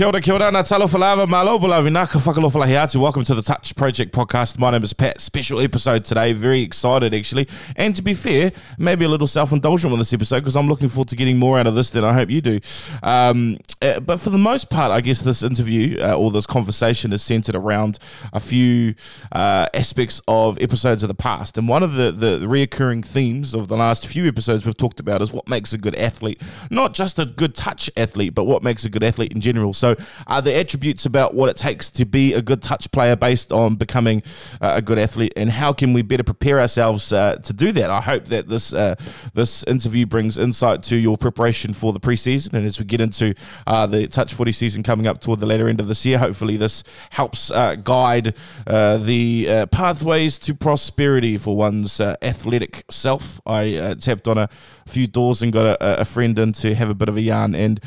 Kia 0.00 0.06
ora, 0.06 0.18
kia 0.22 0.32
ora, 0.32 0.46
nā 0.50 0.62
talo 0.64 0.86
whalawa, 0.88 1.28
malo 1.28 1.58
bula 1.58 1.82
vinaka 1.82 2.18
whakalofalahi. 2.18 2.98
Welcome 2.98 3.22
to 3.24 3.34
the 3.34 3.42
Touch 3.42 3.76
Project 3.76 4.14
podcast. 4.14 4.58
My 4.58 4.70
name 4.70 4.82
is 4.82 4.94
Pat. 4.94 5.20
Special 5.20 5.60
episode 5.60 6.06
today. 6.06 6.32
Very 6.32 6.62
excited, 6.62 7.12
actually. 7.12 7.46
And 7.76 7.94
to 7.94 8.00
be 8.00 8.14
fair, 8.14 8.50
maybe 8.78 9.04
a 9.04 9.08
little 9.08 9.26
self-indulgent 9.26 9.90
with 9.90 10.00
this 10.00 10.14
episode 10.14 10.40
because 10.40 10.56
I'm 10.56 10.68
looking 10.68 10.88
forward 10.88 11.08
to 11.08 11.16
getting 11.16 11.36
more 11.36 11.58
out 11.58 11.66
of 11.66 11.74
this 11.74 11.90
than 11.90 12.02
I 12.02 12.14
hope 12.14 12.30
you 12.30 12.40
do. 12.40 12.60
Um, 13.02 13.58
uh, 13.82 14.00
but 14.00 14.22
for 14.22 14.30
the 14.30 14.38
most 14.38 14.70
part, 14.70 14.90
I 14.90 15.02
guess 15.02 15.20
this 15.20 15.42
interview 15.42 16.00
uh, 16.00 16.14
or 16.14 16.30
this 16.30 16.46
conversation 16.46 17.12
is 17.12 17.22
centered 17.22 17.54
around 17.54 17.98
a 18.32 18.40
few 18.40 18.94
uh, 19.32 19.66
aspects 19.74 20.22
of 20.26 20.58
episodes 20.62 21.02
of 21.02 21.08
the 21.08 21.14
past. 21.14 21.58
And 21.58 21.68
one 21.68 21.82
of 21.82 21.92
the, 21.92 22.10
the 22.10 22.38
reoccurring 22.46 23.04
themes 23.04 23.52
of 23.52 23.68
the 23.68 23.76
last 23.76 24.06
few 24.06 24.26
episodes 24.26 24.64
we've 24.64 24.74
talked 24.74 24.98
about 24.98 25.20
is 25.20 25.30
what 25.30 25.46
makes 25.46 25.74
a 25.74 25.78
good 25.78 25.94
athlete. 25.96 26.40
Not 26.70 26.94
just 26.94 27.18
a 27.18 27.26
good 27.26 27.54
touch 27.54 27.90
athlete, 27.98 28.34
but 28.34 28.44
what 28.44 28.62
makes 28.62 28.86
a 28.86 28.88
good 28.88 29.02
athlete 29.02 29.34
in 29.34 29.42
general. 29.42 29.74
So, 29.74 29.89
are 30.26 30.42
the 30.42 30.54
attributes 30.54 31.06
about 31.06 31.34
what 31.34 31.48
it 31.48 31.56
takes 31.56 31.90
to 31.90 32.04
be 32.04 32.34
a 32.34 32.42
good 32.42 32.62
touch 32.62 32.90
player 32.90 33.16
based 33.16 33.52
on 33.52 33.76
becoming 33.76 34.22
uh, 34.60 34.74
a 34.76 34.82
good 34.82 34.98
athlete, 34.98 35.32
and 35.36 35.50
how 35.50 35.72
can 35.72 35.92
we 35.92 36.02
better 36.02 36.24
prepare 36.24 36.60
ourselves 36.60 37.12
uh, 37.12 37.36
to 37.36 37.52
do 37.52 37.72
that? 37.72 37.90
I 37.90 38.00
hope 38.00 38.26
that 38.26 38.48
this 38.48 38.72
uh, 38.72 38.94
this 39.34 39.62
interview 39.64 40.06
brings 40.06 40.38
insight 40.38 40.82
to 40.84 40.96
your 40.96 41.16
preparation 41.16 41.74
for 41.74 41.92
the 41.92 42.00
preseason, 42.00 42.54
and 42.54 42.66
as 42.66 42.78
we 42.78 42.84
get 42.84 43.00
into 43.00 43.34
uh, 43.66 43.86
the 43.86 44.06
touch 44.06 44.34
footy 44.34 44.52
season 44.52 44.82
coming 44.82 45.06
up 45.06 45.20
toward 45.20 45.40
the 45.40 45.46
later 45.46 45.68
end 45.68 45.80
of 45.80 45.88
this 45.88 46.04
year, 46.04 46.18
hopefully 46.18 46.56
this 46.56 46.82
helps 47.10 47.50
uh, 47.50 47.74
guide 47.74 48.34
the 48.66 49.66
pathways 49.72 50.38
to 50.38 50.54
prosperity 50.54 51.36
for 51.36 51.56
one's 51.56 52.00
athletic 52.00 52.84
self. 52.90 53.40
I 53.46 53.94
tapped 54.00 54.28
on 54.28 54.38
a 54.38 54.48
few 54.86 55.06
doors 55.06 55.42
and 55.42 55.52
got 55.52 55.66
a, 55.66 56.00
a 56.00 56.04
friend 56.04 56.38
in 56.38 56.52
to 56.54 56.74
have 56.74 56.90
a 56.90 56.94
bit 56.94 57.08
of 57.08 57.16
a 57.16 57.20
yarn 57.20 57.54
and. 57.54 57.80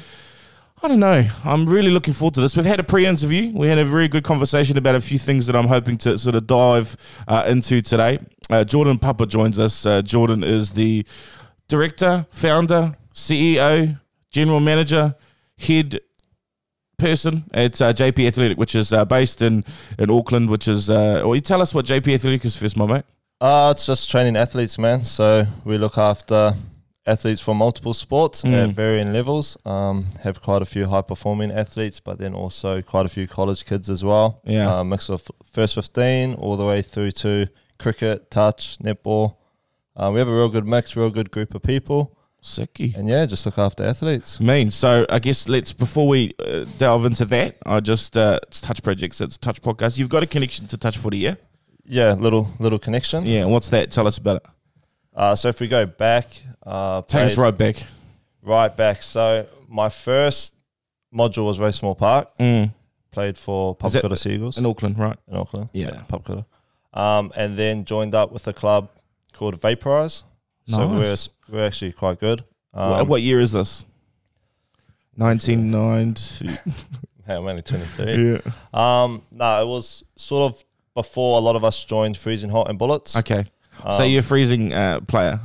I 0.84 0.90
don't 0.90 1.00
know. 1.00 1.26
I'm 1.46 1.66
really 1.66 1.92
looking 1.92 2.14
forward 2.14 2.34
to 2.34 2.42
this. 2.42 2.58
We've 2.58 2.66
had 2.66 2.82
a 2.82 2.84
pre-interview. 2.84 3.54
We 3.58 3.68
had 3.68 3.78
a 3.78 3.86
very 3.86 4.10
good 4.10 4.26
conversation 4.26 4.78
about 4.78 4.96
a 4.96 5.00
few 5.00 5.18
things 5.18 5.48
that 5.48 5.56
I'm 5.56 5.70
hoping 5.70 5.98
to 6.00 6.18
sort 6.18 6.36
of 6.36 6.46
dive 6.46 6.98
uh, 7.26 7.46
into 7.48 7.82
today. 7.82 8.20
Uh, 8.50 8.66
Jordan 8.66 9.00
Papa 9.00 9.26
joins 9.26 9.60
us. 9.60 9.86
Uh, 9.86 10.02
Jordan 10.02 10.44
is 10.44 10.72
the 10.72 11.06
director, 11.70 12.26
founder, 12.32 12.98
CEO, 13.14 13.98
general 14.30 14.60
manager, 14.60 15.16
head 15.58 16.02
person 16.98 17.46
at 17.54 17.82
uh, 17.82 17.94
JP 17.94 18.28
Athletic, 18.28 18.58
which 18.58 18.76
is 18.76 18.92
uh, 18.92 19.06
based 19.06 19.42
in 19.42 19.64
in 19.98 20.12
Auckland. 20.12 20.50
Which 20.50 20.68
is, 20.68 20.90
uh, 20.90 21.22
or 21.22 21.36
you 21.36 21.42
tell 21.42 21.62
us 21.62 21.74
what 21.74 21.86
JP 21.86 22.14
Athletic 22.14 22.44
is 22.44 22.58
first, 22.58 22.76
my 22.76 22.86
mate. 22.86 23.06
Uh, 23.40 23.72
it's 23.74 23.86
just 23.86 24.12
training 24.12 24.36
athletes, 24.36 24.78
man. 24.78 25.06
So 25.06 25.48
we 25.64 25.78
look 25.78 25.98
after 25.98 26.56
athletes 27.06 27.42
from 27.42 27.58
multiple 27.58 27.94
sports 27.94 28.44
mm. 28.44 28.54
at 28.54 28.76
varying 28.76 29.14
levels. 29.14 29.58
Um, 29.66 30.08
have 30.24 30.42
quite 30.42 30.62
a 30.62 30.66
few 30.66 30.88
high 30.88 31.02
performing 31.02 31.52
athletes, 31.52 32.00
but 32.00 32.18
then 32.18 32.34
also 32.34 32.82
quite 32.82 33.06
a 33.06 33.10
few 33.10 33.28
college 33.28 33.66
kids 33.66 33.90
as 33.90 34.04
well. 34.04 34.42
Yeah, 34.46 34.80
uh, 34.80 34.84
mix 34.84 35.10
of 35.10 35.30
first 35.52 35.76
fifteen 35.76 36.34
all 36.36 36.58
the 36.58 36.66
way 36.66 36.82
through 36.82 37.12
to 37.12 37.48
cricket, 37.78 38.32
touch, 38.32 38.80
netball. 38.80 39.38
Uh, 39.96 40.10
we 40.14 40.20
have 40.20 40.28
a 40.28 40.34
real 40.34 40.50
good 40.50 40.66
mix, 40.66 40.96
real 40.96 41.12
good 41.12 41.30
group 41.32 41.54
of 41.54 41.62
people. 41.62 42.18
Sicky. 42.42 42.94
And 42.96 43.08
yeah, 43.08 43.26
just 43.26 43.46
look 43.46 43.58
after 43.58 43.86
athletes. 43.86 44.42
Mean. 44.42 44.70
So 44.70 45.06
I 45.10 45.20
guess 45.20 45.48
let's 45.48 45.72
before 45.72 46.08
we 46.08 46.34
uh, 46.40 46.66
delve 46.78 47.06
into 47.06 47.26
that, 47.26 47.58
I 47.66 47.80
just 47.80 48.18
uh, 48.18 48.40
it's 48.44 48.60
Touch 48.60 48.84
Projects, 48.84 49.22
it's 49.22 49.38
Touch 49.38 49.62
Podcast. 49.62 49.98
You've 49.98 50.10
got 50.10 50.24
a 50.24 50.28
connection 50.28 50.68
to 50.68 50.78
Touch 50.78 50.98
Footy, 50.98 51.20
yeah? 51.20 51.36
Yeah, 51.86 52.14
little 52.14 52.50
little 52.60 52.80
connection. 52.80 53.26
Yeah, 53.26 53.46
what's 53.46 53.70
that? 53.70 53.92
Tell 53.92 54.08
us 54.08 54.18
about 54.18 54.38
it. 54.38 54.44
Uh, 55.16 55.36
so 55.36 55.50
if 55.50 55.60
we 55.60 55.68
go 55.68 55.86
back, 55.86 56.28
uh, 56.66 57.02
take 57.04 57.24
us 57.24 57.38
right 57.38 57.58
back. 57.58 57.84
Right 58.42 58.76
back. 58.76 59.02
So 59.04 59.48
my 59.70 59.90
first 59.90 60.54
module 61.14 61.46
was 61.46 61.60
Racemoor 61.60 61.98
Park. 61.98 62.36
Mm. 62.38 62.74
Played 63.12 63.38
for 63.38 63.76
Papakura 63.76 64.18
Seagulls 64.18 64.58
in 64.58 64.66
Auckland, 64.66 64.98
right? 64.98 65.18
In 65.28 65.36
Auckland, 65.38 65.70
yeah, 65.72 66.02
yeah 66.12 66.42
Um, 66.94 67.32
and 67.36 67.56
then 67.56 67.86
joined 67.86 68.16
up 68.16 68.32
with 68.32 68.48
a 68.48 68.54
club 68.54 68.90
called 69.34 69.62
Vaporize. 69.62 70.24
Nice. 70.68 70.78
So 70.78 70.88
we're 70.88 71.56
we're 71.56 71.66
actually 71.68 71.92
quite 71.92 72.20
good. 72.20 72.44
Um, 72.74 72.92
what, 72.92 73.08
what, 73.08 73.22
year 73.22 73.40
is 73.40 73.52
this? 73.52 73.86
Nineteen 75.16 75.70
ninety. 75.70 76.48
hey, 77.28 77.36
I'm 77.36 77.46
only 77.46 77.62
twenty 77.62 77.86
three. 77.86 78.42
Yeah. 78.44 78.52
Um, 78.74 79.22
no, 79.30 79.62
it 79.62 79.68
was 79.68 80.04
sort 80.16 80.52
of 80.52 80.66
before 80.96 81.38
a 81.38 81.42
lot 81.42 81.56
of 81.56 81.64
us 81.64 81.86
joined 81.86 82.18
Freezing 82.18 82.50
Hot 82.50 82.68
and 82.68 82.80
Bullets. 82.80 83.16
Okay. 83.16 83.46
Um, 83.84 83.92
so 83.94 84.04
you're 84.04 84.20
a 84.20 84.24
freezing 84.24 84.74
uh, 84.74 85.02
player. 85.02 85.40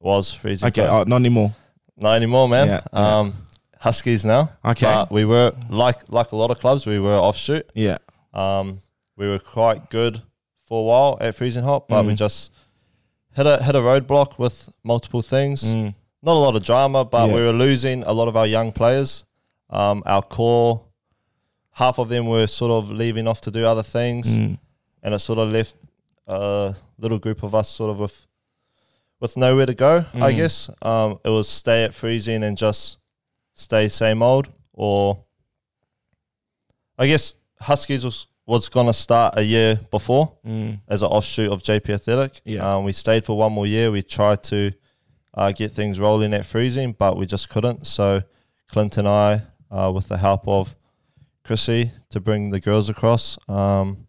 Was 0.00 0.32
freezing. 0.32 0.68
Okay, 0.68 0.86
oh, 0.86 1.04
not 1.04 1.16
anymore. 1.16 1.54
Not 1.96 2.16
anymore, 2.16 2.48
man. 2.48 2.66
Yeah, 2.66 2.80
um, 2.92 3.26
yeah. 3.26 3.32
Huskies 3.78 4.24
now. 4.24 4.52
Okay. 4.64 4.86
But 4.86 5.10
we 5.10 5.24
were 5.24 5.52
like 5.68 6.12
like 6.12 6.32
a 6.32 6.36
lot 6.36 6.50
of 6.50 6.58
clubs. 6.58 6.86
We 6.86 6.98
were 6.98 7.16
offshoot. 7.16 7.70
Yeah. 7.74 7.98
Um, 8.34 8.78
we 9.16 9.28
were 9.28 9.38
quite 9.38 9.90
good 9.90 10.22
for 10.64 10.80
a 10.80 10.84
while 10.84 11.18
at 11.20 11.34
freezing 11.34 11.64
hot, 11.64 11.88
but 11.88 12.02
mm. 12.02 12.08
we 12.08 12.14
just 12.14 12.52
hit 13.34 13.46
a 13.46 13.62
hit 13.62 13.76
a 13.76 13.80
roadblock 13.80 14.38
with 14.38 14.68
multiple 14.82 15.22
things. 15.22 15.74
Mm. 15.74 15.94
Not 16.22 16.36
a 16.36 16.38
lot 16.38 16.56
of 16.56 16.64
drama, 16.64 17.04
but 17.04 17.28
yeah. 17.28 17.34
we 17.34 17.40
were 17.42 17.52
losing 17.52 18.02
a 18.04 18.12
lot 18.12 18.28
of 18.28 18.36
our 18.36 18.46
young 18.46 18.72
players. 18.72 19.24
Um, 19.70 20.02
our 20.06 20.22
core, 20.22 20.84
half 21.72 21.98
of 21.98 22.08
them 22.08 22.26
were 22.26 22.46
sort 22.46 22.70
of 22.70 22.90
leaving 22.90 23.26
off 23.26 23.40
to 23.42 23.50
do 23.50 23.64
other 23.64 23.82
things, 23.82 24.36
mm. 24.36 24.58
and 25.02 25.14
it 25.14 25.18
sort 25.18 25.38
of 25.38 25.50
left 25.50 25.76
a 26.32 26.76
little 26.98 27.18
group 27.18 27.42
of 27.42 27.54
us 27.54 27.68
sort 27.68 27.90
of 27.90 27.98
with 27.98 28.26
with 29.20 29.36
nowhere 29.36 29.66
to 29.66 29.74
go. 29.74 30.04
Mm. 30.12 30.22
I 30.22 30.32
guess 30.32 30.68
um, 30.82 31.20
it 31.24 31.30
was 31.30 31.48
stay 31.48 31.84
at 31.84 31.94
freezing 31.94 32.42
and 32.42 32.56
just 32.56 32.98
stay 33.54 33.88
same 33.88 34.22
old, 34.22 34.48
or 34.72 35.24
I 36.98 37.06
guess 37.06 37.34
Huskies 37.60 38.04
was 38.04 38.26
was 38.46 38.68
going 38.68 38.86
to 38.86 38.92
start 38.92 39.34
a 39.36 39.44
year 39.44 39.78
before 39.90 40.36
mm. 40.44 40.78
as 40.88 41.02
an 41.02 41.08
offshoot 41.08 41.52
of 41.52 41.62
JP 41.62 41.90
Athletic. 41.90 42.40
Yeah. 42.44 42.74
Um, 42.74 42.84
we 42.84 42.92
stayed 42.92 43.24
for 43.24 43.36
one 43.36 43.52
more 43.52 43.66
year. 43.66 43.90
We 43.90 44.02
tried 44.02 44.42
to 44.44 44.72
uh, 45.34 45.52
get 45.52 45.72
things 45.72 46.00
rolling 46.00 46.34
at 46.34 46.44
freezing, 46.44 46.92
but 46.92 47.16
we 47.16 47.26
just 47.26 47.48
couldn't. 47.48 47.86
So 47.86 48.22
Clint 48.68 48.96
and 48.96 49.08
I, 49.08 49.42
uh, 49.70 49.92
with 49.94 50.08
the 50.08 50.18
help 50.18 50.46
of 50.48 50.74
Chrissy, 51.44 51.92
to 52.10 52.20
bring 52.20 52.50
the 52.50 52.60
girls 52.60 52.88
across. 52.88 53.38
Um, 53.48 54.08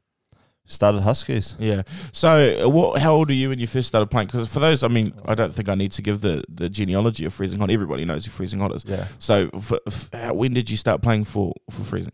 started 0.65 1.01
Huskies. 1.01 1.55
Yeah. 1.59 1.83
So, 2.11 2.65
uh, 2.65 2.69
what? 2.69 3.01
How 3.01 3.13
old 3.13 3.29
are 3.29 3.33
you 3.33 3.49
when 3.49 3.59
you 3.59 3.67
first 3.67 3.87
started 3.87 4.07
playing? 4.07 4.27
Because 4.27 4.47
for 4.47 4.59
those, 4.59 4.83
I 4.83 4.87
mean, 4.87 5.13
I 5.25 5.35
don't 5.35 5.53
think 5.53 5.69
I 5.69 5.75
need 5.75 5.91
to 5.93 6.01
give 6.01 6.21
the, 6.21 6.43
the 6.49 6.69
genealogy 6.69 7.25
of 7.25 7.33
Freezing 7.33 7.59
Hot. 7.59 7.69
Everybody 7.69 8.05
knows 8.05 8.25
who 8.25 8.31
Freezing 8.31 8.59
Hot 8.59 8.73
is. 8.73 8.85
Yeah. 8.85 9.07
So, 9.19 9.49
for, 9.59 9.79
for, 9.89 10.33
when 10.33 10.53
did 10.53 10.69
you 10.69 10.77
start 10.77 11.01
playing 11.01 11.25
for 11.25 11.53
for 11.69 11.83
Freezing? 11.83 12.13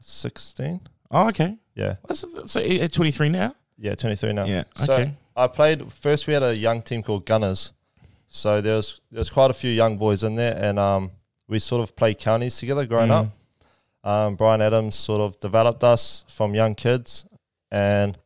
Sixteen. 0.00 0.80
Oh, 1.10 1.28
okay. 1.28 1.56
Yeah. 1.74 1.96
So, 2.12 2.60
at 2.60 2.92
twenty 2.92 3.10
three 3.10 3.28
now. 3.28 3.54
Yeah, 3.78 3.94
twenty 3.94 4.16
three 4.16 4.32
now. 4.32 4.46
Yeah. 4.46 4.64
So 4.76 4.94
okay. 4.94 5.14
I 5.36 5.46
played 5.48 5.92
first. 5.92 6.26
We 6.26 6.32
had 6.32 6.42
a 6.42 6.56
young 6.56 6.82
team 6.82 7.02
called 7.02 7.26
Gunners. 7.26 7.72
So 8.28 8.60
there 8.60 8.76
was 8.76 9.00
there 9.10 9.18
was 9.20 9.30
quite 9.30 9.50
a 9.50 9.54
few 9.54 9.70
young 9.70 9.96
boys 9.96 10.24
in 10.24 10.36
there, 10.36 10.56
and 10.56 10.78
um, 10.78 11.10
we 11.48 11.58
sort 11.58 11.82
of 11.82 11.94
played 11.94 12.18
counties 12.18 12.56
together 12.56 12.86
growing 12.86 13.10
mm. 13.10 13.26
up. 13.26 13.28
Um, 14.02 14.36
Brian 14.36 14.60
Adams 14.60 14.96
sort 14.96 15.20
of 15.20 15.40
developed 15.40 15.82
us 15.82 16.24
from 16.28 16.54
young 16.54 16.74
kids, 16.74 17.26
and 17.74 18.16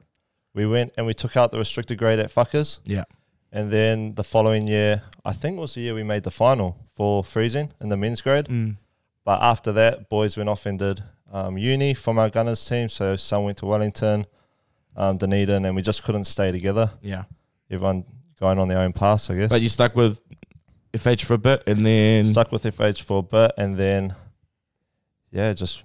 we 0.55 0.67
went 0.67 0.93
and 0.97 1.07
we 1.07 1.15
took 1.15 1.37
out 1.37 1.51
the 1.51 1.59
restricted 1.59 1.97
grade 1.99 2.19
at 2.19 2.31
Fuckers. 2.33 2.81
Yeah. 2.85 3.05
And 3.51 3.73
then 3.73 4.15
the 4.15 4.23
following 4.23 4.69
year, 4.69 5.03
I 5.25 5.33
think 5.33 5.57
it 5.57 5.61
was 5.61 5.75
the 5.75 5.81
year 5.81 5.95
we 5.95 6.03
made 6.03 6.25
the 6.25 6.31
final 6.31 6.77
for 6.95 7.25
freezing 7.25 7.73
in 7.81 7.89
the 7.89 7.97
men's 7.97 8.21
grade. 8.21 8.45
Mm. 8.45 8.77
But 9.25 9.41
after 9.41 9.73
that, 9.73 10.11
boys 10.11 10.37
went 10.37 10.51
off 10.51 10.67
and 10.67 10.79
did 10.79 11.03
um, 11.33 11.57
uni 11.57 11.95
from 11.95 12.19
our 12.19 12.29
gunners 12.29 12.63
team. 12.67 12.91
So 12.91 13.17
some 13.17 13.45
went 13.45 13.57
to 13.59 13.67
Wellington, 13.67 14.27
um, 14.95 15.17
Dunedin, 15.17 15.65
and 15.65 15.75
we 15.75 15.81
just 15.81 16.05
couldn't 16.05 16.25
stay 16.25 16.53
together. 16.53 16.91
Yeah. 17.01 17.25
Everyone 17.71 18.05
going 18.39 18.59
on 18.59 18.69
their 18.69 18.81
own 18.81 18.93
paths, 18.93 19.31
I 19.31 19.37
guess. 19.37 19.49
But 19.49 19.63
you 19.63 19.71
stuck 19.71 19.97
with 19.97 20.21
FH 20.93 21.25
for 21.25 21.35
a 21.35 21.39
bit 21.39 21.63
and 21.67 21.87
then. 21.87 22.27
Stuck 22.27 22.53
with 22.53 22.65
FH 22.65 23.01
for 23.01 23.21
a 23.21 23.23
bit 23.23 23.53
and 23.57 23.79
then 23.79 24.15
yeah, 25.31 25.53
just 25.53 25.83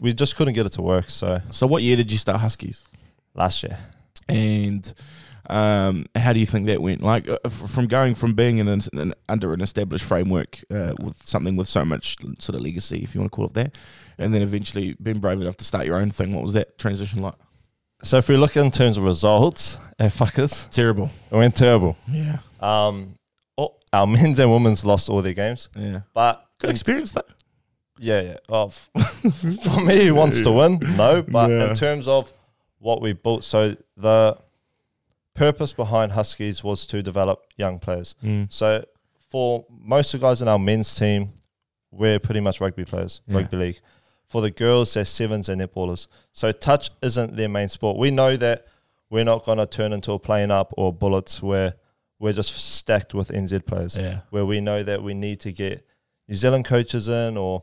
we 0.00 0.12
just 0.12 0.36
couldn't 0.36 0.54
get 0.54 0.66
it 0.66 0.72
to 0.72 0.82
work. 0.82 1.10
So, 1.10 1.40
so 1.50 1.66
what 1.66 1.82
year 1.82 1.96
did 1.96 2.12
you 2.12 2.18
start 2.18 2.40
Huskies? 2.40 2.84
Last 3.34 3.62
year. 3.62 3.78
And 4.28 4.92
um, 5.48 6.06
how 6.14 6.32
do 6.32 6.40
you 6.40 6.46
think 6.46 6.66
that 6.66 6.82
went? 6.82 7.02
Like 7.02 7.28
uh, 7.28 7.48
from 7.48 7.86
going 7.86 8.14
from 8.14 8.34
being 8.34 8.58
in 8.58 8.68
an, 8.68 9.14
under 9.28 9.52
an 9.52 9.60
established 9.60 10.04
framework 10.04 10.62
uh, 10.70 10.94
with 11.00 11.16
something 11.26 11.56
with 11.56 11.68
so 11.68 11.84
much 11.84 12.16
sort 12.38 12.54
of 12.54 12.60
legacy, 12.60 13.02
if 13.02 13.14
you 13.14 13.20
want 13.20 13.32
to 13.32 13.36
call 13.36 13.46
it 13.46 13.54
that, 13.54 13.78
and 14.18 14.34
then 14.34 14.42
eventually 14.42 14.94
being 15.02 15.18
brave 15.18 15.40
enough 15.40 15.56
to 15.56 15.64
start 15.64 15.86
your 15.86 15.96
own 15.96 16.10
thing. 16.10 16.34
What 16.34 16.44
was 16.44 16.52
that 16.52 16.78
transition 16.78 17.22
like? 17.22 17.34
So 18.02 18.18
if 18.18 18.28
we 18.28 18.36
look 18.36 18.56
in 18.56 18.70
terms 18.70 18.96
of 18.96 19.04
results, 19.04 19.78
our 19.98 20.06
fuckers 20.06 20.70
terrible. 20.70 21.10
It 21.32 21.36
went 21.36 21.56
terrible. 21.56 21.96
Yeah. 22.06 22.38
Um, 22.60 23.16
oh, 23.56 23.74
our 23.92 24.06
men's 24.06 24.38
and 24.38 24.52
women's 24.52 24.84
lost 24.84 25.08
all 25.08 25.22
their 25.22 25.32
games. 25.32 25.68
Yeah. 25.74 26.00
But 26.14 26.44
good 26.58 26.70
experience 26.70 27.12
though. 27.12 27.22
Yeah, 27.98 28.20
yeah. 28.20 28.36
Oh, 28.48 28.68
for 29.64 29.80
me, 29.80 30.02
he 30.04 30.10
wants 30.10 30.40
to 30.42 30.52
win. 30.52 30.78
No, 30.96 31.22
but 31.22 31.50
yeah. 31.50 31.68
in 31.68 31.74
terms 31.74 32.06
of 32.08 32.32
what 32.78 33.00
we 33.00 33.12
built, 33.12 33.44
so 33.44 33.76
the 33.96 34.38
purpose 35.34 35.72
behind 35.72 36.12
Huskies 36.12 36.62
was 36.64 36.86
to 36.86 37.02
develop 37.02 37.42
young 37.56 37.78
players. 37.78 38.14
Mm. 38.24 38.52
So 38.52 38.84
for 39.30 39.64
most 39.70 40.14
of 40.14 40.20
the 40.20 40.26
guys 40.26 40.42
in 40.42 40.48
our 40.48 40.58
men's 40.58 40.94
team, 40.94 41.30
we're 41.90 42.18
pretty 42.18 42.40
much 42.40 42.60
rugby 42.60 42.84
players, 42.84 43.20
Yeah. 43.26 43.36
rugby 43.38 43.56
league. 43.56 43.78
For 44.26 44.42
the 44.42 44.50
girls, 44.50 44.92
they're 44.94 45.04
sevens 45.04 45.48
and 45.48 45.60
netballers. 45.60 46.06
So 46.32 46.52
touch 46.52 46.90
isn't 47.02 47.36
their 47.36 47.48
main 47.48 47.68
sport. 47.68 47.96
We 47.96 48.10
know 48.10 48.36
that 48.36 48.66
we're 49.10 49.24
not 49.24 49.44
going 49.44 49.58
to 49.58 49.66
turn 49.66 49.92
into 49.92 50.12
a 50.12 50.18
playing 50.18 50.50
up 50.50 50.74
or 50.76 50.92
bullets 50.92 51.42
where 51.42 51.74
we're 52.18 52.34
just 52.34 52.52
stacked 52.54 53.14
with 53.14 53.28
NZ 53.30 53.64
players. 53.64 53.96
Yeah. 53.96 54.20
Where 54.30 54.44
we 54.44 54.60
know 54.60 54.82
that 54.82 55.02
we 55.02 55.14
need 55.14 55.40
to 55.40 55.52
get 55.52 55.86
New 56.28 56.34
Zealand 56.34 56.66
coaches 56.66 57.08
in 57.08 57.36
or 57.38 57.62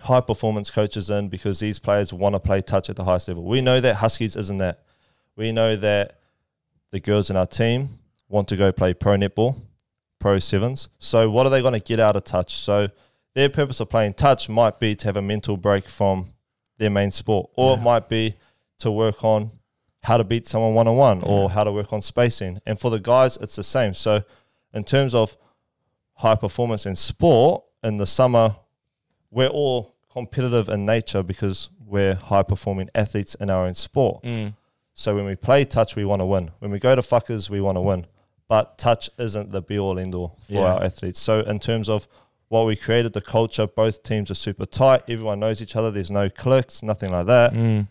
high 0.00 0.20
performance 0.20 0.70
coaches 0.70 1.10
in 1.10 1.28
because 1.28 1.60
these 1.60 1.78
players 1.78 2.12
want 2.12 2.34
to 2.34 2.40
play 2.40 2.60
touch 2.60 2.90
at 2.90 2.96
the 2.96 3.04
highest 3.04 3.28
level. 3.28 3.44
We 3.44 3.60
know 3.60 3.80
that 3.80 3.96
Huskies 3.96 4.36
isn't 4.36 4.58
that. 4.58 4.84
We 5.36 5.52
know 5.52 5.76
that 5.76 6.18
the 6.90 7.00
girls 7.00 7.30
in 7.30 7.36
our 7.36 7.46
team 7.46 7.88
want 8.28 8.48
to 8.48 8.56
go 8.56 8.72
play 8.72 8.94
pro 8.94 9.16
netball, 9.16 9.56
pro 10.18 10.38
sevens. 10.38 10.88
So 10.98 11.30
what 11.30 11.46
are 11.46 11.50
they 11.50 11.62
going 11.62 11.74
to 11.74 11.80
get 11.80 12.00
out 12.00 12.16
of 12.16 12.24
touch? 12.24 12.54
So 12.54 12.88
their 13.34 13.48
purpose 13.48 13.80
of 13.80 13.88
playing 13.88 14.14
touch 14.14 14.48
might 14.48 14.80
be 14.80 14.96
to 14.96 15.06
have 15.06 15.16
a 15.16 15.22
mental 15.22 15.56
break 15.56 15.84
from 15.84 16.26
their 16.78 16.90
main 16.90 17.10
sport, 17.10 17.50
or 17.56 17.76
it 17.76 17.80
might 17.80 18.08
be 18.08 18.34
to 18.78 18.90
work 18.90 19.24
on 19.24 19.50
how 20.02 20.16
to 20.16 20.24
beat 20.24 20.46
someone 20.46 20.74
one 20.74 20.88
on 20.88 20.96
one 20.96 21.22
or 21.22 21.50
how 21.50 21.64
to 21.64 21.72
work 21.72 21.92
on 21.92 22.00
spacing. 22.00 22.60
And 22.64 22.78
for 22.78 22.90
the 22.90 23.00
guys, 23.00 23.36
it's 23.38 23.56
the 23.56 23.64
same. 23.64 23.94
So 23.94 24.22
in 24.72 24.84
terms 24.84 25.14
of 25.14 25.36
high 26.14 26.36
performance 26.36 26.86
in 26.86 26.96
sport 26.96 27.64
in 27.82 27.96
the 27.96 28.06
summer, 28.06 28.56
we're 29.30 29.48
all 29.48 29.94
competitive 30.10 30.68
in 30.68 30.86
nature 30.86 31.22
because 31.22 31.70
we're 31.86 32.14
high 32.14 32.42
performing 32.42 32.88
athletes 32.94 33.34
in 33.36 33.50
our 33.50 33.66
own 33.66 33.74
sport. 33.74 34.22
Mm. 34.24 34.54
So 34.94 35.14
when 35.14 35.24
we 35.26 35.36
play 35.36 35.64
touch, 35.64 35.94
we 35.96 36.04
want 36.04 36.20
to 36.20 36.26
win. 36.26 36.50
When 36.58 36.70
we 36.70 36.78
go 36.78 36.94
to 36.96 37.02
fuckers, 37.02 37.48
we 37.48 37.60
want 37.60 37.76
to 37.76 37.80
win. 37.80 38.06
But 38.48 38.78
touch 38.78 39.10
isn't 39.18 39.52
the 39.52 39.60
be 39.62 39.78
all 39.78 39.98
end 39.98 40.14
all 40.14 40.38
for 40.46 40.52
Yeah. 40.54 40.74
our 40.74 40.82
athletes. 40.82 41.20
So 41.20 41.40
in 41.40 41.58
terms 41.60 41.88
of 41.88 42.08
what 42.48 42.66
we 42.66 42.74
created, 42.76 43.12
the 43.12 43.20
culture, 43.20 43.66
both 43.66 44.02
teams 44.02 44.30
are 44.30 44.34
super 44.34 44.64
tight. 44.64 45.02
Everyone 45.08 45.38
knows 45.40 45.60
each 45.62 45.76
other. 45.76 45.90
There's 45.90 46.10
no 46.10 46.30
cliques, 46.30 46.82
nothing 46.82 47.12
like 47.12 47.26
that. 47.26 47.52
Mm. 47.52 47.88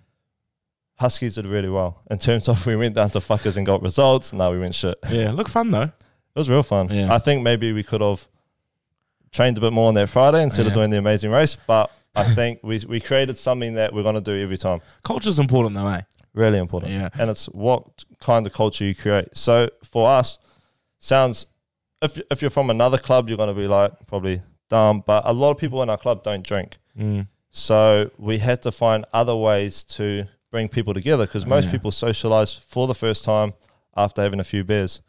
Huskies 0.96 1.36
did 1.36 1.46
really 1.46 1.70
well. 1.70 2.02
In 2.10 2.18
terms 2.18 2.50
of 2.50 2.66
we 2.66 2.76
went 2.76 2.96
down 2.96 3.10
to 3.12 3.20
fuckers 3.20 3.56
and 3.56 3.66
got 3.66 3.82
results. 3.84 4.34
Now 4.34 4.52
we 4.52 4.60
went 4.60 4.74
shit. 4.76 4.98
Yeah. 5.10 5.32
Look 5.32 5.48
fun 5.48 5.72
though. 5.72 5.84
It 5.84 6.40
was 6.40 6.50
real 6.50 6.64
fun. 6.64 6.90
Yeah. 6.90 7.14
I 7.14 7.20
think 7.20 7.44
maybe 7.44 7.72
we 7.72 7.84
could 7.84 8.02
have 8.02 8.28
trained 9.32 9.58
a 9.58 9.62
bit 9.62 9.74
more 9.74 9.88
on 9.88 9.94
that 9.96 10.10
Friday 10.10 10.44
instead 10.44 10.64
Yeah. 10.66 10.70
of 10.70 10.74
doing 10.74 10.90
the 10.90 10.98
amazing 10.98 11.32
race. 11.32 11.58
But 11.68 11.92
I 12.16 12.24
think 12.34 12.60
we, 12.64 12.80
we 12.88 13.00
created 13.00 13.38
something 13.38 13.76
that 13.76 13.94
we're 13.94 14.04
going 14.04 14.16
to 14.16 14.22
do 14.22 14.36
every 14.42 14.58
time. 14.58 14.82
Culture's 15.04 15.40
important 15.40 15.76
though, 15.76 15.88
eh? 15.88 16.02
Really 16.34 16.60
important. 16.60 16.92
Yeah. 16.94 17.10
and 17.20 17.30
it's 17.30 17.46
what 17.48 18.04
kind 18.20 18.46
of 18.46 18.54
culture 18.54 18.84
you 18.86 18.94
create. 18.96 19.36
So 19.38 19.70
for 19.84 20.08
us, 20.10 20.38
sounds 21.00 21.46
if 22.02 22.20
if 22.32 22.42
you're 22.42 22.52
from 22.52 22.70
another 22.70 22.98
club, 22.98 23.28
you're 23.28 23.38
going 23.38 23.50
to 23.56 23.60
be 23.60 23.68
like 23.68 23.92
probably 24.08 24.42
dumb. 24.70 25.04
But 25.06 25.24
a 25.26 25.34
lot 25.34 25.52
of 25.52 25.58
people 25.58 25.82
in 25.84 25.90
our 25.90 25.98
club 25.98 26.24
don't 26.24 26.44
drink, 26.46 26.78
Mm. 27.00 27.28
so 27.52 28.10
we 28.18 28.38
had 28.40 28.62
to 28.64 28.72
find 28.72 29.06
other 29.14 29.36
ways 29.36 29.84
to 29.84 30.26
bring 30.52 30.68
people 30.70 30.94
together 30.94 31.26
because 31.26 31.46
most 31.46 31.66
Yeah. 31.66 31.72
people 31.72 31.92
socialize 31.92 32.54
for 32.54 32.88
the 32.88 32.96
first 32.96 33.24
time 33.24 33.54
after 33.96 34.22
having 34.22 34.40
a 34.40 34.44
few 34.44 34.64
beers. 34.64 35.02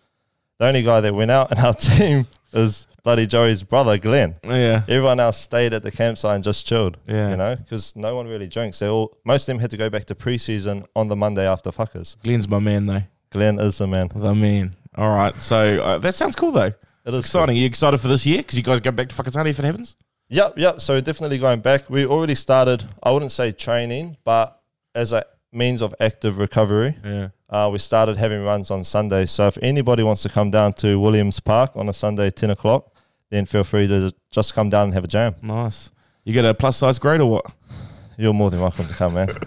The 0.58 0.66
only 0.66 0.82
guy 0.82 1.00
that 1.00 1.14
went 1.14 1.30
out 1.30 1.52
in 1.52 1.58
our 1.58 1.72
team 1.90 2.26
is 2.52 2.86
bloody 3.08 3.26
Joey's 3.26 3.62
brother, 3.62 3.96
Glenn. 3.96 4.34
Yeah. 4.44 4.82
Everyone 4.86 5.18
else 5.18 5.38
stayed 5.40 5.72
at 5.72 5.82
the 5.82 5.90
campsite 5.90 6.34
and 6.34 6.44
just 6.44 6.66
chilled. 6.66 6.98
Yeah. 7.06 7.30
You 7.30 7.36
know, 7.38 7.56
because 7.56 7.96
no 7.96 8.14
one 8.14 8.26
really 8.28 8.46
drinks. 8.48 8.80
They 8.80 8.86
all 8.88 9.16
most 9.24 9.44
of 9.44 9.46
them 9.46 9.60
had 9.60 9.70
to 9.70 9.78
go 9.78 9.88
back 9.88 10.04
to 10.06 10.14
preseason 10.14 10.84
on 10.94 11.08
the 11.08 11.16
Monday 11.16 11.46
after 11.48 11.70
fuckers. 11.70 12.16
Glenn's 12.22 12.46
my 12.46 12.58
man 12.58 12.84
though. 12.84 13.02
Glenn 13.30 13.58
is 13.60 13.78
the 13.78 13.86
man. 13.86 14.10
The 14.14 14.34
man. 14.34 14.76
All 14.94 15.08
right. 15.08 15.34
So 15.40 15.82
uh, 15.82 15.96
that 15.98 16.14
sounds 16.16 16.36
cool 16.36 16.52
though. 16.52 16.72
It 17.06 17.14
is 17.14 17.20
Exciting. 17.24 17.56
You 17.56 17.64
excited 17.64 17.96
for 17.98 18.08
this 18.08 18.26
year? 18.26 18.38
Because 18.38 18.58
you 18.58 18.62
guys 18.62 18.80
go 18.80 18.90
back 18.90 19.08
to 19.08 19.14
Whakatane 19.14 19.48
if 19.48 19.58
it 19.58 19.64
happens? 19.64 19.96
Yep, 20.28 20.58
yep. 20.58 20.78
So 20.82 21.00
definitely 21.00 21.38
going 21.38 21.60
back. 21.60 21.88
We 21.88 22.04
already 22.04 22.34
started. 22.34 22.84
I 23.02 23.10
wouldn't 23.12 23.32
say 23.32 23.52
training, 23.52 24.18
but 24.22 24.60
as 24.94 25.14
a 25.14 25.24
means 25.50 25.80
of 25.80 25.94
active 25.98 26.36
recovery, 26.36 26.94
Yeah. 27.02 27.28
uh, 27.48 27.70
we 27.72 27.78
started 27.78 28.18
having 28.18 28.44
runs 28.44 28.70
on 28.70 28.84
Sunday. 28.84 29.24
So 29.24 29.46
if 29.46 29.56
anybody 29.62 30.02
wants 30.02 30.20
to 30.24 30.28
come 30.28 30.50
down 30.50 30.74
to 30.74 31.00
Williams 31.00 31.40
Park 31.40 31.70
on 31.74 31.88
a 31.88 31.94
Sunday, 31.94 32.28
ten 32.30 32.50
o'clock, 32.50 32.92
then 33.30 33.46
feel 33.46 33.64
free 33.64 33.86
to 33.88 34.12
just 34.30 34.54
come 34.54 34.68
down 34.68 34.84
and 34.84 34.94
have 34.94 35.04
a 35.04 35.08
jam. 35.08 35.34
Nice. 35.42 35.90
You 36.24 36.32
get 36.32 36.44
a 36.44 36.54
plus 36.54 36.76
size 36.76 36.98
grade 36.98 37.20
or 37.20 37.30
what? 37.30 37.52
You're 38.20 38.34
more 38.34 38.50
than 38.50 38.60
welcome 38.60 38.86
to 38.86 38.94
come, 38.94 39.14
man. 39.14 39.28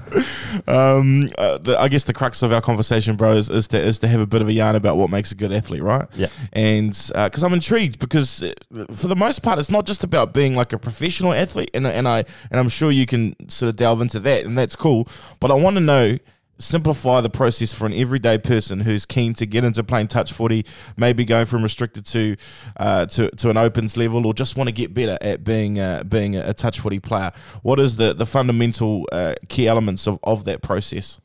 Um, 0.68 1.30
uh, 1.38 1.58
the, 1.60 1.80
I 1.80 1.88
guess 1.88 2.04
the 2.04 2.14
crux 2.14 2.42
of 2.44 2.52
our 2.52 2.60
conversation, 2.60 3.16
bro, 3.16 3.32
is, 3.34 3.50
is 3.50 3.70
to 3.70 3.80
is 3.80 4.00
to 4.00 4.08
have 4.10 4.20
a 4.20 4.28
bit 4.28 4.42
of 4.42 4.50
a 4.50 4.54
yarn 4.54 4.76
about 4.76 4.98
what 4.98 5.10
makes 5.10 5.32
a 5.32 5.36
good 5.36 5.54
athlete, 5.54 5.82
right? 5.82 6.10
Yeah. 6.14 6.28
And 6.52 6.92
because 6.92 7.42
I'm 7.42 7.54
intrigued, 7.54 8.00
because 8.00 8.44
uh, 8.44 8.54
for 8.94 9.08
the 9.08 9.16
most 9.16 9.44
part, 9.44 9.60
it's 9.60 9.72
not 9.72 9.86
just 9.86 10.04
about 10.04 10.34
being 10.34 10.54
like 10.54 10.74
a 10.74 10.78
professional 10.78 11.32
athlete, 11.32 11.72
and 11.74 11.88
and 11.88 12.06
I 12.06 12.26
and 12.52 12.60
I'm 12.60 12.68
sure 12.68 12.92
you 12.92 13.06
can 13.06 13.34
sort 13.50 13.70
of 13.70 13.78
delve 13.78 14.02
into 14.02 14.20
that, 14.20 14.46
and 14.46 14.58
that's 14.58 14.76
cool. 14.76 15.08
But 15.40 15.52
I 15.52 15.54
want 15.54 15.78
to 15.78 15.82
know. 15.82 16.18
Simplify 16.62 17.22
the 17.22 17.30
process 17.30 17.74
for 17.74 17.86
an 17.86 17.94
everyday 17.94 18.38
person 18.38 18.82
who's 18.82 19.06
keen 19.06 19.34
to 19.36 19.46
get 19.46 19.64
into 19.64 19.84
playing 19.84 20.08
touch 20.08 20.32
footy, 20.32 20.66
maybe 20.96 21.26
going 21.26 21.46
from 21.46 21.64
restricted 21.64 22.06
to 22.08 22.36
uh, 22.78 23.06
to 23.08 23.30
to 23.32 23.50
an 23.50 23.58
opens 23.58 23.98
level, 23.98 24.26
or 24.26 24.34
just 24.34 24.56
want 24.56 24.68
to 24.68 24.74
get 24.74 24.94
better 24.94 25.18
at 25.22 25.44
being 25.44 25.80
uh, 25.80 26.04
being 26.04 26.36
a, 26.36 26.54
touch 26.54 26.80
footy 26.80 27.00
player. 27.00 27.32
What 27.64 27.80
is 27.80 27.96
the 27.96 28.14
the 28.14 28.26
fundamental 28.26 29.08
uh, 29.12 29.36
key 29.50 29.68
elements 29.68 30.08
of, 30.08 30.20
of 30.24 30.46
that 30.46 30.62
process? 30.62 31.20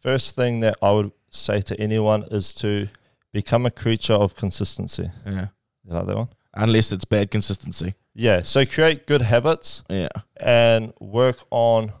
First 0.00 0.34
thing 0.36 0.60
that 0.60 0.76
I 0.82 0.90
would 0.92 1.12
say 1.30 1.60
to 1.62 1.80
anyone 1.80 2.24
is 2.30 2.52
to 2.54 2.88
become 3.32 3.66
a 3.66 3.70
creature 3.70 4.14
of 4.14 4.34
consistency. 4.34 5.10
Yeah. 5.26 5.48
You 5.84 5.94
like 5.94 6.06
that 6.06 6.16
one? 6.16 6.28
Unless 6.54 6.90
it's 6.92 7.04
bad 7.04 7.30
consistency. 7.30 7.94
Yeah. 8.14 8.42
So 8.42 8.64
create 8.64 9.06
good 9.06 9.22
habits 9.22 9.84
Yeah. 9.90 10.08
and 10.38 10.92
work 11.00 11.38
on 11.50 11.92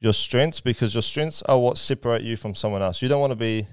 your 0.00 0.12
strengths 0.12 0.60
because 0.60 0.94
your 0.94 1.02
strengths 1.02 1.42
are 1.42 1.58
what 1.58 1.78
separate 1.78 2.22
you 2.22 2.36
from 2.36 2.54
someone 2.54 2.82
else. 2.82 3.00
You 3.02 3.08
don't 3.08 3.20
want 3.20 3.32
to 3.32 3.36
be 3.36 3.66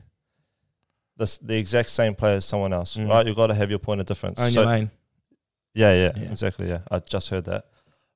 the, 1.17 1.37
the 1.41 1.57
exact 1.57 1.89
same 1.89 2.15
player 2.15 2.37
as 2.37 2.45
someone 2.45 2.73
else, 2.73 2.97
Mm. 2.97 3.09
right? 3.09 3.25
You've 3.27 3.35
got 3.35 3.47
to 3.47 3.53
have 3.53 3.69
your 3.69 3.79
point 3.79 3.99
of 3.99 4.05
difference. 4.07 4.39
Own 4.39 4.51
So- 4.51 4.61
your 4.61 4.69
lane. 4.69 4.91
yeah, 5.73 5.93
yeah, 5.93 6.11
Yeah. 6.15 6.31
exactly. 6.31 6.67
Yeah, 6.69 6.79
I 6.89 6.99
just 6.99 7.29
heard 7.29 7.45
that. 7.45 7.65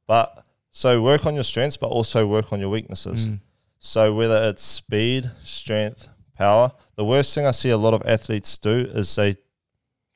But 0.08 0.44
so 0.72 1.02
work 1.02 1.26
on 1.26 1.36
your 1.36 1.44
strengths, 1.44 1.78
but 1.78 1.88
also 1.88 2.26
work 2.26 2.52
on 2.54 2.60
your 2.60 2.70
weaknesses. 2.70 3.28
Mm. 3.28 3.40
So 3.80 4.14
whether 4.14 4.50
it's 4.50 4.64
speed, 4.64 5.30
strength, 5.44 6.08
power, 6.36 6.72
the 6.96 7.06
worst 7.06 7.34
thing 7.36 7.46
I 7.46 7.52
see 7.52 7.70
a 7.70 7.78
lot 7.78 7.94
of 7.94 8.02
athletes 8.06 8.58
do 8.58 8.90
is 8.94 9.14
they 9.16 9.36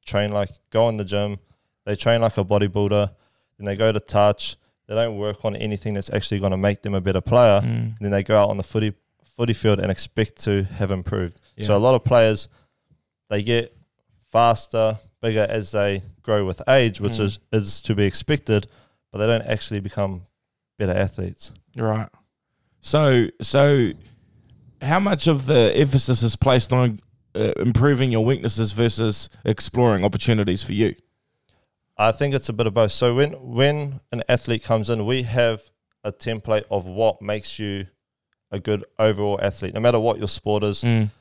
train 0.06 0.32
like 0.32 0.50
go 0.72 0.90
in 0.90 0.98
the 0.98 1.06
gym, 1.06 1.38
they 1.86 1.96
train 1.96 2.22
like 2.22 2.38
a 2.38 2.44
bodybuilder, 2.46 3.12
then 3.58 3.66
they 3.66 3.76
go 3.76 3.92
to 3.92 4.00
touch, 4.00 4.56
they 4.92 5.06
don't 5.06 5.18
work 5.18 5.46
on 5.46 5.56
anything 5.56 5.94
that's 5.94 6.10
actually 6.10 6.40
going 6.40 6.52
to 6.52 6.58
make 6.58 6.82
them 6.82 6.94
a 6.94 7.00
better 7.02 7.22
player. 7.22 7.62
Mm. 7.62 7.66
And 7.66 7.98
then 8.02 8.12
they 8.12 8.24
go 8.24 8.38
out 8.42 8.50
on 8.50 8.58
the 8.58 8.64
footy 8.64 8.94
footy 9.38 9.54
field 9.54 9.80
and 9.80 9.90
expect 9.90 10.44
to 10.44 10.64
have 10.64 10.92
improved. 10.92 11.40
So 11.62 11.78
a 11.78 11.80
lot 11.80 11.96
of 11.96 12.04
players 12.04 12.50
they 13.30 13.42
get 13.44 13.76
faster, 14.32 14.98
bigger 15.22 15.46
as 15.50 15.72
they 15.72 16.02
grow 16.24 16.46
with 16.46 16.62
age, 16.68 17.00
which 17.00 17.14
Mm. 17.14 17.22
is 17.22 17.40
is 17.52 17.82
to 17.84 17.96
be 17.96 18.04
expected, 18.06 18.68
but 19.12 19.20
they 19.20 19.28
don't 19.28 19.46
actually 19.48 19.80
become 19.80 20.24
better 20.78 20.94
athletes. 20.94 21.52
Right. 21.76 22.10
So, 22.82 23.28
so 23.42 23.92
how 24.82 25.00
much 25.00 25.28
of 25.28 25.46
the 25.46 25.72
emphasis 25.76 26.24
is 26.24 26.36
placed 26.36 26.74
on 26.74 27.00
uh, 27.36 27.54
improving 27.58 28.12
your 28.12 28.26
weaknesses 28.26 28.72
versus 28.74 29.30
exploring 29.46 30.04
opportunities 30.04 30.64
for 30.64 30.74
you? 30.74 30.96
I 32.02 32.12
think 32.12 32.34
it's 32.34 32.50
a 32.50 32.54
bit 32.54 32.66
of 32.66 32.74
both. 32.74 32.92
So 32.92 33.14
when 33.14 33.34
when 33.34 34.00
an 34.12 34.24
athlete 34.28 34.64
comes 34.64 34.90
in, 34.90 35.06
we 35.06 35.22
have 35.24 35.62
a 36.04 36.12
template 36.12 36.64
of 36.72 36.88
what 36.88 37.22
makes 37.22 37.60
you 37.60 37.86
a 38.50 38.60
good 38.60 38.84
overall 38.98 39.40
athlete, 39.40 39.76
no 39.76 39.80
matter 39.80 40.00
what 40.00 40.18
your 40.18 40.28
sport 40.28 40.64
is. 40.64 40.82
Mm. 40.82 41.12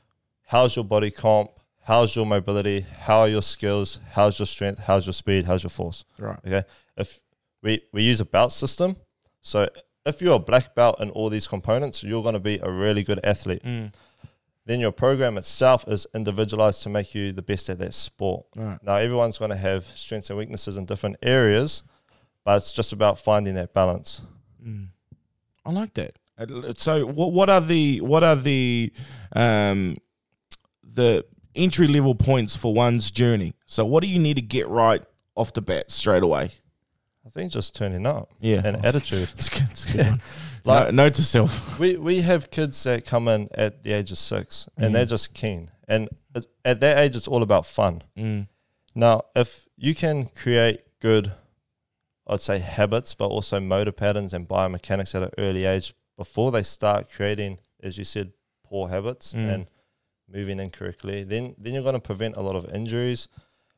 How's 0.47 0.75
your 0.75 0.83
body 0.83 1.11
comp? 1.11 1.51
How's 1.83 2.15
your 2.15 2.25
mobility? 2.25 2.81
How 2.81 3.19
are 3.19 3.27
your 3.27 3.43
skills? 3.43 3.99
How's 4.13 4.39
your 4.39 4.47
strength? 4.47 4.79
How's 4.79 5.05
your 5.05 5.13
speed? 5.13 5.45
How's 5.45 5.63
your 5.63 5.69
force? 5.69 6.03
Right. 6.17 6.39
Okay. 6.45 6.63
If 6.97 7.19
we 7.61 7.83
we 7.93 8.01
use 8.01 8.19
a 8.19 8.25
belt 8.25 8.51
system, 8.51 8.95
so 9.39 9.69
if 10.03 10.19
you're 10.19 10.37
a 10.37 10.39
black 10.39 10.73
belt 10.73 10.99
in 10.99 11.11
all 11.11 11.29
these 11.29 11.47
components, 11.47 12.03
you're 12.03 12.23
going 12.23 12.33
to 12.33 12.39
be 12.39 12.57
a 12.57 12.71
really 12.71 13.03
good 13.03 13.19
athlete. 13.23 13.63
Mm. 13.63 13.93
Then 14.65 14.79
your 14.79 14.91
program 14.91 15.37
itself 15.37 15.85
is 15.87 16.05
individualized 16.13 16.83
to 16.83 16.89
make 16.89 17.15
you 17.15 17.31
the 17.31 17.41
best 17.41 17.69
at 17.69 17.79
that 17.79 17.93
sport. 17.93 18.45
Right. 18.55 18.77
Now 18.83 18.97
everyone's 18.97 19.37
going 19.37 19.49
to 19.51 19.57
have 19.57 19.85
strengths 19.85 20.29
and 20.29 20.37
weaknesses 20.37 20.77
in 20.77 20.85
different 20.85 21.17
areas, 21.23 21.83
but 22.45 22.57
it's 22.57 22.71
just 22.71 22.93
about 22.93 23.17
finding 23.17 23.55
that 23.55 23.73
balance. 23.73 24.21
Mm. 24.63 24.89
I 25.65 25.71
like 25.71 25.93
that. 25.95 26.17
So, 26.77 27.05
what 27.05 27.33
what 27.33 27.49
are 27.49 27.61
the 27.61 28.01
what 28.01 28.23
are 28.23 28.35
the 28.35 28.91
um 29.35 29.95
the 30.83 31.23
entry 31.55 31.87
level 31.87 32.15
points 32.15 32.55
for 32.55 32.73
one's 32.73 33.11
journey? 33.11 33.53
So, 33.67 33.85
what 33.85 34.01
do 34.01 34.09
you 34.09 34.17
need 34.19 34.35
to 34.35 34.41
get 34.41 34.67
right 34.67 35.03
off 35.35 35.53
the 35.53 35.61
bat 35.61 35.91
straight 35.91 36.23
away? 36.23 36.51
I 37.25 37.29
think 37.29 37.51
just 37.51 37.75
turning 37.75 38.07
up 38.07 38.31
Yeah, 38.39 38.61
and 38.65 38.83
attitude. 38.85 39.29
It's 39.35 39.49
good. 39.49 39.69
It's 39.69 39.85
good. 39.85 40.19
Like- 40.63 40.87
no, 40.93 41.03
note 41.03 41.13
to 41.15 41.23
self. 41.23 41.79
We 41.79 41.97
we 41.97 42.21
have 42.21 42.51
kids 42.51 42.81
that 42.83 43.05
come 43.05 43.27
in 43.27 43.49
at 43.53 43.83
the 43.83 43.93
age 43.93 44.11
of 44.11 44.17
six 44.17 44.67
and 44.77 44.89
Mm. 44.89 44.93
they're 44.93 45.05
just 45.05 45.33
keen, 45.33 45.71
and 45.87 46.09
at 46.63 46.79
that 46.79 46.97
age 46.99 47.15
it's 47.15 47.27
all 47.27 47.41
about 47.43 47.65
fun. 47.65 48.03
Mm. 48.17 48.47
Now, 48.93 49.23
if 49.35 49.67
you 49.77 49.95
can 49.95 50.25
create 50.27 50.81
good 50.99 51.31
I'd 52.27 52.39
say 52.41 52.59
habits, 52.59 53.13
but 53.15 53.27
also 53.27 53.59
motor 53.59 53.91
patterns 53.91 54.33
and 54.33 54.47
biomechanics 54.47 55.15
at 55.15 55.23
an 55.23 55.31
early 55.37 55.65
age 55.65 55.93
before 56.17 56.51
they 56.51 56.63
start 56.63 57.09
creating, 57.11 57.57
as 57.81 57.97
you 57.97 58.05
said, 58.05 58.31
poor 58.63 58.87
habits 58.89 59.33
Mm. 59.33 59.53
and 59.53 59.67
moving 60.29 60.59
incorrectly. 60.59 61.23
Then 61.23 61.55
then 61.57 61.73
you're 61.73 61.83
going 61.83 61.95
to 62.01 62.07
prevent 62.11 62.37
a 62.37 62.41
lot 62.41 62.55
of 62.55 62.69
injuries, 62.73 63.27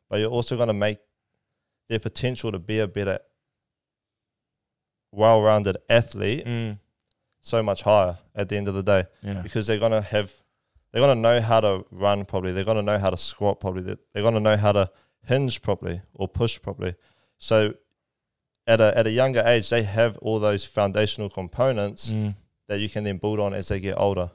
but 0.09 0.19
you're 0.19 0.29
also 0.29 0.55
going 0.57 0.67
to 0.67 0.73
make 0.87 0.99
their 1.89 1.99
potential 1.99 2.51
to 2.51 2.59
be 2.59 2.79
a 2.79 2.87
better, 2.87 3.19
well-rounded 5.13 5.77
athlete 5.89 6.45
Mm. 6.45 6.79
so 7.41 7.61
much 7.61 7.81
higher 7.83 8.17
at 8.35 8.49
the 8.49 8.57
end 8.57 8.67
of 8.67 8.73
the 8.73 8.83
day 8.83 9.05
Yeah. 9.21 9.41
because 9.41 9.67
they're 9.67 9.79
gonna 9.79 10.01
have 10.01 10.31
they're 10.91 11.01
gonna 11.01 11.19
know 11.29 11.41
how 11.41 11.59
to 11.59 11.85
run 11.91 12.23
properly. 12.25 12.51
They're 12.53 12.63
gonna 12.71 12.83
know 12.83 12.99
how 12.99 13.09
to 13.09 13.17
squat 13.17 13.59
properly. 13.59 13.83
They're, 13.83 13.97
they're 14.13 14.23
gonna 14.23 14.39
know 14.39 14.57
how 14.57 14.71
to 14.73 14.91
hinge 15.25 15.61
properly 15.61 16.01
or 16.13 16.27
push 16.27 16.61
properly. 16.61 16.93
So 17.39 17.73
at 18.67 18.79
a 18.79 18.97
at 18.97 19.07
a 19.07 19.11
younger 19.11 19.43
age, 19.45 19.69
they 19.69 19.83
have 19.83 20.17
all 20.19 20.39
those 20.39 20.63
foundational 20.65 21.29
components 21.29 22.11
Mm. 22.13 22.35
that 22.67 22.79
you 22.79 22.89
can 22.89 23.03
then 23.03 23.17
build 23.17 23.39
on 23.39 23.53
as 23.53 23.67
they 23.69 23.79
get 23.79 23.95
older. 23.97 24.29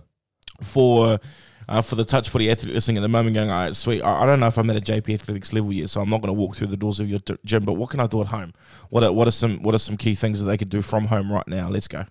For 0.63 1.21
uh, 1.69 1.83
for 1.83 1.95
the 1.97 2.05
touch 2.05 2.29
footy 2.31 2.51
athlete 2.51 2.75
listening 2.75 2.97
at 2.97 3.01
the 3.03 3.09
moment, 3.09 3.35
going, 3.35 3.51
all 3.51 3.65
right, 3.65 3.77
sweet. 3.77 4.01
I, 4.03 4.23
I 4.23 4.27
don't 4.27 4.41
know 4.41 4.47
if 4.47 4.57
I'm 4.57 4.69
at 4.71 4.77
a 4.77 4.81
JP 4.81 5.13
Athletics 5.15 5.53
level 5.53 5.73
yet, 5.73 5.91
so 5.91 6.01
I'm 6.01 6.09
not 6.09 6.23
going 6.23 6.29
to 6.35 6.41
walk 6.41 6.57
through 6.57 6.69
the 6.69 6.77
doors 6.77 6.99
of 7.01 7.09
your 7.11 7.19
t- 7.19 7.37
gym. 7.45 7.65
But 7.65 7.75
what 7.75 7.91
can 7.91 8.01
I 8.01 8.07
do 8.07 8.21
at 8.23 8.29
home? 8.29 8.55
What 8.91 9.05
are, 9.05 9.13
what 9.13 9.29
are 9.29 9.33
some 9.33 9.63
what 9.63 9.75
are 9.75 9.79
some 9.79 9.97
key 9.97 10.15
things 10.15 10.41
that 10.41 10.47
they 10.47 10.57
could 10.57 10.71
do 10.71 10.81
from 10.83 11.07
home 11.07 11.31
right 11.33 11.47
now? 11.47 11.69
Let's 11.69 11.89
go. 11.89 12.05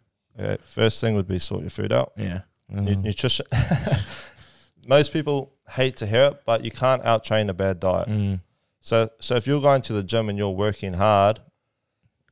First 0.61 1.01
thing 1.01 1.15
would 1.15 1.27
be 1.27 1.39
sort 1.39 1.61
your 1.61 1.71
food 1.71 1.91
out. 1.91 2.13
Yeah. 2.15 2.41
Mm. 2.71 3.01
nutrition. 3.03 3.45
Most 4.87 5.11
people 5.11 5.53
hate 5.69 5.97
to 5.97 6.05
hear 6.07 6.25
it, 6.25 6.41
but 6.45 6.63
you 6.63 6.71
can't 6.71 7.03
out 7.03 7.23
train 7.23 7.49
a 7.49 7.53
bad 7.53 7.79
diet. 7.79 8.07
Mm. 8.07 8.41
So 8.79 9.09
so 9.19 9.35
if 9.35 9.47
you're 9.47 9.61
going 9.61 9.81
to 9.83 9.93
the 9.93 10.03
gym 10.03 10.29
and 10.29 10.37
you're 10.37 10.49
working 10.51 10.93
hard, 10.93 11.39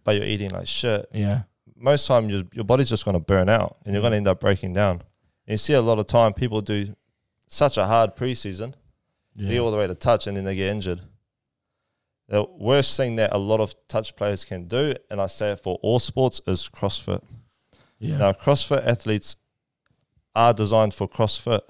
but 0.03 0.15
you're 0.15 0.25
eating 0.25 0.51
like 0.51 0.67
shit, 0.67 1.07
Yeah. 1.13 1.43
most 1.75 2.05
time 2.07 2.29
your 2.29 2.43
your 2.53 2.63
body's 2.65 2.89
just 2.89 3.03
going 3.05 3.15
to 3.15 3.19
burn 3.19 3.49
out 3.49 3.77
and 3.83 3.93
you're 3.93 4.01
going 4.01 4.11
to 4.11 4.17
end 4.17 4.27
up 4.27 4.39
breaking 4.39 4.73
down. 4.73 5.01
And 5.47 5.53
you 5.53 5.57
see 5.57 5.73
a 5.73 5.81
lot 5.81 5.99
of 5.99 6.05
time 6.07 6.33
people 6.33 6.61
do 6.61 6.95
such 7.47 7.77
a 7.77 7.85
hard 7.85 8.15
preseason, 8.15 8.73
they 9.35 9.49
get 9.49 9.59
all 9.59 9.71
the 9.71 9.77
way 9.77 9.87
to 9.87 9.95
touch, 9.95 10.27
and 10.27 10.37
then 10.37 10.45
they 10.45 10.55
get 10.55 10.69
injured. 10.69 11.01
The 12.27 12.43
worst 12.43 12.97
thing 12.97 13.15
that 13.15 13.33
a 13.33 13.37
lot 13.37 13.59
of 13.59 13.75
touch 13.87 14.15
players 14.15 14.45
can 14.45 14.67
do, 14.67 14.95
and 15.11 15.21
I 15.21 15.27
say 15.27 15.51
it 15.51 15.61
for 15.61 15.77
all 15.81 15.99
sports, 15.99 16.41
is 16.47 16.69
CrossFit. 16.69 17.21
Yeah. 17.99 18.17
Now, 18.17 18.31
CrossFit 18.31 18.85
athletes 18.85 19.35
are 20.33 20.53
designed 20.53 20.93
for 20.93 21.07
CrossFit. 21.07 21.61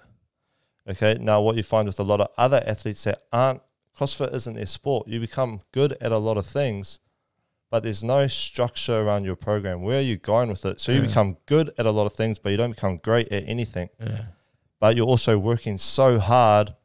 Okay. 0.87 1.17
Now, 1.19 1.41
what 1.41 1.55
you 1.55 1.63
find 1.63 1.87
with 1.87 1.99
a 1.99 2.03
lot 2.03 2.21
of 2.21 2.29
other 2.37 2.63
athletes 2.65 3.03
that 3.03 3.23
aren't 3.33 3.61
CrossFit 3.97 4.33
isn't 4.33 4.55
their 4.55 4.65
sport. 4.65 5.07
You 5.07 5.19
become 5.19 5.61
good 5.71 5.97
at 6.01 6.11
a 6.11 6.17
lot 6.17 6.37
of 6.37 6.45
things, 6.45 6.99
but 7.71 7.83
there's 7.83 8.03
no 8.03 8.27
structure 8.27 9.01
around 9.01 9.23
your 9.23 9.35
program. 9.35 9.81
Where 9.81 9.99
are 9.99 10.01
you 10.01 10.17
going 10.17 10.49
with 10.49 10.65
it? 10.65 10.81
So 10.81 10.91
you 10.91 11.01
become 11.01 11.37
good 11.45 11.71
at 11.77 11.85
a 11.85 11.91
lot 11.91 12.05
of 12.05 12.13
things, 12.13 12.39
but 12.39 12.49
you 12.49 12.57
don't 12.57 12.71
become 12.71 12.97
great 12.97 13.31
at 13.31 13.47
anything. 13.47 13.89
Yeah. 13.99 14.25
But 14.85 14.97
you're 14.97 15.07
also 15.07 15.39
working 15.39 15.79
so 15.79 16.19
hard 16.19 16.75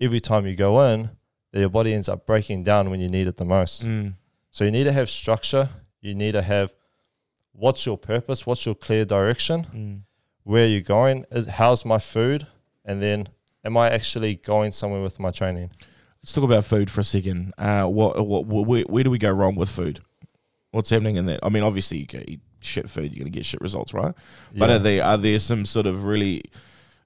every 0.00 0.20
time 0.20 0.46
you 0.46 0.54
go 0.54 0.86
in 0.86 1.10
that 1.50 1.58
your 1.58 1.68
body 1.68 1.92
ends 1.92 2.08
up 2.08 2.24
breaking 2.24 2.62
down 2.62 2.90
when 2.90 3.00
you 3.00 3.08
need 3.08 3.26
it 3.26 3.38
the 3.38 3.44
most. 3.44 3.84
Mm. 3.84 4.14
So 4.52 4.62
you 4.62 4.70
need 4.70 4.84
to 4.84 4.92
have 4.92 5.10
structure. 5.10 5.68
You 6.00 6.14
need 6.14 6.30
to 6.34 6.42
have 6.42 6.72
what's 7.50 7.84
your 7.84 7.98
purpose? 7.98 8.46
What's 8.46 8.64
your 8.66 8.76
clear 8.76 9.04
direction? 9.04 9.66
Mm. 9.74 10.02
where 10.44 10.62
are 10.62 10.68
you 10.68 10.80
going? 10.80 11.24
Is 11.32 11.48
how's 11.48 11.84
my 11.84 11.98
food? 11.98 12.46
And 12.84 13.02
then 13.02 13.28
am 13.64 13.76
I 13.76 13.90
actually 13.90 14.36
going 14.36 14.70
somewhere 14.70 15.02
with 15.02 15.18
my 15.18 15.32
training? 15.32 15.70
Let's 16.22 16.32
talk 16.32 16.44
about 16.44 16.64
food 16.64 16.88
for 16.88 17.00
a 17.00 17.04
second. 17.04 17.52
Uh, 17.58 17.82
what, 17.82 18.24
what, 18.24 18.46
where, 18.46 18.84
where 18.84 19.02
do 19.02 19.10
we 19.10 19.18
go 19.18 19.32
wrong 19.32 19.56
with 19.56 19.70
food? 19.70 19.98
What's 20.70 20.90
happening 20.90 21.16
in 21.16 21.26
that? 21.26 21.40
I 21.42 21.48
mean, 21.48 21.64
obviously 21.64 21.98
you 21.98 22.06
can 22.06 22.30
eat 22.30 22.42
shit 22.60 22.88
food, 22.88 23.12
you're 23.12 23.24
gonna 23.24 23.30
get 23.30 23.44
shit 23.44 23.60
results, 23.60 23.92
right? 23.92 24.14
But 24.54 24.70
are 24.70 24.78
there 24.78 25.02
are 25.02 25.18
there 25.18 25.40
some 25.40 25.66
sort 25.66 25.86
of 25.86 26.04
really 26.04 26.44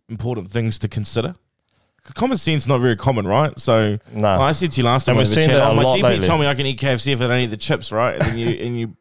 important 0.08 0.50
things 0.50 0.78
to 0.80 0.88
consider? 0.88 1.34
Common 2.14 2.36
sense 2.36 2.66
not 2.66 2.80
very 2.80 2.96
common, 2.96 3.26
right? 3.26 3.58
So 3.58 3.98
no, 4.12 4.28
I 4.28 4.52
said 4.52 4.72
to 4.72 4.80
you 4.80 4.84
last 4.84 5.06
time 5.06 5.16
And 5.16 5.26
we 5.26 5.30
we're 5.30 5.40
the 5.40 5.46
chat. 5.46 5.50
that 5.52 5.62
Oh, 5.70 5.74
my 5.74 5.84
GP 5.84 6.02
lately. 6.02 6.26
told 6.26 6.40
me 6.40 6.46
I 6.46 6.54
can 6.54 6.66
eat 6.66 6.78
KFC 6.78 7.12
if 7.14 7.20
I 7.22 7.28
don't 7.28 7.40
eat 7.40 7.46
the 7.46 7.56
chips, 7.56 7.90
right? 7.90 8.14
And 8.20 8.22
then 8.22 8.38
you 8.38 8.48
and 8.48 8.78
you 8.78 8.96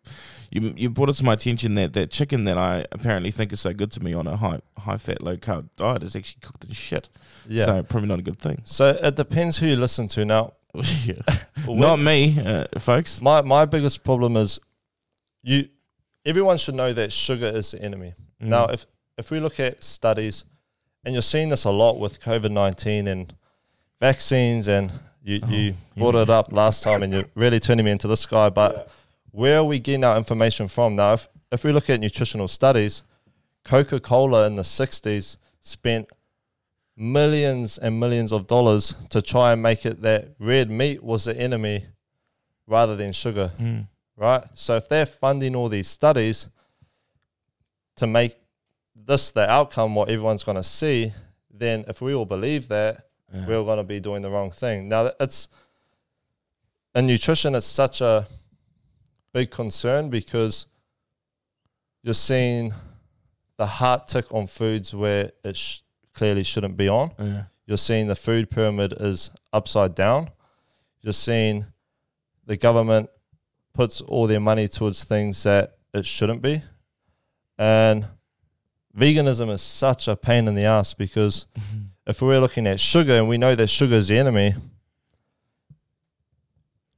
you 0.52 0.74
you 0.78 0.90
brought 0.90 1.10
it 1.10 1.16
to 1.16 1.26
my 1.26 1.34
attention 1.34 1.76
that 1.76 1.92
that 1.94 2.12
chicken 2.12 2.46
that 2.46 2.58
I 2.58 2.86
apparently 2.94 3.30
think 3.32 3.52
is 3.52 3.60
so 3.60 3.74
good 3.74 3.92
to 3.94 4.00
me 4.04 4.14
on 4.14 4.26
a 4.28 4.38
high 4.38 4.60
high 4.78 4.98
fat 4.98 5.22
low 5.22 5.36
carb 5.36 5.68
diet 5.76 6.02
is 6.04 6.16
actually 6.16 6.40
cooked 6.42 6.64
in 6.64 6.72
shit. 6.72 7.10
yeah. 7.50 7.66
So 7.66 7.84
probably 7.84 8.08
not 8.08 8.20
a 8.20 8.22
good 8.22 8.40
thing. 8.40 8.62
So 8.64 8.90
it 8.90 9.16
depends 9.18 9.58
who 9.58 9.66
you 9.68 9.76
listen 9.76 10.08
to. 10.10 10.24
Now, 10.24 10.54
Yeah. 11.04 11.16
not 11.68 11.98
me, 12.00 12.40
uh, 12.40 12.68
folks. 12.80 13.20
my 13.22 13.42
my 13.42 13.66
biggest 13.66 14.06
problem 14.06 14.38
is 14.38 14.62
you. 15.42 15.68
Everyone 16.26 16.58
should 16.58 16.76
know 16.76 16.94
that 16.94 17.12
sugar 17.12 17.48
is 17.48 17.72
the 17.72 17.82
enemy. 17.84 18.14
Mm. 18.42 18.48
Now, 18.48 18.66
if 18.68 18.86
if 19.18 19.30
we 19.30 19.42
look 19.42 19.60
at 19.60 19.84
studies, 19.84 20.46
and 21.04 21.14
you're 21.14 21.22
seeing 21.22 21.50
this 21.50 21.64
a 21.66 21.72
lot 21.72 22.00
with 22.00 22.22
COVID 22.22 22.52
nineteen 22.52 23.08
and 23.08 23.34
vaccines, 24.00 24.68
and 24.68 24.92
you 25.24 25.40
Oh, 25.44 25.48
you 25.50 25.74
brought 25.98 26.16
it 26.16 26.30
up 26.30 26.52
last 26.52 26.84
time, 26.84 27.04
and 27.04 27.14
you're 27.14 27.26
really 27.36 27.60
turning 27.60 27.86
me 27.86 27.92
into 27.92 28.08
this 28.08 28.26
guy. 28.26 28.50
But 28.50 28.90
where 29.32 29.60
are 29.60 29.64
we 29.64 29.80
getting 29.80 30.04
our 30.04 30.18
information 30.18 30.68
from 30.68 30.96
now? 30.96 31.14
If 31.14 31.28
if 31.52 31.64
we 31.64 31.72
look 31.72 31.90
at 31.90 32.00
nutritional 32.00 32.48
studies, 32.48 33.04
Coca 33.64 34.00
Cola 34.00 34.46
in 34.48 34.56
the 34.56 34.64
'60s 34.64 35.38
spent 35.62 36.10
millions 36.96 37.78
and 37.78 38.00
millions 38.00 38.32
of 38.32 38.46
dollars 38.48 38.94
to 39.10 39.22
try 39.22 39.52
and 39.54 39.62
make 39.64 39.86
it 39.86 40.02
that 40.02 40.28
red 40.40 40.70
meat 40.70 41.04
was 41.04 41.24
the 41.26 41.36
enemy 41.40 41.86
rather 42.68 42.96
than 42.96 43.12
sugar 43.12 43.52
Mm. 43.60 43.88
right? 44.16 44.44
So 44.54 44.76
if 44.76 44.88
they're 44.90 45.06
funding 45.08 45.56
all 45.56 45.70
these 45.70 45.88
studies 45.88 46.48
to 47.96 48.06
make 48.08 48.36
this 49.06 49.32
the 49.32 49.50
outcome, 49.50 49.96
what 49.96 50.10
everyone's 50.10 50.44
going 50.44 50.56
to 50.58 50.64
see, 50.64 51.14
then 51.52 51.86
if 51.88 52.02
we 52.02 52.14
all 52.14 52.26
believe 52.26 52.68
that, 52.70 53.08
Yeah. 53.34 53.48
we're 53.48 53.64
going 53.64 53.78
to 53.78 53.84
be 53.84 54.00
doing 54.00 54.22
the 54.22 54.30
wrong 54.30 54.52
thing. 54.52 54.88
Now, 54.90 55.12
it's 55.20 55.48
in 56.96 57.08
nutrition, 57.08 57.56
it's 57.56 57.66
such 57.66 58.02
a 58.02 58.26
big 59.34 59.50
concern 59.50 60.10
because 60.10 60.68
you're 62.04 62.14
seeing 62.14 62.74
the 63.58 63.66
heart 63.66 64.08
tick 64.08 64.32
on 64.34 64.46
foods 64.48 64.94
where 64.94 65.32
it 65.44 65.58
sh- 65.58 65.80
clearly 66.14 66.44
shouldn't 66.44 66.78
be 66.78 66.88
on. 66.88 67.12
Yeah. 67.18 67.44
You're 67.66 67.78
seeing 67.78 68.08
the 68.08 68.16
food 68.16 68.50
pyramid 68.52 68.94
is 69.00 69.32
upside 69.52 69.96
down. 69.96 70.30
You're 71.02 71.14
seeing 71.14 71.66
the 72.46 72.58
government 72.58 73.10
puts 73.74 74.02
all 74.02 74.28
their 74.28 74.40
money 74.40 74.68
towards 74.68 75.04
things 75.04 75.42
that 75.44 75.78
it 75.94 76.06
shouldn't 76.06 76.42
be. 76.42 76.62
And 77.58 78.06
veganism 78.98 79.52
is 79.52 79.62
such 79.62 80.08
a 80.08 80.16
pain 80.16 80.48
in 80.48 80.56
the 80.56 80.66
ass 80.66 80.94
because 80.94 81.46
if 82.08 82.22
we're 82.22 82.40
looking 82.40 82.68
at 82.68 82.80
sugar 82.80 83.14
and 83.14 83.28
we 83.28 83.38
know 83.38 83.56
that 83.56 83.68
sugar 83.68 83.96
is 83.96 84.08
the 84.08 84.18
enemy, 84.18 84.56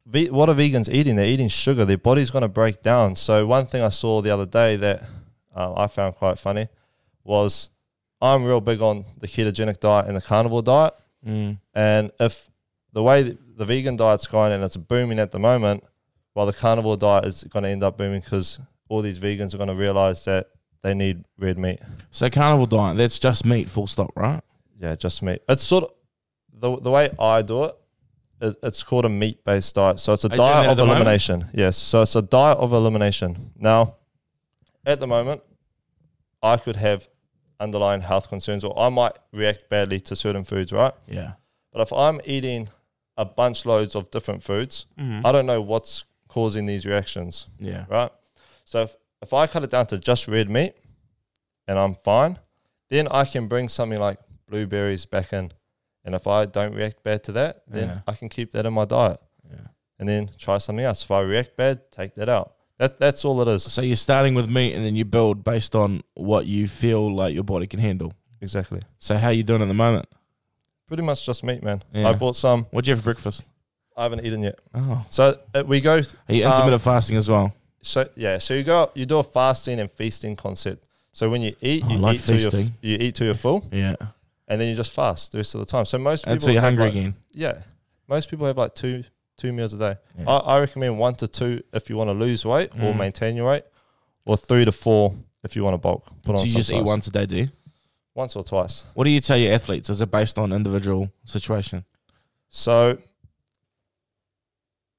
ve- 0.06 0.30
what 0.30 0.50
are 0.50 0.56
vegans 0.56 0.94
eating? 0.94 1.16
They're 1.16 1.26
eating 1.26 1.50
sugar. 1.50 1.86
Their 1.86 1.98
body's 1.98 2.32
going 2.32 2.44
to 2.44 2.48
break 2.48 2.82
down. 2.82 3.16
So, 3.16 3.46
one 3.46 3.66
thing 3.66 3.82
I 3.82 3.90
saw 3.90 4.22
the 4.22 4.32
other 4.32 4.46
day 4.46 4.76
that 4.78 5.04
uh, 5.56 5.74
I 5.76 5.88
found 5.88 6.16
quite 6.16 6.40
funny 6.40 6.68
was 7.24 7.70
I'm 8.22 8.44
real 8.44 8.62
big 8.62 8.82
on 8.82 9.06
the 9.20 9.28
ketogenic 9.28 9.80
diet 9.80 10.08
and 10.08 10.16
the 10.16 10.22
carnivore 10.22 10.64
diet. 10.64 10.94
Mm. 11.26 11.60
And 11.74 12.12
if 12.20 12.50
the 12.94 13.04
way 13.04 13.24
the 13.24 13.66
vegan 13.66 13.96
diet's 13.96 14.28
going 14.28 14.52
and 14.52 14.64
it's 14.64 14.78
booming 14.78 15.20
at 15.20 15.32
the 15.32 15.40
moment, 15.40 15.84
while 16.34 16.46
the 16.46 16.54
carnivore 16.54 16.98
diet 16.98 17.26
is 17.26 17.44
going 17.46 17.64
to 17.64 17.70
end 17.70 17.84
up 17.84 17.98
booming 17.98 18.20
because 18.22 18.60
all 18.90 19.02
these 19.02 19.20
vegans 19.20 19.54
are 19.54 19.58
going 19.58 19.70
to 19.70 19.76
realize 19.76 20.26
that 20.26 20.50
they 20.86 20.94
need 20.94 21.24
red 21.40 21.58
meat. 21.58 21.80
So 22.12 22.30
carnivore 22.30 22.68
diet, 22.68 22.98
that's 22.98 23.18
just 23.20 23.44
meat, 23.46 23.68
full 23.70 23.88
stop, 23.88 24.12
right? 24.16 24.42
Yeah, 24.80 24.96
just 24.96 25.24
meat. 25.24 25.42
It's 25.50 25.64
sort 25.64 25.86
of 25.86 25.92
the 26.54 26.80
the 26.80 26.92
way 26.92 27.10
I 27.20 27.42
do 27.42 27.64
it. 27.66 27.76
it- 28.42 28.58
It's 28.62 28.84
called 28.84 29.06
a 29.06 29.10
meat 29.10 29.44
based 29.44 29.74
diet. 29.76 30.00
So 30.00 30.14
it's 30.14 30.26
a 30.26 30.32
Are 30.34 30.38
diet 30.38 30.70
of 30.70 30.78
the 30.78 30.84
moment? 30.86 30.98
elimination. 31.02 31.48
Yes. 31.54 31.76
So 31.78 32.02
it's 32.04 32.16
a 32.16 32.22
diet 32.22 32.58
of 32.60 32.72
elimination. 32.74 33.52
Now, 33.58 33.96
at 34.86 35.00
the 35.00 35.08
moment, 35.08 35.42
I 36.44 36.58
could 36.58 36.76
have 36.76 37.08
underlying 37.60 38.02
health 38.02 38.28
concerns 38.30 38.64
or 38.64 38.78
I 38.78 38.90
might 38.90 39.14
react 39.32 39.70
badly 39.70 40.00
to 40.02 40.16
certain 40.16 40.44
foods, 40.44 40.72
right? 40.72 40.94
Yeah. 41.08 41.32
But 41.72 41.82
if 41.82 41.92
I'm 41.94 42.20
eating 42.26 42.70
a 43.18 43.26
bunch 43.26 43.66
loads 43.66 43.96
of 43.96 44.12
different 44.12 44.44
foods, 44.44 44.86
Mm. 45.00 45.26
I 45.26 45.32
don't 45.32 45.46
know 45.46 45.62
what's 45.62 46.04
causing 46.28 46.66
these 46.68 46.86
reactions, 46.86 47.48
Yeah. 47.60 47.86
right? 47.90 48.12
So 48.66 48.84
if, 48.84 48.96
if 49.22 49.34
I 49.34 49.48
cut 49.48 49.64
it 49.64 49.72
down 49.72 49.86
to 49.88 49.98
just 49.98 50.28
red 50.28 50.50
meat 50.50 50.74
and 51.68 51.78
I'm 51.80 51.96
fine, 52.04 52.40
then 52.90 53.08
I 53.10 53.26
can 53.26 53.48
bring 53.48 53.70
something 53.70 54.00
like 54.00 54.20
blueberries 54.50 55.06
back 55.06 55.34
in. 55.34 55.52
And 56.04 56.14
if 56.14 56.28
I 56.28 56.46
don't 56.46 56.74
react 56.76 57.04
bad 57.04 57.24
to 57.26 57.32
that, 57.34 57.64
then 57.68 57.88
Yeah. 57.90 58.00
I 58.08 58.14
can 58.14 58.30
keep 58.30 58.52
that 58.52 58.66
in 58.66 58.74
my 58.74 58.86
diet 58.86 59.20
Yeah. 59.50 59.68
and 60.00 60.08
then 60.08 60.30
try 60.38 60.60
something 60.60 60.86
else. 60.86 61.04
If 61.04 61.12
I 61.12 61.22
react 61.22 61.58
bad, 61.58 61.90
take 61.92 62.14
that 62.16 62.30
out. 62.30 62.54
That 62.78 63.00
that's 63.00 63.24
all 63.26 63.42
it 63.42 63.48
is. 63.48 63.64
So 63.64 63.82
you're 63.82 63.96
starting 63.96 64.36
with 64.36 64.50
meat 64.50 64.74
and 64.76 64.86
then 64.86 64.96
you 64.96 65.06
build 65.06 65.44
based 65.44 65.76
on 65.76 66.02
what 66.14 66.46
you 66.46 66.68
feel 66.68 67.14
like 67.14 67.34
your 67.34 67.44
body 67.46 67.68
can 67.68 67.80
handle. 67.80 68.14
Exactly. 68.42 68.82
So 69.00 69.18
how 69.18 69.30
you 69.30 69.44
doing 69.44 69.62
at 69.62 69.68
the 69.70 69.74
moment? 69.74 70.08
Pretty 70.88 71.02
much 71.02 71.26
just 71.26 71.44
meat, 71.44 71.64
man. 71.64 71.82
Yeah. 71.94 72.10
I 72.10 72.14
bought 72.14 72.36
some. 72.36 72.66
What'd 72.66 72.88
you 72.88 72.94
have 72.94 73.00
for 73.00 73.06
breakfast? 73.06 73.44
I 73.98 74.04
haven't 74.04 74.26
eaten 74.26 74.44
yet. 74.44 74.60
Oh, 74.74 75.06
So 75.10 75.40
uh, 75.56 75.64
we 75.66 75.80
go. 75.80 75.96
are 75.96 76.34
you 76.34 76.46
Um, 76.46 76.52
intermittent 76.52 76.82
fasting 76.84 77.16
as 77.18 77.30
well? 77.30 77.54
So 77.86 78.08
yeah, 78.16 78.38
so 78.40 78.54
you 78.54 78.64
go. 78.64 78.92
You 78.96 79.06
do 79.06 79.20
a 79.20 79.24
fasting 79.24 79.80
and 79.80 79.92
feasting 79.92 80.36
concept. 80.36 80.90
So 81.14 81.30
when 81.30 81.42
you 81.42 81.56
eat, 81.62 81.84
Oh, 81.86 81.90
you 81.92 81.98
like 82.00 82.16
eat 82.16 82.22
till 82.22 82.40
you're, 82.40 82.62
you 82.82 82.98
eat 83.00 83.16
till 83.16 83.26
you're 83.28 83.36
full, 83.36 83.64
Yeah, 83.72 83.96
and 84.48 84.60
then 84.60 84.68
you 84.70 84.76
just 84.76 84.92
fast 84.92 85.32
the 85.32 85.38
rest 85.38 85.54
of 85.56 85.60
the 85.60 85.66
time. 85.66 85.86
So 85.86 85.98
most 85.98 86.24
people 86.26 86.34
until 86.34 86.52
you're 86.52 86.62
hungry 86.62 86.86
like- 86.86 86.94
again. 86.94 87.16
Yeah, 87.32 87.60
most 88.08 88.30
people 88.30 88.48
have 88.48 88.58
like 88.58 88.74
two 88.76 89.04
two 89.38 89.54
meals 89.54 89.74
a 89.74 89.78
day. 89.78 89.96
Yeah. 90.18 90.30
I, 90.30 90.38
I 90.56 90.60
recommend 90.62 90.98
one 90.98 91.16
to 91.16 91.28
two 91.28 91.62
if 91.74 91.90
you 91.90 91.96
want 91.96 92.10
to 92.10 92.14
lose 92.14 92.44
weight 92.46 92.72
or 92.76 92.94
Mm. 92.94 92.98
maintain 92.98 93.36
your 93.36 93.48
weight, 93.50 93.64
or 94.26 94.36
three 94.36 94.66
to 94.66 94.72
four 94.72 95.14
if 95.44 95.56
you 95.56 95.64
want 95.64 95.76
to 95.76 95.78
bulk. 95.78 96.06
Put 96.24 96.32
on 96.36 96.38
So 96.40 96.44
you 96.46 96.52
some 96.52 96.60
just 96.60 96.72
eat 96.72 96.78
size. 96.78 96.88
once 96.88 97.08
a 97.08 97.12
day, 97.12 97.26
do 97.28 97.38
you? 97.38 97.50
once 98.16 98.36
or 98.38 98.44
twice. 98.46 98.84
What 98.94 99.04
do 99.04 99.10
you 99.12 99.20
tell 99.22 99.38
your 99.38 99.54
athletes? 99.54 99.90
Is 99.90 100.00
it 100.02 100.10
based 100.10 100.40
on 100.40 100.54
individual 100.54 101.12
situation? 101.26 101.84
So 102.50 102.98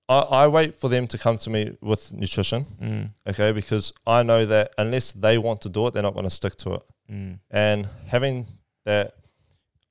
I, 0.08 0.18
I 0.18 0.46
wait 0.48 0.74
for 0.76 0.88
them 0.88 1.06
to 1.08 1.18
come 1.18 1.36
to 1.38 1.50
me 1.50 1.76
with 1.80 2.12
nutrition, 2.12 2.64
Mm. 2.80 3.10
okay, 3.28 3.52
because 3.52 3.92
I 4.06 4.22
know 4.22 4.46
that 4.46 4.72
unless 4.78 5.12
they 5.12 5.36
want 5.38 5.60
to 5.62 5.68
do 5.68 5.86
it, 5.86 5.94
they're 5.94 6.02
not 6.02 6.14
going 6.14 6.24
to 6.26 6.30
stick 6.30 6.54
to 6.56 6.74
it. 6.74 6.82
Mm. 7.10 7.38
And 7.50 7.88
having 8.06 8.46
that 8.84 9.14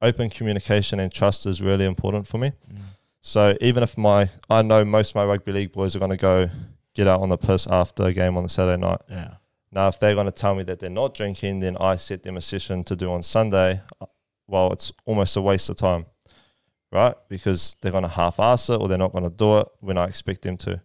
open 0.01 0.29
communication 0.29 0.99
and 0.99 1.11
trust 1.11 1.45
is 1.45 1.61
really 1.61 1.85
important 1.85 2.27
for 2.27 2.37
me. 2.37 2.49
Mm. 2.71 2.77
So 3.21 3.57
even 3.59 3.83
if 3.83 3.97
my, 3.97 4.29
I 4.49 4.61
know 4.61 4.85
most 4.85 5.11
of 5.11 5.15
my 5.15 5.25
rugby 5.25 5.51
league 5.51 5.71
boys 5.73 5.95
are 5.95 5.99
going 5.99 6.11
to 6.11 6.17
go 6.17 6.49
get 6.93 7.07
out 7.07 7.21
on 7.21 7.29
the 7.29 7.37
piss 7.37 7.67
after 7.67 8.03
a 8.05 8.13
game 8.13 8.37
on 8.37 8.43
the 8.43 8.49
Saturday 8.49 8.79
night. 8.81 9.01
Yeah. 9.09 9.35
Now, 9.71 9.89
if 9.89 9.99
they're 9.99 10.13
going 10.13 10.27
to 10.27 10.31
tell 10.31 10.55
me 10.55 10.63
that 10.63 10.79
they're 10.79 10.89
not 10.89 11.13
drinking, 11.13 11.59
then 11.59 11.75
I 11.77 11.97
set 11.97 12.23
them 12.23 12.37
a 12.37 12.41
session 12.41 12.83
to 12.85 12.95
do 12.95 13.11
on 13.11 13.21
Sunday. 13.23 13.81
uh, 13.99 14.05
Well, 14.47 14.71
it's 14.71 14.93
almost 15.05 15.35
a 15.35 15.41
waste 15.41 15.69
of 15.69 15.75
time, 15.75 16.05
right? 16.95 17.15
Because 17.29 17.75
they're 17.81 17.91
going 17.91 18.03
to 18.03 18.09
half-ass 18.09 18.69
it 18.69 18.79
or 18.79 18.87
they're 18.87 18.97
not 18.97 19.11
going 19.11 19.25
to 19.25 19.29
do 19.29 19.59
it 19.59 19.67
when 19.81 19.97
I 19.97 20.05
expect 20.05 20.41
them 20.41 20.57
to. 20.57 20.81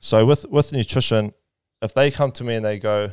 So 0.00 0.26
with 0.26 0.44
with 0.50 0.72
nutrition, 0.72 1.32
if 1.80 1.94
they 1.94 2.10
come 2.10 2.32
to 2.32 2.44
me 2.44 2.56
and 2.56 2.64
they 2.64 2.78
go, 2.78 3.10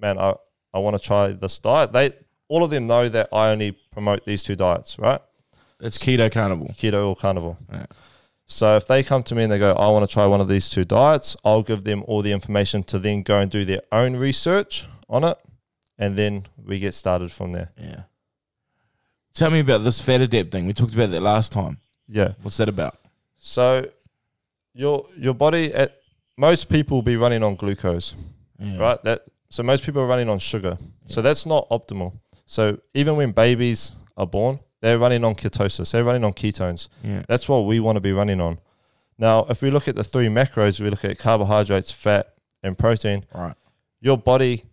"Man, 0.00 0.18
I 0.18 0.34
I 0.74 0.78
want 0.78 0.96
to 0.96 1.02
try 1.02 1.32
this 1.32 1.58
diet," 1.58 1.92
they 1.92 2.12
all 2.48 2.64
of 2.64 2.70
them 2.70 2.86
know 2.86 3.08
that 3.08 3.28
I 3.32 3.50
only 3.50 3.72
promote 3.92 4.24
these 4.24 4.42
two 4.42 4.56
diets, 4.56 4.98
right? 4.98 5.20
It's 5.80 5.98
keto 5.98 6.32
carnivore. 6.32 6.68
Keto 6.68 7.08
or 7.08 7.16
carnivore. 7.16 7.56
Yeah. 7.70 7.86
So 8.46 8.76
if 8.76 8.86
they 8.86 9.02
come 9.02 9.22
to 9.24 9.34
me 9.34 9.42
and 9.42 9.52
they 9.52 9.58
go, 9.58 9.72
I 9.72 9.88
want 9.88 10.08
to 10.08 10.12
try 10.12 10.24
one 10.24 10.40
of 10.40 10.48
these 10.48 10.70
two 10.70 10.84
diets, 10.84 11.36
I'll 11.44 11.64
give 11.64 11.82
them 11.82 12.04
all 12.06 12.22
the 12.22 12.30
information 12.30 12.84
to 12.84 12.98
then 13.00 13.22
go 13.22 13.40
and 13.40 13.50
do 13.50 13.64
their 13.64 13.82
own 13.90 14.14
research 14.16 14.86
on 15.08 15.24
it, 15.24 15.36
and 15.98 16.16
then 16.16 16.46
we 16.56 16.78
get 16.78 16.94
started 16.94 17.32
from 17.32 17.52
there. 17.52 17.72
Yeah. 17.76 18.02
Tell 19.36 19.50
me 19.50 19.60
about 19.60 19.84
this 19.84 20.00
fat 20.00 20.22
adapt 20.22 20.50
thing. 20.50 20.66
We 20.66 20.72
talked 20.72 20.94
about 20.94 21.10
that 21.10 21.20
last 21.20 21.52
time. 21.52 21.76
Yeah. 22.08 22.32
What's 22.42 22.56
that 22.56 22.70
about? 22.70 22.96
So 23.38 23.86
your 24.72 25.06
your 25.14 25.34
body 25.34 25.74
at 25.74 26.00
most 26.38 26.70
people 26.70 26.96
will 26.96 27.02
be 27.02 27.18
running 27.18 27.42
on 27.42 27.54
glucose, 27.54 28.14
Yeah. 28.58 28.78
right? 28.78 29.02
That 29.04 29.24
so 29.50 29.62
most 29.62 29.84
people 29.84 30.00
are 30.00 30.06
running 30.06 30.30
on 30.30 30.38
sugar. 30.38 30.78
So 31.04 31.20
that's 31.20 31.44
not 31.44 31.68
optimal. 31.68 32.18
So 32.46 32.78
even 32.94 33.16
when 33.16 33.32
babies 33.32 33.92
are 34.16 34.26
born, 34.26 34.58
they're 34.80 34.98
running 34.98 35.22
on 35.22 35.34
ketosis. 35.34 35.92
They're 35.92 36.02
running 36.04 36.24
on 36.24 36.32
ketones. 36.32 36.88
Yeah. 37.04 37.22
That's 37.28 37.46
what 37.46 37.66
we 37.66 37.78
want 37.78 37.96
to 37.96 38.00
be 38.00 38.12
running 38.12 38.40
on. 38.40 38.58
Now, 39.18 39.44
if 39.50 39.60
we 39.60 39.70
look 39.70 39.86
at 39.86 39.96
the 39.96 40.04
three 40.04 40.28
macros, 40.28 40.80
we 40.80 40.88
look 40.88 41.04
at 41.04 41.18
carbohydrates, 41.18 41.92
fat, 41.92 42.34
and 42.62 42.76
protein. 42.78 43.24
Right. 43.34 43.54
Your 44.00 44.16
body 44.16 44.64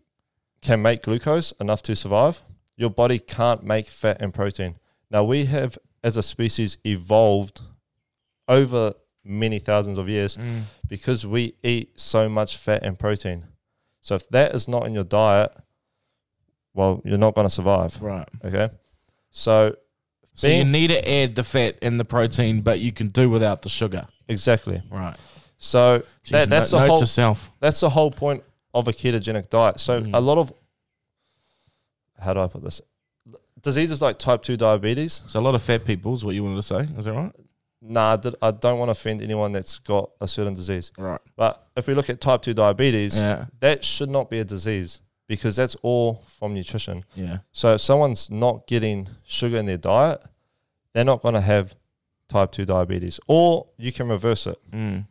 can 0.61 0.81
make 0.81 1.03
glucose 1.03 1.51
enough 1.59 1.81
to 1.83 1.95
survive. 1.97 2.41
Your 2.75 2.89
body 2.89 3.19
can't 3.19 3.63
make 3.63 3.87
fat 3.87 4.17
and 4.21 4.33
protein. 4.33 4.77
Now, 5.11 5.23
we 5.23 5.45
have, 5.45 5.77
as 6.03 6.17
a 6.17 6.23
species, 6.23 6.77
evolved 6.85 7.61
over 8.47 8.93
many 9.23 9.59
thousands 9.59 9.97
of 9.97 10.09
years 10.09 10.35
Mm. 10.37 10.63
because 10.87 11.25
we 11.25 11.55
eat 11.63 11.99
so 11.99 12.27
much 12.27 12.57
fat 12.57 12.83
and 12.83 12.97
protein. 12.97 13.45
So, 14.01 14.15
if 14.15 14.27
that 14.29 14.53
is 14.53 14.67
not 14.67 14.85
in 14.87 14.93
your 14.93 15.03
diet, 15.05 15.51
well, 16.73 17.01
you're 17.05 17.17
not 17.17 17.35
going 17.35 17.45
to 17.47 17.53
survive. 17.53 18.01
Right. 18.01 18.27
Okay. 18.43 18.69
So, 19.29 19.75
So 20.33 20.47
you 20.47 20.65
need 20.65 20.87
to 20.87 21.07
add 21.09 21.35
the 21.35 21.43
fat 21.43 21.77
and 21.81 21.99
the 21.99 22.05
protein, 22.05 22.61
but 22.61 22.79
you 22.79 22.91
can 22.91 23.07
do 23.09 23.29
without 23.29 23.61
the 23.61 23.69
sugar. 23.69 24.07
exactly. 24.27 24.81
Right. 24.89 25.15
So, 25.57 25.99
Jeez, 26.25 26.29
that, 26.31 26.49
that's 26.49 26.73
no- 26.73 26.79
the 26.79 26.87
whole 26.87 27.37
that's 27.59 27.79
the 27.79 27.89
whole 27.89 28.11
point 28.11 28.43
of 28.73 28.87
a 28.87 28.91
ketogenic 28.91 29.49
diet. 29.49 29.79
So 29.79 30.01
Mm. 30.01 30.09
a 30.15 30.19
lot 30.19 30.37
of 30.39 30.51
how 32.23 32.33
do 32.33 32.39
I 32.41 32.47
put 32.47 32.63
this? 32.63 32.81
Diseases 33.61 34.01
like 34.01 34.17
type 34.19 34.41
two 34.43 34.57
diabetes. 34.57 35.21
So 35.27 35.39
a 35.39 35.41
lot 35.41 35.55
of 35.55 35.61
fat 35.61 35.85
people 35.85 36.13
is 36.13 36.25
what 36.25 36.35
you 36.35 36.43
wanted 36.43 36.57
to 36.57 36.63
say. 36.63 36.87
Is 36.97 37.05
that 37.05 37.13
right? 37.13 37.31
Nah, 37.81 38.17
I 38.41 38.51
don't 38.51 38.79
want 38.79 38.87
to 38.87 38.91
offend 38.91 39.21
anyone 39.21 39.51
that's 39.51 39.79
got 39.79 40.09
a 40.21 40.27
certain 40.27 40.53
disease. 40.53 40.91
Right. 40.97 41.19
But 41.35 41.65
if 41.75 41.87
we 41.87 41.93
look 41.93 42.09
at 42.09 42.19
type 42.21 42.41
two 42.41 42.53
diabetes, 42.53 43.21
Yeah. 43.21 43.45
that 43.59 43.83
should 43.83 44.09
not 44.09 44.29
be 44.29 44.39
a 44.39 44.45
disease 44.45 45.01
because 45.27 45.55
that's 45.55 45.75
all 45.81 46.23
from 46.37 46.53
nutrition. 46.53 47.03
Yeah. 47.15 47.39
So 47.51 47.73
if 47.75 47.81
someone's 47.81 48.29
not 48.29 48.67
getting 48.67 49.07
sugar 49.25 49.57
in 49.57 49.65
their 49.65 49.77
diet, 49.77 50.21
they're 50.93 51.05
not 51.05 51.21
going 51.21 51.33
to 51.35 51.41
have 51.41 51.75
type 52.29 52.51
two 52.51 52.65
diabetes, 52.65 53.19
or 53.27 53.67
you 53.77 53.91
can 53.91 54.07
reverse 54.07 54.47
it. 54.47 54.57
Mm. 54.71 55.05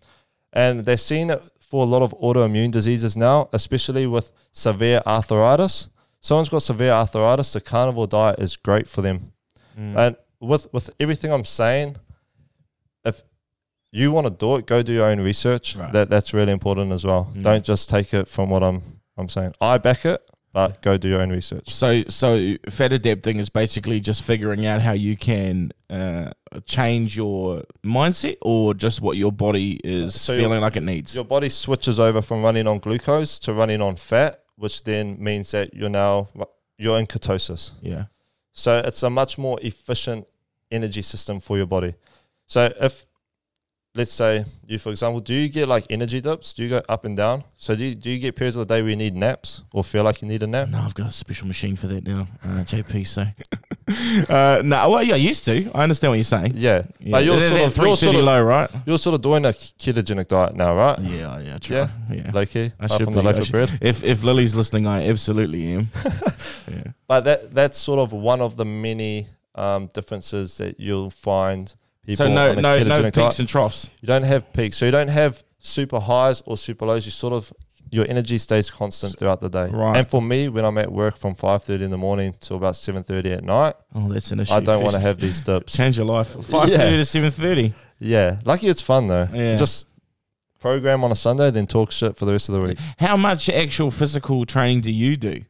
and 0.55 0.85
they're 0.85 0.99
seeing 0.99 1.31
it 1.31 1.41
for 1.61 1.83
a 1.85 1.87
lot 1.87 2.03
of 2.03 2.13
autoimmune 2.21 2.71
diseases 2.71 3.17
now, 3.17 3.49
especially 3.55 4.07
with 4.07 4.31
severe 4.53 5.01
arthritis. 5.07 5.89
Someone's 6.23 6.49
got 6.49 6.63
severe 6.63 6.93
arthritis, 6.93 7.53
the 7.53 7.61
carnivore 7.61 8.07
diet 8.07 8.39
is 8.39 8.57
great 8.57 8.89
for 8.89 9.03
them. 9.03 9.33
Mm. 9.79 9.97
And 9.97 10.17
with 10.41 10.73
with 10.73 10.89
everything 10.99 11.31
I'm 11.33 11.45
saying, 11.45 11.97
if 13.05 13.23
you 13.91 14.11
want 14.13 14.27
to 14.27 14.31
do 14.33 14.57
it, 14.57 14.67
go 14.67 14.83
do 14.83 14.93
your 14.93 15.07
own 15.07 15.21
research. 15.21 15.77
Right. 15.77 15.93
That 15.93 16.09
that's 16.11 16.33
really 16.33 16.53
important 16.53 16.93
as 16.93 17.05
well. 17.05 17.31
Mm. 17.35 17.43
Don't 17.43 17.65
just 17.65 17.89
take 17.91 18.15
it 18.15 18.29
from 18.29 18.49
what 18.51 18.63
I'm 18.63 18.83
I'm 19.19 19.29
saying. 19.29 19.55
I 19.61 19.79
back 19.79 20.07
it, 20.07 20.23
but 20.53 20.81
go 20.81 20.97
do 20.97 21.09
your 21.09 21.21
own 21.21 21.31
research. 21.31 21.69
So, 21.71 22.03
so 22.09 22.55
fat 22.71 22.93
adapting 22.93 23.39
is 23.39 23.49
basically 23.51 24.01
just 24.01 24.23
figuring 24.23 24.65
out 24.65 24.81
how 24.81 24.93
you 24.93 25.17
can 25.17 25.73
uh, 25.91 26.31
change 26.65 27.17
your 27.17 27.65
mindset, 27.85 28.37
or 28.41 28.75
just 28.75 29.01
what 29.01 29.17
your 29.17 29.33
body 29.33 29.81
is 29.85 30.19
So 30.21 30.33
your- 30.33 30.43
feeling 30.43 30.61
like 30.61 30.77
it 30.77 30.83
needs. 30.83 31.15
Your 31.15 31.25
body 31.25 31.49
switches 31.49 31.99
over 32.01 32.23
from 32.23 32.43
running 32.43 32.67
on 32.67 32.79
glucose 32.79 33.39
to 33.41 33.53
running 33.53 33.83
on 33.83 33.97
fat, 33.97 34.42
which 34.57 34.85
then 34.85 35.23
means 35.23 35.51
that 35.53 35.75
you're 35.75 35.89
now 35.89 36.29
you're 36.79 36.99
in 36.99 37.07
ketosis. 37.07 37.73
yeah. 37.81 38.05
So 38.53 38.79
it's 38.85 39.03
a 39.03 39.09
much 39.09 39.39
more 39.39 39.59
efficient 39.63 40.27
energy 40.71 41.03
system 41.03 41.41
for 41.41 41.57
your 41.57 41.67
body. 41.67 41.95
So 42.47 42.71
if 42.81 43.07
let's 43.95 44.13
say 44.13 44.45
you, 44.67 44.79
for 44.79 44.91
example, 44.91 45.21
do 45.21 45.35
you 45.35 45.49
get 45.49 45.69
like 45.69 45.87
energy 45.91 46.21
dips? 46.21 46.53
Do 46.53 46.63
you 46.63 46.69
go 46.69 46.83
up 46.89 47.05
and 47.05 47.17
down? 47.17 47.45
So 47.57 47.75
do 47.75 47.85
you, 47.85 47.95
do 47.95 48.11
you 48.11 48.19
get 48.19 48.37
periods 48.37 48.57
of 48.57 48.67
the 48.67 48.75
day 48.75 48.83
where 48.83 48.91
you 48.91 48.97
need 48.97 49.15
naps 49.15 49.63
or 49.73 49.85
feel 49.85 50.05
like 50.05 50.23
you 50.23 50.29
need 50.29 50.43
a 50.43 50.47
nap? 50.47 50.69
No, 50.69 50.79
I've 50.79 50.95
got 50.95 51.09
a 51.09 51.13
special 51.13 51.47
machine 51.47 51.77
for 51.77 51.87
that 51.89 52.07
now. 52.07 52.27
Uh, 52.43 52.65
JP, 52.65 53.07
so. 53.07 53.25
uh, 54.29 54.61
no, 54.65 54.89
well, 54.91 55.03
yeah, 55.03 55.15
I 55.15 55.19
used 55.19 55.45
to. 55.47 55.71
I 55.75 55.83
understand 55.83 56.11
what 56.13 56.17
you're 56.17 56.25
saying. 56.25 56.53
Yeah, 56.55 56.83
Yeah. 57.01 57.11
but 57.13 57.25
you're 57.25 57.37
They're- 57.39 57.49
sort 57.49 57.61
of 57.63 57.77
you're 57.77 57.97
sort 57.97 58.17
of, 58.17 58.25
low, 58.25 58.43
right? 58.43 58.71
you're 58.87 58.99
sort 58.99 59.15
of 59.15 59.23
doing 59.23 59.45
a 59.45 59.49
ketogenic 59.49 60.29
diet 60.29 60.55
now, 60.55 60.75
right? 60.75 60.99
Yeah, 61.01 61.41
yeah, 61.41 61.59
try. 61.59 61.77
Yeah. 61.77 61.89
yeah. 62.11 62.31
Low 62.33 62.47
key, 62.47 62.73
I 62.81 62.87
should 62.87 63.05
from 63.05 63.15
the 63.15 63.23
loaf 63.23 63.41
of 63.41 63.51
bread. 63.51 63.79
If 63.81 64.05
if 64.05 64.23
Lily's 64.23 64.55
listening, 64.55 64.87
I 64.87 65.09
absolutely 65.09 65.73
am. 65.75 65.89
yeah. 66.71 66.83
But 67.09 67.25
that 67.25 67.55
that's 67.55 67.79
sort 67.79 67.99
of 67.99 68.13
one 68.13 68.41
of 68.41 68.57
the 68.57 68.65
many 68.65 69.29
um, 69.55 69.89
differences 69.93 70.57
that 70.59 70.79
you'll 70.81 71.11
find 71.11 71.75
people 72.07 72.27
So 72.27 72.33
no 72.33 72.55
no 72.55 72.83
no 72.83 73.03
peaks 73.03 73.15
diet. 73.17 73.39
and 73.41 73.49
troughs. 73.49 73.89
You 74.01 74.07
don't 74.07 74.25
have 74.25 74.53
peaks, 74.53 74.77
so 74.77 74.85
you 74.87 74.93
don't 74.93 75.09
have 75.11 75.43
super 75.59 76.01
highs 76.01 76.43
or 76.47 76.57
super 76.57 76.87
lows. 76.87 77.05
You 77.05 77.13
sort 77.13 77.33
of 77.35 77.53
your 77.93 78.07
energy 78.09 78.39
stays 78.39 78.71
constant 78.71 79.17
throughout 79.19 79.39
the 79.41 79.49
day. 79.49 79.69
Right. 79.69 79.97
And 79.99 80.09
for 80.09 80.21
me, 80.21 80.49
when 80.49 80.65
I'm 80.65 80.79
at 80.79 80.91
work 80.91 81.17
from 81.17 81.35
five 81.37 81.63
thirty 81.63 81.85
in 81.85 81.91
the 81.91 81.99
morning 81.99 82.35
till 82.41 82.57
about 82.57 82.75
seven 82.75 83.03
thirty 83.05 83.31
at 83.31 83.45
night, 83.45 83.75
Oh, 83.95 84.13
that's 84.13 84.31
an 84.33 84.41
issue. 84.41 84.53
I 84.55 84.61
don't 84.61 84.83
want 84.83 84.95
to 84.95 85.01
have 85.01 85.21
these 85.21 85.41
dips. 85.43 85.73
change 85.77 85.97
your 85.99 86.07
life. 86.07 86.29
Five 86.47 86.69
thirty 86.71 86.73
Yeah. 86.73 86.97
to 86.97 87.05
seven 87.05 87.31
thirty. 87.31 87.75
Yeah, 88.01 88.41
lucky 88.45 88.67
it's 88.69 88.83
fun 88.83 89.07
though. 89.07 89.29
Yeah. 89.33 89.57
Just 89.57 89.87
program 90.59 91.05
on 91.05 91.13
a 91.13 91.15
Sunday, 91.15 91.51
then 91.51 91.67
talk 91.67 91.93
shit 91.93 92.17
for 92.17 92.25
the 92.25 92.33
rest 92.33 92.49
of 92.49 92.55
the 92.55 92.61
week. 92.63 92.79
How 92.99 93.17
much 93.17 93.49
actual 93.49 93.91
physical 93.91 94.45
training 94.45 94.81
do 94.81 94.93
you 94.93 95.17
do? 95.17 95.43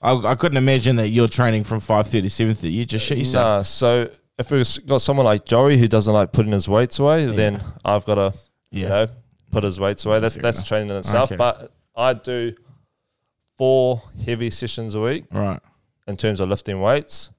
I, 0.00 0.12
I 0.14 0.34
couldn't 0.34 0.58
imagine 0.58 0.96
that 0.96 1.08
you're 1.08 1.28
training 1.28 1.64
from 1.64 1.80
five 1.80 2.06
thirty 2.08 2.22
to 2.22 2.30
seven 2.30 2.54
thirty. 2.54 2.72
You 2.72 2.84
just 2.84 3.06
shit 3.06 3.18
yourself. 3.18 3.44
Nah, 3.44 3.62
so 3.62 4.10
if 4.38 4.50
we've 4.50 4.86
got 4.86 4.98
someone 4.98 5.24
like 5.26 5.44
Joey 5.44 5.78
who 5.78 5.88
doesn't 5.88 6.12
like 6.12 6.32
putting 6.32 6.52
his 6.52 6.68
weights 6.68 6.98
away, 6.98 7.24
then 7.26 7.62
I've 7.84 8.04
got 8.04 8.16
to 8.16 8.38
Yeah. 8.70 8.82
you 8.82 8.88
know 8.88 9.06
put 9.52 9.62
his 9.62 9.78
weights 9.78 10.04
away. 10.04 10.18
That's 10.18 10.34
Fair 10.34 10.42
that's 10.42 10.58
enough. 10.58 10.68
training 10.68 10.90
in 10.90 10.96
itself. 10.96 11.30
Okay. 11.30 11.36
But 11.36 11.72
I 11.94 12.14
do 12.14 12.54
four 13.56 14.02
heavy 14.24 14.50
sessions 14.50 14.94
a 14.94 15.00
week 15.00 15.24
Right. 15.30 15.60
in 16.06 16.16
terms 16.16 16.40
of 16.40 16.48
lifting 16.48 16.80
weights, 16.80 17.30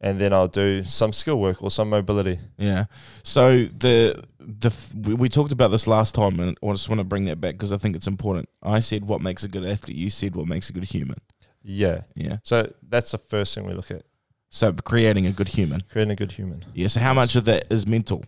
and 0.00 0.20
then 0.20 0.32
I'll 0.32 0.48
do 0.48 0.84
some 0.84 1.12
skill 1.12 1.40
work 1.40 1.62
or 1.62 1.70
some 1.70 1.90
mobility. 1.90 2.38
Yeah. 2.58 2.84
So 3.22 3.64
the 3.66 4.22
the 4.38 4.72
we, 4.94 5.14
we 5.14 5.28
talked 5.28 5.52
about 5.52 5.68
this 5.68 5.86
last 5.86 6.14
time, 6.14 6.38
and 6.40 6.56
I 6.62 6.70
just 6.72 6.88
want 6.88 6.98
to 7.00 7.04
bring 7.04 7.24
that 7.26 7.40
back 7.40 7.54
because 7.54 7.72
I 7.72 7.76
think 7.78 7.96
it's 7.96 8.06
important. 8.06 8.48
I 8.62 8.80
said 8.80 9.04
what 9.06 9.20
makes 9.20 9.44
a 9.44 9.48
good 9.48 9.64
athlete. 9.64 9.96
You 9.96 10.10
said 10.10 10.36
what 10.36 10.46
makes 10.46 10.68
a 10.70 10.72
good 10.72 10.84
human. 10.84 11.18
Yeah. 11.62 12.02
Yeah. 12.14 12.38
So 12.42 12.72
that's 12.88 13.12
the 13.12 13.18
first 13.18 13.54
thing 13.54 13.64
we 13.66 13.72
look 13.72 13.90
at: 13.90 14.02
So 14.50 14.72
creating 14.72 15.26
a 15.26 15.30
good 15.32 15.48
human. 15.48 15.82
creating 15.90 16.12
a 16.12 16.16
good 16.16 16.32
human. 16.32 16.64
Yeah. 16.74 16.88
So 16.88 17.00
how 17.00 17.14
much 17.14 17.36
of 17.36 17.44
that 17.46 17.66
is 17.70 17.86
mental? 17.86 18.24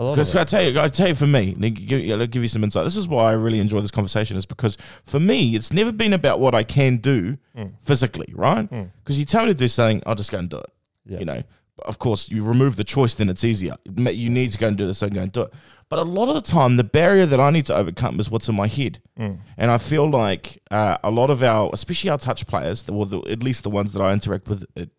A 0.00 0.04
lot 0.04 0.14
Because. 0.14 0.34
I 0.34 0.44
tell 0.44 0.62
you, 0.62 0.80
I 0.80 0.88
tell 0.88 1.08
you, 1.08 1.14
for 1.14 1.26
me, 1.26 1.52
give, 1.52 2.20
I'll 2.20 2.26
give 2.26 2.40
you 2.42 2.48
some 2.48 2.64
insight. 2.64 2.84
This 2.84 2.96
is 2.96 3.06
why 3.06 3.30
I 3.30 3.32
really 3.32 3.58
enjoy 3.60 3.80
this 3.80 3.90
conversation, 3.90 4.36
is 4.38 4.46
because 4.46 4.78
for 5.04 5.20
me, 5.20 5.54
it's 5.54 5.72
never 5.72 5.92
been 5.92 6.14
about 6.14 6.40
what 6.40 6.54
I 6.54 6.62
can 6.64 6.96
do 6.96 7.36
Mm. 7.56 7.72
physically, 7.82 8.32
right? 8.34 8.68
Because 9.02 9.18
you 9.18 9.24
tell 9.26 9.42
me 9.42 9.48
to 9.48 9.54
do 9.54 9.68
something, 9.68 10.02
I'll 10.06 10.14
just 10.14 10.30
go 10.30 10.38
and 10.38 10.48
do 10.48 10.56
it. 10.56 10.70
Yeah. 11.04 11.18
You 11.18 11.24
know, 11.26 11.42
but 11.76 11.86
of 11.86 11.98
course, 11.98 12.30
you 12.30 12.42
remove 12.44 12.76
the 12.76 12.84
choice, 12.84 13.14
then 13.14 13.28
it's 13.28 13.44
easier. 13.44 13.74
You 13.84 14.30
need 14.30 14.52
to 14.52 14.58
go 14.58 14.68
and 14.68 14.76
do 14.78 14.86
this, 14.86 14.98
so 14.98 15.08
go 15.10 15.20
and 15.20 15.32
do 15.32 15.42
it. 15.42 15.52
But 15.90 15.98
a 15.98 16.02
lot 16.02 16.28
of 16.28 16.34
the 16.36 16.40
time, 16.40 16.76
the 16.76 16.84
barrier 16.84 17.26
that 17.26 17.40
I 17.40 17.50
need 17.50 17.66
to 17.66 17.74
overcome 17.74 18.20
is 18.20 18.30
what's 18.30 18.48
in 18.48 18.54
my 18.54 18.68
head, 18.68 19.02
Mm. 19.18 19.38
and 19.58 19.70
I 19.70 19.76
feel 19.78 20.08
like 20.08 20.62
uh, 20.70 20.96
a 21.04 21.10
lot 21.10 21.28
of 21.30 21.42
our, 21.42 21.68
especially 21.74 22.08
our 22.10 22.18
touch 22.18 22.46
players, 22.46 22.88
or 22.88 23.04
the, 23.04 23.18
at 23.28 23.42
least 23.42 23.64
the 23.64 23.70
ones 23.70 23.92
that 23.92 24.00
I 24.00 24.12
interact 24.14 24.48
with, 24.48 24.64
it, 24.76 24.90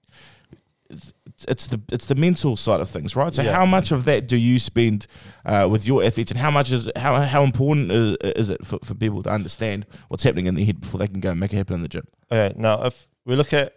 it's- 0.91 1.13
it's 1.47 1.65
the 1.67 1.81
it's 1.91 2.05
the 2.05 2.13
mental 2.15 2.55
side 2.55 2.81
of 2.81 2.89
things, 2.89 3.15
right? 3.15 3.33
So 3.33 3.41
Yeah. 3.41 3.55
how 3.55 3.65
much 3.65 3.91
of 3.91 4.05
that 4.05 4.27
do 4.27 4.37
you 4.37 4.59
spend 4.59 5.07
uh, 5.43 5.67
with 5.71 5.87
your 5.87 6.03
athletes, 6.03 6.29
and 6.29 6.39
how 6.39 6.51
much 6.51 6.71
is 6.71 6.87
how 6.95 7.19
how 7.21 7.43
important 7.43 7.91
is, 7.91 8.17
is 8.35 8.49
it 8.51 8.63
for, 8.65 8.77
for 8.83 8.93
people 8.93 9.23
to 9.23 9.29
understand 9.31 9.87
what's 10.09 10.21
happening 10.23 10.45
in 10.45 10.53
their 10.55 10.65
head 10.65 10.79
before 10.81 10.99
they 10.99 11.07
can 11.07 11.19
go 11.19 11.31
and 11.31 11.39
make 11.39 11.51
it 11.53 11.57
happen 11.57 11.75
in 11.75 11.81
the 11.81 11.87
gym? 11.87 12.05
Okay, 12.31 12.53
now 12.59 12.83
if 12.83 13.07
we 13.25 13.35
look 13.35 13.53
at, 13.53 13.73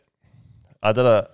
I 0.83 0.92
did 0.92 1.07
a 1.07 1.29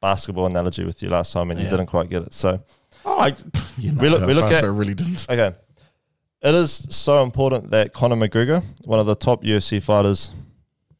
basketball 0.00 0.46
analogy 0.46 0.84
with 0.84 1.02
you 1.02 1.08
last 1.08 1.32
time 1.32 1.50
and 1.50 1.58
you 1.60 1.68
didn't 1.68 1.86
quite 1.86 2.08
get 2.10 2.22
it. 2.22 2.32
So, 2.34 2.60
Oh, 3.04 3.18
I, 3.18 3.34
you 3.78 3.90
know, 3.92 4.00
We 4.02 4.08
look- 4.08 4.24
we 4.26 4.34
look 4.34 4.52
at- 4.52 4.62
I 4.62 4.68
really 4.68 4.94
didn't. 4.94 5.26
okay, 5.28 5.52
it 6.42 6.54
is 6.54 6.86
so 6.90 7.22
important 7.24 7.70
that 7.72 7.92
Conor 7.92 8.16
McGregor, 8.16 8.62
one 8.84 9.00
of 9.00 9.06
the 9.06 9.16
top 9.16 9.42
UFC 9.42 9.80
fighters 9.82 10.30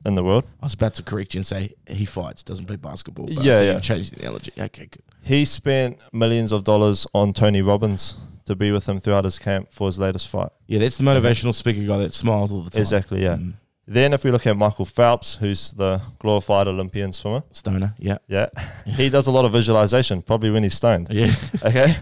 in 0.04 0.14
the 0.14 0.24
world, 0.24 0.44
I 0.60 0.66
was 0.66 0.74
about 0.74 0.94
to 0.96 1.02
correct 1.02 1.34
you 1.34 1.38
and 1.38 1.46
say 1.46 1.74
he 1.86 2.04
fights, 2.04 2.42
doesn't 2.42 2.66
play 2.66 2.76
basketball. 2.76 3.26
But 3.26 3.44
Yeah, 3.44 3.58
so 3.58 3.64
yeah. 3.64 3.72
You've 3.74 3.82
changed 3.82 4.14
the 4.16 4.20
analogy. 4.22 4.52
Okay, 4.58 4.86
good. 4.86 5.02
he 5.22 5.44
spent 5.44 5.98
millions 6.12 6.52
of 6.52 6.64
dollars 6.64 7.06
on 7.14 7.32
Tony 7.32 7.62
Robbins 7.62 8.14
to 8.46 8.56
be 8.56 8.72
with 8.72 8.88
him 8.88 8.98
throughout 8.98 9.24
his 9.24 9.38
camp 9.38 9.68
for 9.70 9.86
his 9.86 9.98
latest 9.98 10.28
fight. 10.28 10.48
Yeah, 10.66 10.80
that's 10.80 10.96
the 10.98 11.04
motivational 11.04 11.54
speaker 11.54 11.86
guy 11.86 11.98
that 11.98 12.12
smiles 12.12 12.50
all 12.50 12.62
the 12.62 12.70
time. 12.70 12.80
Exactly, 12.80 13.22
yeah. 13.22 13.36
Mm. 13.36 13.54
Then 13.86 14.12
if 14.12 14.24
we 14.24 14.30
look 14.30 14.46
at 14.46 14.56
Michael 14.56 14.84
Phelps, 14.84 15.36
who's 15.36 15.72
the 15.72 16.00
glorified 16.18 16.66
Olympian 16.68 17.12
swimmer, 17.12 17.42
Stoner. 17.50 17.94
Yeah. 17.98 18.18
yeah, 18.28 18.48
he 18.86 19.08
does 19.10 19.26
a 19.26 19.30
lot 19.30 19.44
of 19.44 19.52
visualization, 19.52 20.22
probably 20.22 20.50
when 20.50 20.62
he's 20.62 20.74
stoned. 20.74 21.08
Yeah. 21.10 21.34
Okay. 21.64 21.96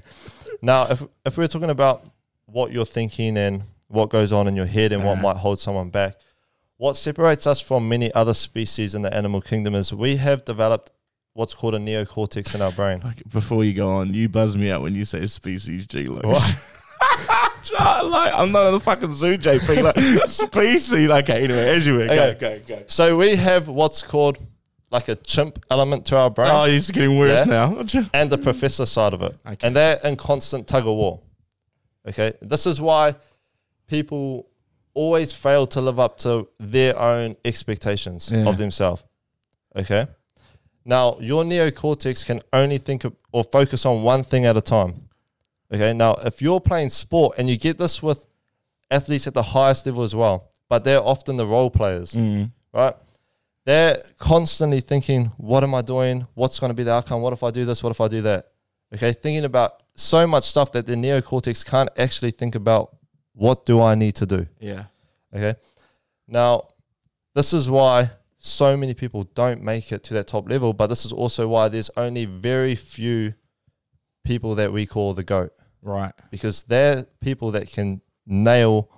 now, 0.62 0.86
if 0.90 1.02
if 1.26 1.36
we're 1.38 1.46
talking 1.48 1.70
about 1.70 2.04
what 2.46 2.72
you're 2.72 2.84
thinking 2.86 3.36
and 3.36 3.62
what 3.88 4.08
goes 4.10 4.32
on 4.32 4.46
in 4.46 4.56
your 4.56 4.66
head 4.66 4.92
and 4.92 5.04
what 5.04 5.12
Uh-huh. 5.14 5.22
might 5.22 5.36
hold 5.36 5.58
someone 5.58 5.90
back, 5.90 6.14
what 6.80 6.96
separates 6.96 7.46
us 7.46 7.60
from 7.60 7.86
many 7.90 8.10
other 8.14 8.32
species 8.32 8.94
in 8.94 9.02
the 9.02 9.14
animal 9.14 9.42
kingdom 9.42 9.74
is 9.74 9.92
we 9.92 10.16
have 10.16 10.46
developed 10.46 10.90
what's 11.34 11.52
called 11.52 11.74
a 11.74 11.78
neocortex 11.78 12.54
in 12.54 12.62
our 12.62 12.72
brain. 12.72 13.02
Like, 13.04 13.22
before 13.30 13.64
you 13.64 13.74
go 13.74 13.90
on, 13.96 14.14
you 14.14 14.30
buzz 14.30 14.56
me 14.56 14.70
out 14.70 14.80
when 14.80 14.94
you 14.94 15.04
say 15.04 15.26
species 15.26 15.86
G. 15.86 16.08
Like, 16.08 16.24
like 17.04 18.32
I'm 18.32 18.50
not 18.50 18.68
in 18.68 18.72
the 18.72 18.80
fucking 18.80 19.12
zoo, 19.12 19.36
JP. 19.36 19.82
Like 19.82 20.28
species. 20.30 21.10
Okay, 21.10 21.44
anyway, 21.44 21.68
as 21.68 21.86
you 21.86 21.98
were. 21.98 22.06
Go, 22.06 22.24
Okay. 22.28 22.62
go, 22.66 22.76
go. 22.76 22.82
So 22.86 23.14
we 23.14 23.36
have 23.36 23.68
what's 23.68 24.02
called 24.02 24.38
like 24.90 25.08
a 25.08 25.16
chimp 25.16 25.58
element 25.70 26.06
to 26.06 26.16
our 26.16 26.30
brain 26.30 26.48
Oh, 26.50 26.64
it's 26.64 26.90
getting 26.90 27.18
worse 27.18 27.40
Yeah. 27.40 27.44
now. 27.44 27.84
and 28.14 28.30
the 28.30 28.38
professor 28.38 28.86
side 28.86 29.12
of 29.12 29.20
it. 29.20 29.36
Okay. 29.46 29.66
And 29.66 29.76
they're 29.76 29.98
in 30.02 30.16
constant 30.16 30.66
tug 30.66 30.86
of 30.86 30.96
war. 30.96 31.20
Okay. 32.08 32.32
This 32.40 32.66
is 32.66 32.80
why 32.80 33.16
people 33.86 34.49
always 34.94 35.32
fail 35.32 35.66
to 35.68 35.80
live 35.80 35.98
up 36.00 36.18
to 36.18 36.48
their 36.58 36.98
own 36.98 37.36
expectations 37.44 38.30
Yeah. 38.32 38.48
of 38.48 38.58
themselves. 38.58 39.02
Okay. 39.76 40.06
Now, 40.84 41.16
your 41.20 41.44
neocortex 41.44 42.24
can 42.26 42.42
only 42.52 42.78
think 42.78 43.04
of, 43.04 43.14
or 43.32 43.44
focus 43.44 43.84
on 43.86 44.02
one 44.02 44.22
thing 44.24 44.44
at 44.46 44.56
a 44.56 44.60
time. 44.60 45.08
Okay. 45.72 45.92
Now, 45.92 46.14
if 46.24 46.42
you're 46.42 46.60
playing 46.60 46.88
sport, 46.90 47.36
and 47.38 47.48
you 47.48 47.56
get 47.56 47.78
this 47.78 48.02
with 48.02 48.26
athletes 48.90 49.26
at 49.26 49.34
the 49.34 49.42
highest 49.42 49.86
level 49.86 50.02
as 50.02 50.14
well, 50.14 50.48
but 50.68 50.82
they're 50.84 51.02
often 51.02 51.36
the 51.36 51.46
role 51.46 51.70
players, 51.70 52.12
Mm. 52.14 52.50
right? 52.72 52.96
They're 53.66 54.02
constantly 54.18 54.80
thinking, 54.80 55.26
what 55.36 55.62
am 55.62 55.74
I 55.74 55.82
doing? 55.82 56.26
What's 56.34 56.58
going 56.58 56.70
to 56.70 56.74
be 56.74 56.82
the 56.82 56.92
outcome? 56.92 57.20
What 57.22 57.32
if 57.32 57.42
I 57.42 57.50
do 57.50 57.64
this? 57.64 57.82
What 57.82 57.90
if 57.90 58.00
I 58.00 58.08
do 58.08 58.22
that? 58.22 58.48
Okay. 58.94 59.12
Thinking 59.12 59.44
about 59.44 59.82
so 59.94 60.26
much 60.26 60.44
stuff 60.44 60.72
that 60.72 60.86
the 60.86 60.94
neocortex 60.96 61.64
can't 61.64 61.90
actually 61.96 62.30
think 62.32 62.54
about 62.54 62.96
what 63.40 63.64
do 63.64 63.80
I 63.80 63.94
need 63.94 64.14
to 64.16 64.26
do? 64.26 64.46
Yeah. 64.60 64.84
Okay. 65.34 65.54
Now, 66.28 66.68
this 67.34 67.52
is 67.54 67.70
why 67.70 68.10
so 68.38 68.76
many 68.76 68.92
people 68.94 69.24
don't 69.34 69.62
make 69.62 69.92
it 69.92 70.02
to 70.04 70.14
that 70.14 70.26
top 70.26 70.48
level, 70.50 70.72
but 70.74 70.88
this 70.88 71.04
is 71.06 71.12
also 71.12 71.48
why 71.48 71.68
there's 71.68 71.90
only 71.96 72.26
very 72.26 72.74
few 72.74 73.32
people 74.24 74.54
that 74.56 74.70
we 74.72 74.84
call 74.86 75.14
the 75.14 75.22
GOAT 75.22 75.52
Right. 75.82 76.12
because 76.30 76.62
they're 76.64 77.06
people 77.20 77.50
that 77.52 77.66
can 77.72 78.02
nail 78.26 78.90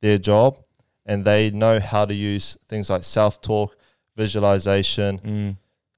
their 0.00 0.16
job 0.16 0.58
and 1.04 1.24
they 1.24 1.50
know 1.50 1.78
how 1.78 2.06
to 2.06 2.14
use 2.14 2.56
things 2.70 2.88
like 2.88 3.04
self 3.04 3.42
talk, 3.42 3.76
visualization, 4.16 5.18
Mm. 5.18 5.56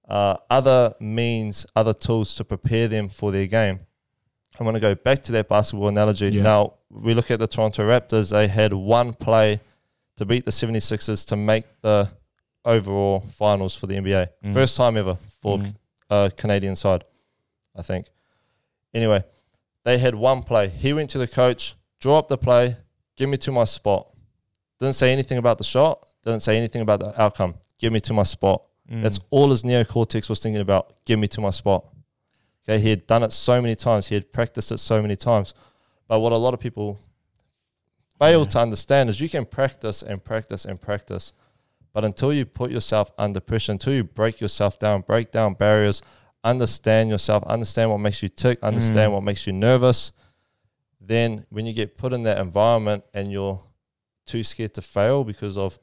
uh, 0.08 0.36
other 0.50 0.94
means, 0.98 1.66
other 1.76 1.94
tools 1.94 2.34
to 2.34 2.44
prepare 2.44 2.88
them 2.88 3.08
for 3.08 3.30
their 3.30 3.46
game. 3.46 3.78
I 4.58 4.64
want 4.64 4.74
to 4.74 4.80
go 4.80 4.94
back 4.96 5.22
to 5.24 5.32
that 5.32 5.48
basketball 5.48 5.88
analogy. 5.88 6.28
Yeah. 6.30 6.42
Now, 6.42 6.72
we 6.90 7.14
look 7.14 7.30
at 7.30 7.38
the 7.38 7.46
Toronto 7.46 7.82
Raptors, 7.82 8.30
they 8.30 8.48
had 8.48 8.72
one 8.72 9.12
play 9.12 9.60
to 10.16 10.24
beat 10.24 10.44
the 10.44 10.50
76ers 10.50 11.26
to 11.26 11.36
make 11.36 11.64
the 11.82 12.08
overall 12.64 13.20
finals 13.36 13.76
for 13.76 13.86
the 13.86 13.94
NBA. 13.96 14.28
Mm. 14.44 14.52
First 14.54 14.76
time 14.76 14.96
ever 14.96 15.18
for 15.42 15.58
Mm. 15.58 15.74
a 16.10 16.30
Canadian 16.36 16.76
side, 16.76 17.04
I 17.74 17.82
think. 17.82 18.06
Anyway, 18.94 19.24
they 19.84 19.98
had 19.98 20.14
one 20.14 20.42
play. 20.42 20.68
He 20.68 20.92
went 20.92 21.10
to 21.10 21.18
the 21.18 21.28
coach, 21.28 21.74
draw 22.00 22.18
up 22.18 22.28
the 22.28 22.38
play, 22.38 22.76
give 23.16 23.28
me 23.28 23.36
to 23.38 23.52
my 23.52 23.64
spot. 23.64 24.10
Didn't 24.80 24.94
say 24.94 25.12
anything 25.12 25.38
about 25.38 25.58
the 25.58 25.64
shot, 25.64 26.06
didn't 26.24 26.40
say 26.40 26.56
anything 26.56 26.82
about 26.82 27.00
the 27.00 27.20
outcome. 27.20 27.54
Give 27.78 27.92
me 27.92 28.00
to 28.00 28.12
my 28.12 28.22
spot. 28.24 28.62
Mm. 28.90 29.02
That's 29.02 29.20
all 29.30 29.50
his 29.50 29.62
neocortex 29.62 30.28
was 30.28 30.38
thinking 30.38 30.62
about. 30.62 30.94
Give 31.04 31.18
me 31.18 31.28
to 31.28 31.40
my 31.40 31.50
spot. 31.50 31.84
Okay, 32.68 32.80
he 32.80 32.90
had 32.90 33.06
done 33.06 33.22
it 33.22 33.32
so 33.32 33.60
many 33.60 33.76
times. 33.76 34.08
He 34.08 34.14
had 34.14 34.32
practiced 34.32 34.72
it 34.72 34.78
so 34.78 35.00
many 35.02 35.14
times. 35.16 35.54
But 36.08 36.20
what 36.20 36.32
a 36.32 36.36
lot 36.36 36.54
of 36.54 36.60
people 36.60 36.98
fail 38.18 38.40
Yeah. 38.40 38.46
to 38.46 38.58
understand 38.60 39.10
is 39.10 39.20
you 39.20 39.28
can 39.28 39.44
practice 39.44 40.02
and 40.02 40.22
practice 40.22 40.64
and 40.64 40.80
practice. 40.80 41.32
But 41.92 42.04
until 42.04 42.32
you 42.32 42.44
put 42.46 42.70
yourself 42.70 43.10
under 43.18 43.40
pressure, 43.40 43.72
until 43.72 43.92
you 43.94 44.04
break 44.04 44.40
yourself 44.40 44.78
down, 44.78 45.00
break 45.02 45.30
down 45.30 45.54
barriers, 45.54 46.02
understand 46.44 47.10
yourself, 47.10 47.42
understand 47.44 47.90
what 47.90 47.98
makes 47.98 48.22
you 48.22 48.28
tick, 48.28 48.58
understand 48.62 49.10
Mm. 49.10 49.14
what 49.14 49.22
makes 49.24 49.46
you 49.46 49.52
nervous, 49.52 50.12
then 51.00 51.46
when 51.50 51.66
you 51.66 51.72
get 51.72 51.96
put 51.96 52.12
in 52.12 52.22
that 52.24 52.38
environment 52.38 53.04
and 53.14 53.32
you're 53.32 53.60
too 54.26 54.42
scared 54.44 54.74
to 54.74 54.82
fail 54.82 55.24
because 55.24 55.56
of 55.56 55.78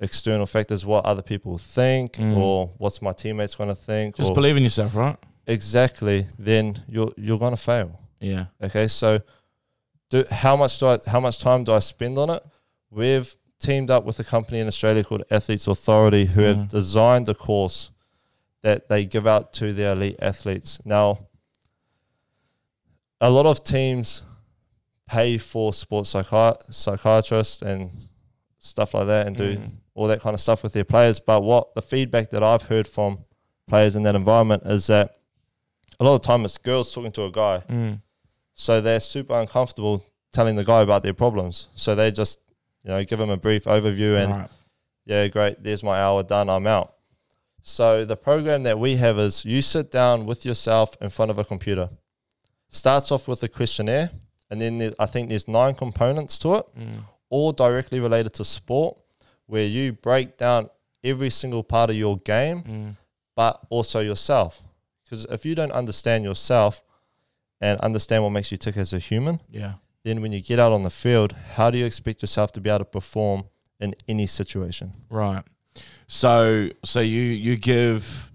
external 0.00 0.46
factors, 0.46 0.84
what 0.84 1.04
other 1.04 1.22
people 1.22 1.58
think, 1.58 2.14
Mm. 2.14 2.36
or 2.36 2.70
what's 2.78 3.00
my 3.02 3.12
teammates 3.12 3.54
going 3.54 3.68
to 3.68 3.74
think, 3.74 4.16
Just 4.16 4.30
or 4.30 4.34
believe 4.34 4.56
in 4.56 4.62
yourself, 4.62 4.94
right? 4.94 5.16
exactly, 5.46 6.26
then 6.38 6.82
you're 6.88 7.12
you're 7.16 7.38
going 7.38 7.52
to 7.54 7.62
fail. 7.62 7.98
Yeah. 8.20 8.46
Okay, 8.62 8.88
so 8.88 9.20
do 10.12 10.24
how 10.30 10.54
much 10.56 10.78
do 10.78 10.86
I 10.92 10.98
how 11.06 11.20
much 11.20 11.38
time 11.40 11.64
do 11.64 11.72
I 11.72 11.78
spend 11.80 12.18
on 12.18 12.28
it? 12.30 12.42
We've 12.90 13.34
teamed 13.58 13.90
up 13.90 14.04
with 14.04 14.18
a 14.20 14.24
company 14.24 14.58
in 14.60 14.66
Australia 14.66 15.02
called 15.04 15.24
Athletes 15.30 15.66
Authority 15.66 16.24
who 16.26 16.42
Mhm. 16.42 16.56
have 16.56 16.68
designed 16.68 17.28
a 17.28 17.34
course 17.34 17.90
that 18.62 18.88
they 18.88 19.04
give 19.06 19.26
out 19.26 19.52
to 19.54 19.72
their 19.72 19.92
elite 19.92 20.18
athletes. 20.20 20.80
Now, 20.84 21.06
a 23.20 23.30
lot 23.30 23.46
of 23.46 23.62
teams 23.62 24.22
pay 25.06 25.38
for 25.38 25.72
sports 25.72 26.12
psychi- 26.14 26.74
psychiatrists 26.74 27.62
and 27.62 27.90
stuff 28.58 28.94
like 28.94 29.06
that 29.06 29.26
and 29.26 29.36
do 29.36 29.56
Mm. 29.56 29.70
all 29.94 30.06
that 30.08 30.20
kind 30.20 30.34
of 30.34 30.40
stuff 30.40 30.62
with 30.62 30.72
their 30.72 30.84
players. 30.84 31.20
But 31.20 31.42
what 31.42 31.74
the 31.74 31.82
feedback 31.82 32.30
that 32.30 32.42
I've 32.42 32.64
heard 32.64 32.86
from 32.88 33.24
players 33.68 33.94
in 33.96 34.02
that 34.04 34.14
environment 34.14 34.62
is 34.66 34.86
that 34.88 35.18
a 36.00 36.04
lot 36.04 36.14
of 36.16 36.20
the 36.22 36.26
time 36.26 36.44
it's 36.44 36.58
girls 36.58 36.92
talking 36.92 37.12
to 37.12 37.24
a 37.24 37.30
guy. 37.30 37.62
Mm. 37.68 38.00
So 38.54 38.80
they're 38.80 39.00
super 39.00 39.34
uncomfortable 39.40 40.04
telling 40.32 40.56
the 40.56 40.64
guy 40.64 40.80
about 40.82 41.02
their 41.02 41.14
problems. 41.14 41.68
So 41.74 41.94
they 41.94 42.10
just, 42.10 42.38
you 42.84 42.90
know, 42.90 43.04
give 43.04 43.20
him 43.20 43.30
a 43.30 43.36
brief 43.36 43.64
overview 43.64 44.22
and 44.22 44.32
Right. 44.32 44.50
yeah, 45.06 45.28
great, 45.28 45.62
there's 45.62 45.82
my 45.82 46.00
hour 46.00 46.22
done, 46.22 46.48
I'm 46.48 46.66
out. 46.66 46.94
So 47.62 48.04
the 48.04 48.16
program 48.16 48.62
that 48.64 48.78
we 48.78 48.96
have 48.96 49.18
is 49.18 49.44
you 49.44 49.62
sit 49.62 49.90
down 49.90 50.26
with 50.26 50.44
yourself 50.44 50.96
in 51.00 51.10
front 51.10 51.30
of 51.30 51.38
a 51.38 51.44
computer. 51.44 51.88
Starts 52.70 53.12
off 53.12 53.28
with 53.28 53.42
a 53.42 53.48
questionnaire, 53.48 54.10
and 54.50 54.60
then 54.60 54.78
there, 54.78 54.92
I 54.98 55.06
think 55.06 55.28
there's 55.28 55.46
nine 55.46 55.74
components 55.74 56.38
to 56.38 56.54
it, 56.56 56.66
Mm. 56.76 57.04
all 57.30 57.52
directly 57.52 58.00
related 58.00 58.32
to 58.34 58.44
sport, 58.44 58.96
where 59.46 59.66
you 59.66 59.92
break 59.92 60.36
down 60.38 60.70
every 61.04 61.30
single 61.30 61.62
part 61.62 61.90
of 61.90 61.96
your 61.96 62.16
game 62.18 62.62
Mm. 62.62 62.96
but 63.36 63.60
also 63.70 64.00
yourself. 64.00 64.62
Because 65.04 65.24
if 65.26 65.44
you 65.44 65.54
don't 65.54 65.72
understand 65.72 66.24
yourself 66.24 66.82
and 67.62 67.80
understand 67.80 68.22
what 68.24 68.30
makes 68.30 68.50
you 68.52 68.58
tick 68.58 68.76
as 68.76 68.92
a 68.92 68.98
human, 68.98 69.40
Yeah. 69.48 69.74
then 70.04 70.20
when 70.20 70.32
you 70.32 70.40
get 70.40 70.58
out 70.58 70.72
on 70.72 70.82
the 70.82 70.90
field, 70.90 71.32
how 71.54 71.70
do 71.70 71.78
you 71.78 71.86
expect 71.86 72.20
yourself 72.22 72.52
to 72.52 72.60
be 72.60 72.68
able 72.68 72.80
to 72.80 72.84
perform 72.84 73.44
in 73.80 73.94
any 74.08 74.26
situation? 74.26 74.92
Right. 75.08 75.44
So 76.06 76.68
so 76.84 77.00
you 77.00 77.22
you 77.22 77.56
give 77.56 78.30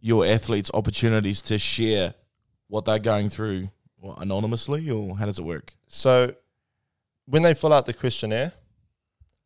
your 0.00 0.24
athletes 0.26 0.70
opportunities 0.72 1.42
to 1.42 1.58
share 1.58 2.14
what 2.68 2.84
they're 2.84 3.00
going 3.00 3.28
through 3.30 3.70
What, 3.98 4.18
anonymously, 4.20 4.88
or 4.90 5.16
how 5.16 5.26
does 5.26 5.38
it 5.38 5.44
work? 5.44 5.74
So 5.88 6.34
when 7.24 7.42
they 7.42 7.54
fill 7.54 7.72
out 7.72 7.86
the 7.86 7.92
questionnaire, 7.94 8.52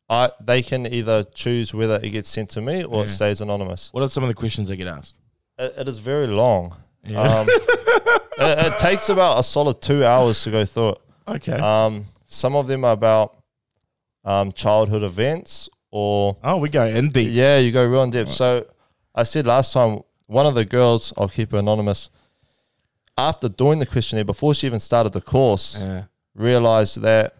I 0.09 0.29
they 0.39 0.61
can 0.61 0.85
either 0.85 1.23
choose 1.23 1.73
whether 1.73 1.95
it 2.03 2.09
gets 2.11 2.29
sent 2.29 2.49
to 2.51 2.61
me 2.61 2.83
or 2.83 2.97
Yeah. 2.99 3.03
it 3.05 3.09
stays 3.09 3.41
anonymous. 3.41 3.89
What 3.93 4.03
are 4.03 4.09
some 4.09 4.23
of 4.23 4.27
the 4.27 4.35
questions 4.35 4.67
they 4.67 4.75
get 4.75 4.87
asked? 4.87 5.15
It, 5.57 5.73
it 5.77 5.87
is 5.87 5.97
very 5.97 6.27
long. 6.27 6.75
Yeah. 7.03 7.21
Um, 7.21 7.47
it, 7.49 8.73
it 8.73 8.79
takes 8.79 9.09
about 9.09 9.39
a 9.39 9.43
solid 9.43 9.81
two 9.81 10.05
hours 10.05 10.43
to 10.43 10.51
go 10.51 10.65
through 10.65 10.89
it. 10.89 10.97
okay. 11.27 11.53
Um, 11.53 12.05
some 12.25 12.55
of 12.55 12.67
them 12.67 12.85
are 12.85 12.93
about 12.93 13.37
um, 14.23 14.51
childhood 14.51 15.03
events 15.03 15.67
or 15.89 16.37
oh, 16.43 16.57
we 16.57 16.69
go 16.69 16.85
in 16.85 17.09
deep. 17.09 17.29
yeah, 17.31 17.57
you 17.57 17.71
go 17.71 17.85
real 17.85 18.03
in 18.03 18.09
depth. 18.11 18.31
So 18.31 18.65
I 19.13 19.23
said 19.23 19.45
last 19.45 19.73
time, 19.73 20.01
one 20.27 20.45
of 20.45 20.55
the 20.55 20.63
girls, 20.63 21.11
I'll 21.17 21.27
keep 21.27 21.51
her 21.51 21.57
anonymous, 21.57 22.09
after 23.17 23.49
doing 23.49 23.79
the 23.79 23.85
questionnaire 23.85 24.23
before 24.23 24.53
she 24.53 24.67
even 24.67 24.79
started 24.79 25.11
the 25.13 25.21
course, 25.21 25.77
Yeah. 25.77 26.05
realized 26.33 27.01
that 27.01 27.35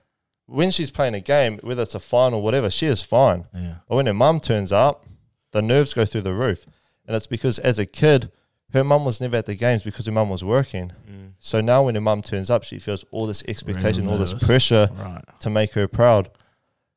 when 0.48 0.70
she's 0.72 0.92
playing 0.92 1.14
a 1.14 1.22
game, 1.22 1.60
whether 1.64 1.84
it's 1.84 1.96
a 1.96 2.00
final 2.00 2.40
or 2.40 2.44
whatever, 2.44 2.70
she 2.70 2.88
is 2.88 3.02
fine. 3.02 3.46
Yeah. 3.56 3.76
But 3.88 3.96
when 3.96 4.06
her 4.08 4.14
mum 4.14 4.42
turns 4.42 4.74
up, 4.74 5.06
the 5.52 5.62
nerves 5.62 5.94
go 5.94 6.04
through 6.04 6.22
the 6.22 6.34
roof. 6.34 6.66
And 7.08 7.16
it's 7.16 7.28
because 7.28 7.58
as 7.60 7.80
a 7.80 7.86
kid, 7.86 8.32
her 8.74 8.84
mum 8.84 9.06
was 9.06 9.20
never 9.22 9.38
at 9.38 9.46
the 9.46 9.56
games 9.56 9.84
because 9.84 10.06
her 10.06 10.12
mum 10.12 10.30
was 10.30 10.44
working. 10.44 10.92
Mm. 11.10 11.34
So 11.40 11.62
now 11.62 11.84
when 11.84 11.96
her 11.96 12.02
mum 12.02 12.22
turns 12.22 12.50
up, 12.50 12.64
she 12.64 12.80
feels 12.80 13.04
all 13.12 13.26
this 13.28 13.44
expectation, 13.48 14.08
all 14.08 14.18
this 14.18 14.34
pressure 14.34 14.90
Right. 14.94 15.24
to 15.40 15.50
make 15.50 15.74
her 15.74 15.88
proud. 15.88 16.30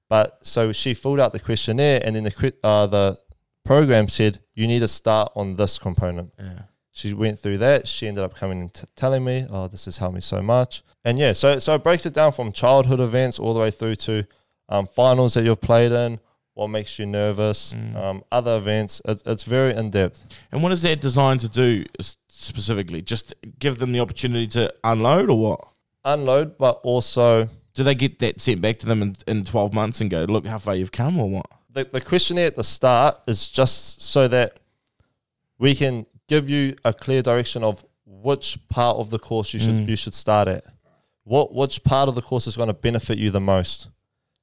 But 0.09 0.39
so 0.47 0.73
she 0.73 0.95
filled 0.95 1.21
out 1.21 1.33
the 1.33 1.41
questionnaire, 1.41 2.01
and 2.05 2.15
then 2.15 2.25
the 2.25 2.55
uh, 2.63 2.87
the 2.87 3.17
program 3.65 4.09
said 4.09 4.41
you 4.55 4.67
need 4.67 4.81
to 4.81 4.89
start 4.89 5.33
on 5.35 5.57
this 5.57 5.79
component. 5.79 6.33
Yeah. 6.39 6.63
She 6.93 7.13
went 7.13 7.41
through 7.41 7.59
that. 7.59 7.89
She 7.89 8.07
ended 8.07 8.23
up 8.23 8.35
coming 8.37 8.61
and 8.61 8.73
t- 8.73 8.87
telling 8.95 9.25
me, 9.25 9.47
"Oh, 9.51 9.67
this 9.67 9.87
has 9.87 9.97
helped 9.97 10.15
me 10.15 10.21
so 10.21 10.41
much." 10.43 10.83
And 11.05 11.19
yeah, 11.19 11.33
so 11.33 11.59
so 11.59 11.75
it 11.75 11.83
breaks 11.83 12.07
it 12.07 12.15
down 12.15 12.33
from 12.33 12.53
childhood 12.53 13.01
events 13.01 13.39
all 13.39 13.55
the 13.55 13.61
way 13.61 13.71
through 13.71 13.97
to 13.97 14.25
um, 14.69 14.87
finals 14.87 15.35
that 15.35 15.45
you've 15.45 15.61
played 15.61 15.93
in, 15.93 16.21
what 16.55 16.69
makes 16.69 16.99
you 16.99 17.07
nervous, 17.07 17.75
Mm. 17.75 17.97
um, 17.97 18.25
other 18.31 18.57
events. 18.57 19.03
It's, 19.05 19.23
it's 19.27 19.43
very 19.45 19.75
in 19.75 19.91
depth. 19.91 20.25
And 20.53 20.63
what 20.63 20.73
is 20.73 20.83
that 20.83 21.01
designed 21.01 21.41
to 21.41 21.49
do 21.49 21.85
specifically? 22.29 23.03
Just 23.03 23.35
give 23.59 23.79
them 23.79 23.93
the 23.93 24.01
opportunity 24.01 24.47
to 24.49 24.73
unload, 24.85 25.31
or 25.31 25.39
what? 25.39 25.61
Unload, 26.05 26.57
but 26.59 26.81
also 26.85 27.49
Do 27.75 27.83
they 27.83 27.95
get 27.97 28.21
that 28.21 28.41
sent 28.41 28.61
back 28.61 28.79
to 28.81 28.87
them 28.87 29.03
in, 29.03 29.17
in 29.27 29.45
12 29.45 29.75
months 29.75 30.01
and 30.01 30.09
go, 30.11 30.25
look 30.29 30.47
how 30.47 30.59
far 30.59 30.75
you've 30.77 30.93
come, 30.93 31.19
or 31.19 31.29
what? 31.29 31.47
the, 31.71 31.83
the 31.93 32.01
questionnaire 32.01 32.47
at 32.47 32.55
the 32.55 32.63
start 32.63 33.19
is 33.27 33.49
just 33.49 34.01
so 34.01 34.29
that 34.29 34.59
we 35.59 35.75
can 35.75 36.07
give 36.29 36.49
you 36.49 36.77
a 36.85 36.93
clear 36.95 37.21
direction 37.21 37.65
of 37.65 37.85
which 38.07 38.57
part 38.69 38.97
of 38.97 39.11
the 39.11 39.19
course 39.19 39.53
you 39.53 39.59
should 39.59 39.75
Mm. 39.75 39.89
you 39.89 39.97
should 39.97 40.15
start 40.15 40.47
at. 40.47 40.63
What 41.25 41.53
which 41.53 41.83
part 41.83 42.09
of 42.09 42.15
the 42.15 42.23
course 42.23 42.47
is 42.47 42.55
going 42.57 42.69
to 42.69 42.75
benefit 42.75 43.19
you 43.19 43.31
the 43.33 43.41
most, 43.41 43.89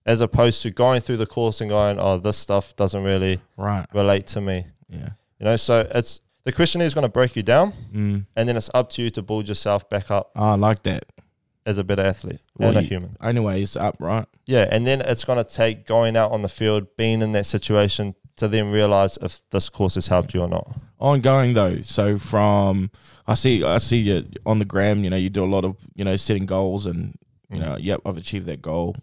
as 0.05 0.21
opposed 0.21 0.61
to 0.63 0.71
going 0.71 1.01
through 1.01 1.17
the 1.17 1.25
course 1.27 1.61
and 1.61 1.69
going, 1.69 1.97
oh, 1.99 2.17
this 2.17 2.37
stuff 2.37 2.75
doesn't 2.75 3.03
really 3.03 3.39
Right. 3.57 3.85
relate 3.93 4.27
to 4.27 4.41
me. 4.41 4.65
Yeah. 4.89 5.09
You 5.39 5.45
know, 5.45 5.55
so 5.55 5.87
it's 5.93 6.19
the 6.43 6.51
questionnaire 6.51 6.87
is 6.87 6.93
going 6.95 7.03
to 7.03 7.09
break 7.09 7.35
you 7.35 7.43
down, 7.43 7.71
Mm. 7.93 8.25
and 8.35 8.49
then 8.49 8.57
it's 8.57 8.69
up 8.73 8.89
to 8.91 9.01
you 9.03 9.09
to 9.11 9.21
build 9.21 9.47
yourself 9.47 9.87
back 9.89 10.09
up 10.09 10.31
Oh, 10.35 10.43
I 10.49 10.55
like 10.55 10.81
that. 10.83 11.05
as 11.67 11.77
a 11.77 11.83
better 11.83 12.01
athlete 12.03 12.39
Well, 12.57 12.69
and 12.69 12.77
a 12.79 12.81
human. 12.81 13.15
Anyway, 13.21 13.53
Anyways, 13.53 13.75
up, 13.75 13.95
right? 13.99 14.25
Yeah, 14.47 14.67
and 14.71 14.87
then 14.87 15.01
it's 15.01 15.23
going 15.23 15.37
to 15.43 15.43
take 15.43 15.85
going 15.85 16.17
out 16.17 16.31
on 16.31 16.41
the 16.41 16.49
field, 16.49 16.87
being 16.97 17.21
in 17.21 17.31
that 17.33 17.45
situation, 17.45 18.15
to 18.37 18.47
then 18.47 18.71
realize 18.71 19.17
if 19.21 19.41
this 19.51 19.69
course 19.69 19.93
has 19.95 20.07
helped 20.07 20.33
you 20.33 20.41
or 20.41 20.47
not. 20.47 20.75
Ongoing 20.99 21.53
though. 21.53 21.81
So 21.81 22.17
from 22.17 22.89
I 23.27 23.35
see 23.35 23.63
I 23.63 23.77
see 23.77 23.97
you 23.99 24.25
on 24.45 24.57
the 24.59 24.65
gram, 24.65 25.03
you 25.03 25.09
know, 25.11 25.15
you 25.17 25.29
do 25.29 25.43
a 25.43 25.51
lot 25.55 25.63
of, 25.65 25.75
you 25.95 26.03
know, 26.03 26.15
setting 26.15 26.45
goals 26.47 26.85
and 26.87 27.15
you 27.51 27.59
know, 27.59 27.75
yep, 27.79 28.01
I've 28.05 28.17
achieved 28.17 28.45
that 28.47 28.61
goal. 28.61 28.95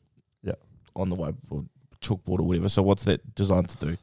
On 0.99 1.09
the 1.09 1.17
whiteboard, 1.17 1.67
chalkboard 2.03 2.41
or 2.41 2.43
whatever. 2.43 2.69
So 2.69 2.83
what's 2.83 3.05
that 3.05 3.21
designed 3.35 3.69
to 3.71 3.77
do? 3.87 3.97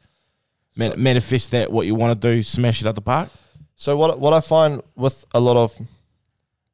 Man- 0.77 0.91
So- 0.91 0.97
manifest 0.97 1.51
that 1.51 1.71
what 1.71 1.85
you 1.85 1.95
want 1.95 2.19
to 2.19 2.33
do, 2.33 2.41
smash 2.43 2.81
it 2.81 2.87
at 2.87 2.95
the 2.95 3.01
park? 3.01 3.29
So 3.75 3.95
what 3.97 4.19
what 4.19 4.33
I 4.33 4.41
find 4.41 4.81
with 4.95 5.25
a 5.33 5.39
lot 5.39 5.57
of 5.57 5.73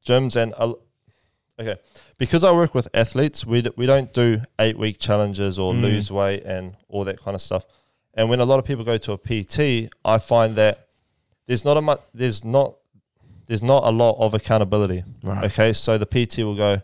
gyms 0.05 0.35
and 0.35 0.53
a, 0.57 0.73
okay, 1.59 1.75
because 2.17 2.43
I 2.43 2.51
work 2.51 2.73
with 2.75 2.87
athletes, 2.93 3.45
we 3.45 3.61
d- 3.63 3.71
we 3.75 3.85
don't 3.85 4.11
do 4.13 4.41
eight 4.59 4.77
week 4.77 4.97
challenges 4.99 5.57
or 5.59 5.73
Mm. 5.73 5.81
lose 5.81 6.11
weight 6.11 6.43
and 6.45 6.75
all 6.89 7.03
that 7.05 7.19
kind 7.19 7.35
of 7.35 7.41
stuff. 7.41 7.65
And 8.13 8.29
when 8.29 8.39
a 8.39 8.45
lot 8.45 8.59
of 8.59 8.65
people 8.65 8.83
go 8.83 8.97
to 8.97 9.11
a 9.13 9.17
PT, 9.17 9.89
I 10.05 10.17
find 10.19 10.55
that 10.57 10.87
there's 11.47 11.65
not 11.65 11.77
a 11.77 11.81
much 11.81 12.01
there's 12.13 12.43
not 12.43 12.75
there's 13.47 13.63
not 13.63 13.83
a 13.83 13.91
lot 13.91 14.15
of 14.19 14.33
accountability. 14.33 15.03
Right. 15.23 15.45
Okay, 15.45 15.73
so 15.73 15.97
the 15.97 16.05
PT 16.05 16.43
will 16.43 16.55
go, 16.55 16.81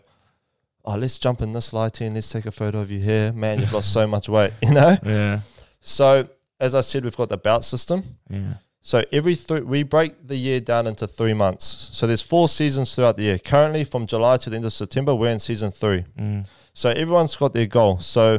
oh, 0.88 0.96
let's 0.96 1.18
jump 1.18 1.42
in 1.42 1.52
this 1.52 1.72
lighting, 1.72 2.14
let's 2.14 2.30
take 2.30 2.46
a 2.46 2.50
photo 2.50 2.80
of 2.80 2.90
you 2.90 2.98
here. 2.98 3.30
Man, 3.32 3.60
you've 3.60 3.72
lost 3.72 3.92
so 3.92 4.06
much 4.06 4.28
weight, 4.28 4.52
you 4.62 4.72
know. 4.72 4.96
Yeah. 5.04 5.40
So 5.80 6.28
as 6.58 6.74
I 6.74 6.80
said, 6.80 7.04
we've 7.04 7.16
got 7.16 7.28
the 7.28 7.36
belt 7.36 7.64
system. 7.64 8.02
Yeah. 8.30 8.54
So 8.80 9.04
every 9.12 9.36
th- 9.36 9.64
we 9.64 9.82
break 9.82 10.26
the 10.26 10.36
year 10.36 10.60
down 10.60 10.86
into 10.86 11.06
three 11.06 11.34
months. 11.34 11.90
So 11.92 12.06
there's 12.06 12.22
four 12.22 12.48
seasons 12.48 12.94
throughout 12.94 13.16
the 13.16 13.24
year. 13.24 13.38
Currently, 13.38 13.84
from 13.84 14.06
July 14.06 14.38
to 14.38 14.50
the 14.50 14.56
end 14.56 14.64
of 14.64 14.72
September, 14.72 15.14
we're 15.14 15.30
in 15.30 15.40
season 15.40 15.70
three. 15.70 16.04
Mm. 16.18 16.46
So 16.72 16.90
everyone's 16.90 17.36
got 17.36 17.52
their 17.52 17.66
goal. 17.66 17.98
So 17.98 18.38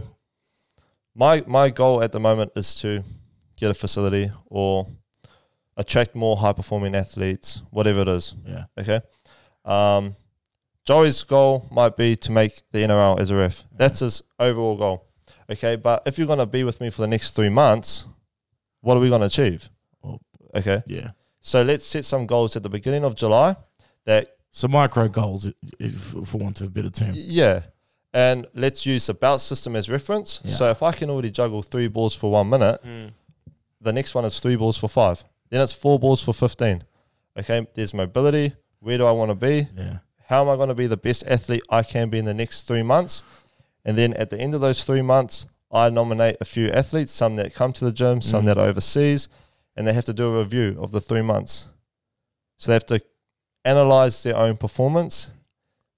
my 1.13 1.43
my 1.45 1.69
goal 1.69 2.01
at 2.01 2.11
the 2.11 2.19
moment 2.19 2.51
is 2.55 2.73
to 2.81 3.03
get 3.57 3.69
a 3.69 3.73
facility 3.75 4.31
or 4.47 4.87
attract 5.77 6.15
more 6.15 6.35
high 6.35 6.53
performing 6.53 6.95
athletes, 6.95 7.61
whatever 7.69 8.01
it 8.01 8.07
is. 8.07 8.33
Yeah. 8.47 8.63
Okay. 8.79 9.01
Um, 9.65 10.15
Joey's 10.85 11.23
goal 11.23 11.67
might 11.71 11.95
be 11.95 12.15
to 12.17 12.31
make 12.31 12.61
the 12.71 12.79
NRL 12.79 13.19
as 13.19 13.29
a 13.29 13.35
ref. 13.35 13.63
That's 13.75 13.99
his 13.99 14.23
overall 14.39 14.75
goal. 14.75 15.05
Okay, 15.49 15.75
but 15.75 16.03
if 16.05 16.17
you're 16.17 16.27
gonna 16.27 16.45
be 16.45 16.63
with 16.63 16.79
me 16.81 16.89
for 16.89 17.01
the 17.01 17.07
next 17.07 17.31
three 17.31 17.49
months, 17.49 18.07
what 18.81 18.95
are 18.97 18.99
we 18.99 19.09
gonna 19.09 19.25
achieve? 19.25 19.69
Okay. 20.55 20.81
Yeah. 20.87 21.11
So 21.41 21.61
let's 21.61 21.85
set 21.85 22.05
some 22.05 22.25
goals 22.25 22.55
at 22.55 22.63
the 22.63 22.69
beginning 22.69 23.03
of 23.05 23.15
July 23.15 23.55
that 24.05 24.35
So 24.51 24.67
micro 24.67 25.07
goals, 25.07 25.45
i- 25.47 25.53
if, 25.79 25.93
for 26.27 26.37
want 26.37 26.59
of 26.61 26.67
a 26.67 26.69
better 26.69 26.89
term. 26.89 27.11
yeah. 27.13 27.61
And 28.11 28.47
let's 28.55 28.87
use 28.87 29.05
the 29.05 29.13
belt 29.13 29.39
system 29.41 29.75
as 29.75 29.87
reference. 29.89 30.41
Yeah. 30.43 30.51
So 30.51 30.71
if 30.71 30.81
I 30.81 30.91
can 30.91 31.11
already 31.11 31.29
juggle 31.29 31.61
three 31.61 31.87
balls 31.87 32.15
for 32.15 32.31
one 32.31 32.49
minute, 32.49 32.79
hmm. 32.81 33.07
the 33.79 33.93
next 33.93 34.15
one 34.15 34.25
is 34.25 34.39
three 34.39 34.55
balls 34.55 34.77
for 34.77 34.87
five. 34.89 35.23
Then 35.51 35.61
it's 35.61 35.73
four 35.73 35.99
balls 35.99 36.21
for 36.23 36.33
15. 36.33 36.83
Okay, 37.37 37.67
there's 37.75 37.93
mobility. 37.93 38.53
Where 38.79 38.97
do 38.97 39.05
I 39.05 39.11
want 39.11 39.29
to 39.29 39.35
be? 39.35 39.67
Yeah. 39.77 39.99
How 40.29 40.43
am 40.43 40.49
I 40.49 40.55
going 40.57 40.69
to 40.69 40.75
be 40.75 40.85
the 40.85 40.95
best 40.95 41.23
athlete 41.25 41.63
I 41.71 41.81
can 41.81 42.09
be 42.09 42.19
in 42.19 42.25
the 42.25 42.35
next 42.35 42.63
three 42.67 42.83
months? 42.83 43.23
And 43.83 43.97
then 43.97 44.13
at 44.13 44.29
the 44.29 44.39
end 44.39 44.53
of 44.53 44.61
those 44.61 44.83
three 44.83 45.01
months, 45.01 45.47
I 45.71 45.89
nominate 45.89 46.37
a 46.39 46.45
few 46.45 46.69
athletes, 46.69 47.11
some 47.11 47.35
that 47.37 47.55
come 47.55 47.73
to 47.73 47.85
the 47.85 47.91
gym, 47.91 48.21
some 48.21 48.43
Mm. 48.43 48.45
that 48.45 48.57
are 48.59 48.67
overseas, 48.67 49.27
and 49.75 49.87
they 49.87 49.93
have 49.93 50.05
to 50.05 50.13
do 50.13 50.35
a 50.35 50.39
review 50.43 50.77
of 50.79 50.91
the 50.91 51.01
three 51.01 51.23
months. 51.23 51.69
So 52.57 52.69
they 52.69 52.75
have 52.75 52.85
to 52.87 53.01
analyze 53.65 54.21
their 54.21 54.37
own 54.37 54.57
performance, 54.57 55.31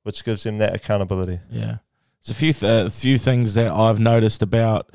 which 0.03 0.23
gives 0.23 0.43
them 0.43 0.59
that 0.59 0.73
accountability. 0.75 1.39
Yeah. 1.49 1.77
There's 2.23 2.29
a 2.29 2.39
few 2.39 2.53
th- 2.53 2.87
a 2.87 2.89
few 2.89 3.17
things 3.17 3.53
that 3.55 3.71
I've 3.71 3.99
noticed 3.99 4.41
about 4.41 4.89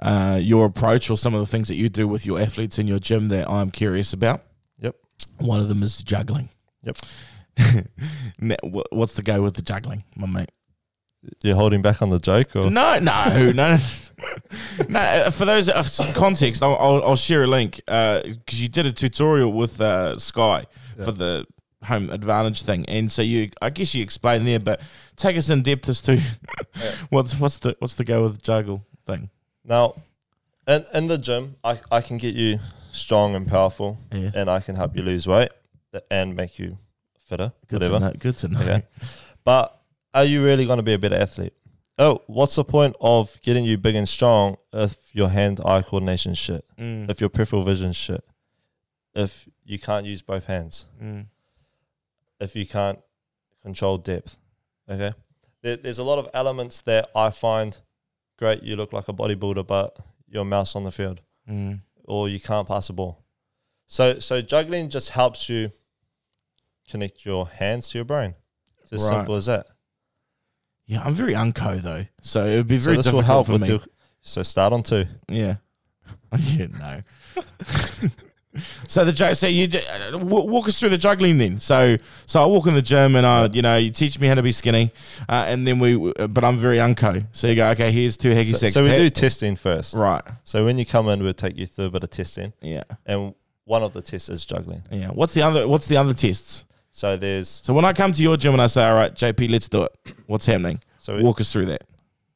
uh, 0.00 0.40
your 0.42 0.66
approach 0.66 1.08
or 1.08 1.16
some 1.16 1.34
of 1.34 1.40
the 1.40 1.46
things 1.46 1.68
that 1.68 1.76
you 1.76 1.88
do 1.88 2.08
with 2.08 2.26
your 2.26 2.40
athletes 2.40 2.78
in 2.80 2.88
your 2.88 2.98
gym 2.98 3.28
that 3.28 3.48
I'm 3.48 3.70
curious 3.70 4.12
about. 4.12 4.42
Yep. 4.80 4.96
One 5.38 5.60
of 5.60 5.68
them 5.68 5.82
is 5.84 6.02
juggling. 6.02 6.48
Yep. 6.82 6.96
What's 8.90 9.14
the 9.14 9.22
go 9.22 9.42
with 9.42 9.54
the 9.54 9.62
juggling, 9.62 10.04
my 10.16 10.26
mate? 10.26 10.50
You're 11.44 11.56
holding 11.56 11.82
back 11.82 12.02
on 12.02 12.10
the 12.10 12.18
joke, 12.18 12.56
or 12.56 12.70
No, 12.70 12.98
no, 12.98 13.52
no. 13.52 13.78
no, 14.88 15.00
uh, 15.00 15.30
for 15.30 15.44
those 15.44 15.68
uh, 15.68 15.82
some 15.82 16.12
context, 16.14 16.62
I'll, 16.62 16.76
I'll, 16.76 17.02
I'll 17.04 17.16
share 17.16 17.44
a 17.44 17.46
link 17.46 17.76
because 17.86 18.60
you 18.60 18.68
did 18.68 18.86
a 18.86 18.92
tutorial 18.92 19.52
with 19.52 19.80
uh, 19.80 20.18
Sky 20.18 20.66
Yeah. 20.98 21.04
for 21.04 21.12
the 21.12 21.46
home 21.84 22.10
advantage 22.10 22.62
thing, 22.62 22.84
and 22.86 23.10
so 23.10 23.22
you, 23.22 23.50
I 23.60 23.70
guess 23.70 23.94
you 23.94 24.02
explained 24.02 24.46
there, 24.46 24.58
but 24.60 24.80
take 25.16 25.36
us 25.36 25.48
in 25.50 25.62
depth 25.62 25.88
as 25.88 26.00
to 26.02 26.20
what's 27.10 27.38
what's 27.38 27.58
the 27.58 27.76
what's 27.80 27.94
the 27.94 28.04
go 28.04 28.22
with 28.24 28.36
the 28.36 28.42
juggle 28.42 28.84
thing. 29.06 29.30
now 29.64 29.94
in, 30.68 30.84
in 30.94 31.08
the 31.08 31.18
gym, 31.18 31.56
I, 31.64 31.80
I 31.90 32.00
can 32.00 32.18
get 32.18 32.34
you 32.36 32.58
strong 32.92 33.34
and 33.34 33.46
powerful, 33.48 33.98
Yeah, 34.12 34.30
and 34.34 34.48
I 34.50 34.60
can 34.60 34.74
help 34.76 34.96
you 34.96 35.02
lose 35.02 35.26
weight 35.26 35.50
and 36.10 36.36
make 36.36 36.58
you 36.60 36.78
fitter, 37.32 37.52
good 37.68 37.80
whatever. 37.80 37.98
to 37.98 38.04
know. 38.04 38.12
Good 38.18 38.36
to 38.38 38.48
know. 38.48 38.60
Okay. 38.60 38.82
But 39.44 39.80
are 40.14 40.24
you 40.24 40.44
really 40.44 40.66
going 40.66 40.76
to 40.76 40.82
be 40.82 40.92
a 40.92 40.98
better 40.98 41.16
athlete? 41.16 41.54
Oh, 41.98 42.22
what's 42.26 42.56
the 42.56 42.64
point 42.64 42.96
of 43.00 43.38
getting 43.42 43.64
you 43.64 43.76
big 43.78 43.94
and 43.94 44.08
strong 44.08 44.56
if 44.72 44.96
your 45.12 45.28
hand-eye 45.28 45.82
coordination 45.82 46.34
shit, 46.34 46.64
Mm, 46.78 47.10
if 47.10 47.20
your 47.20 47.28
peripheral 47.28 47.62
vision 47.64 47.92
shit, 47.92 48.24
if 49.14 49.48
you 49.64 49.78
can't 49.78 50.06
use 50.06 50.22
both 50.22 50.46
hands, 50.46 50.86
mm, 51.02 51.26
if 52.40 52.56
you 52.56 52.66
can't 52.66 52.98
control 53.62 53.98
depth? 53.98 54.38
Okay, 54.88 55.12
there, 55.62 55.76
there's 55.76 55.98
a 55.98 56.02
lot 56.02 56.18
of 56.18 56.28
elements 56.34 56.82
that 56.82 57.10
I 57.14 57.30
find 57.30 57.76
great. 58.38 58.62
You 58.62 58.76
look 58.76 58.92
like 58.92 59.08
a 59.08 59.12
bodybuilder, 59.12 59.66
but 59.66 59.96
you're 60.28 60.42
a 60.42 60.46
mouse 60.46 60.74
on 60.74 60.84
the 60.84 60.90
field, 60.92 61.20
mm. 61.48 61.80
or 62.04 62.28
you 62.28 62.40
can't 62.40 62.66
pass 62.66 62.88
a 62.88 62.92
ball. 62.94 63.22
So, 63.86 64.18
so 64.18 64.40
juggling 64.40 64.88
just 64.88 65.10
helps 65.10 65.48
you 65.50 65.70
connect 66.90 67.24
your 67.24 67.48
hands 67.48 67.88
to 67.90 67.98
your 67.98 68.04
brain. 68.04 68.34
It's 68.82 68.92
as 68.92 69.02
Right. 69.02 69.10
simple 69.18 69.36
as 69.36 69.46
that. 69.46 69.66
Yeah, 70.86 71.02
I'm 71.04 71.14
very 71.14 71.34
unco 71.34 71.76
though, 71.78 72.06
so 72.20 72.44
it 72.46 72.56
would 72.56 72.66
be 72.68 72.76
very 72.78 72.96
so 72.96 73.02
this 73.02 73.06
will 73.12 73.20
difficult 73.20 73.24
help 73.26 73.46
for 73.46 73.52
with 73.52 73.62
me. 73.62 73.68
your. 73.68 73.80
So 74.20 74.42
start 74.42 74.72
on 74.72 74.82
two. 74.82 75.06
Yeah. 75.28 75.56
yeah, 76.38 76.66
no. 76.78 77.02
so 78.86 79.04
the 79.04 79.12
ju- 79.12 79.32
so 79.34 79.46
you 79.46 79.66
ju- 79.66 79.78
uh, 79.90 80.10
w- 80.10 80.50
walk 80.50 80.68
us 80.68 80.78
through 80.78 80.90
the 80.90 80.98
juggling 80.98 81.38
then. 81.38 81.58
So 81.58 81.96
so 82.26 82.42
I 82.42 82.46
walk 82.46 82.66
in 82.66 82.74
the 82.74 82.82
gym 82.82 83.16
and 83.16 83.26
I 83.26 83.46
you 83.46 83.62
know 83.62 83.76
you 83.76 83.90
teach 83.90 84.18
me 84.20 84.26
how 84.28 84.34
to 84.34 84.42
be 84.42 84.52
skinny, 84.52 84.90
uh, 85.28 85.44
and 85.48 85.66
then 85.66 85.78
we 85.78 86.12
uh, 86.18 86.26
but 86.26 86.44
I'm 86.44 86.58
very 86.58 86.78
unco. 86.80 87.22
So 87.32 87.46
you 87.46 87.54
go 87.54 87.70
okay 87.70 87.92
here's 87.92 88.16
two 88.16 88.32
haggy 88.34 88.50
So, 88.52 88.56
six. 88.58 88.74
so 88.74 88.82
we 88.84 88.90
do 88.90 89.08
testing 89.10 89.56
first. 89.56 89.94
right. 89.94 90.22
So 90.44 90.64
when 90.64 90.76
you 90.78 90.84
come 90.84 91.08
in, 91.08 91.22
we'll 91.22 91.32
take 91.32 91.56
you 91.56 91.66
through 91.66 91.86
a 91.86 91.90
bit 91.90 92.02
of 92.04 92.10
testing, 92.10 92.52
Yeah. 92.60 92.84
and 93.06 93.34
one 93.64 93.82
of 93.82 93.92
the 93.94 94.02
tests 94.02 94.28
is 94.28 94.44
juggling. 94.44 94.82
Yeah. 94.90 95.08
What's 95.08 95.32
the 95.34 95.42
other 95.42 95.66
What's 95.66 95.86
the 95.86 95.96
other 95.96 96.12
tests? 96.14 96.64
So 96.92 97.16
there's 97.16 97.48
So 97.48 97.72
when 97.74 97.84
I 97.84 97.92
come 97.92 98.12
to 98.12 98.22
your 98.22 98.36
gym 98.36 98.52
and 98.52 98.62
I 98.62 98.66
say 98.66 98.86
all 98.86 98.94
right 98.94 99.12
JP 99.14 99.50
let's 99.50 99.68
do 99.68 99.82
it. 99.84 99.92
What's 100.26 100.46
happening? 100.46 100.80
so 100.98 101.16
we, 101.16 101.22
Walk 101.22 101.40
us 101.40 101.50
through 101.52 101.66
that. 101.66 101.82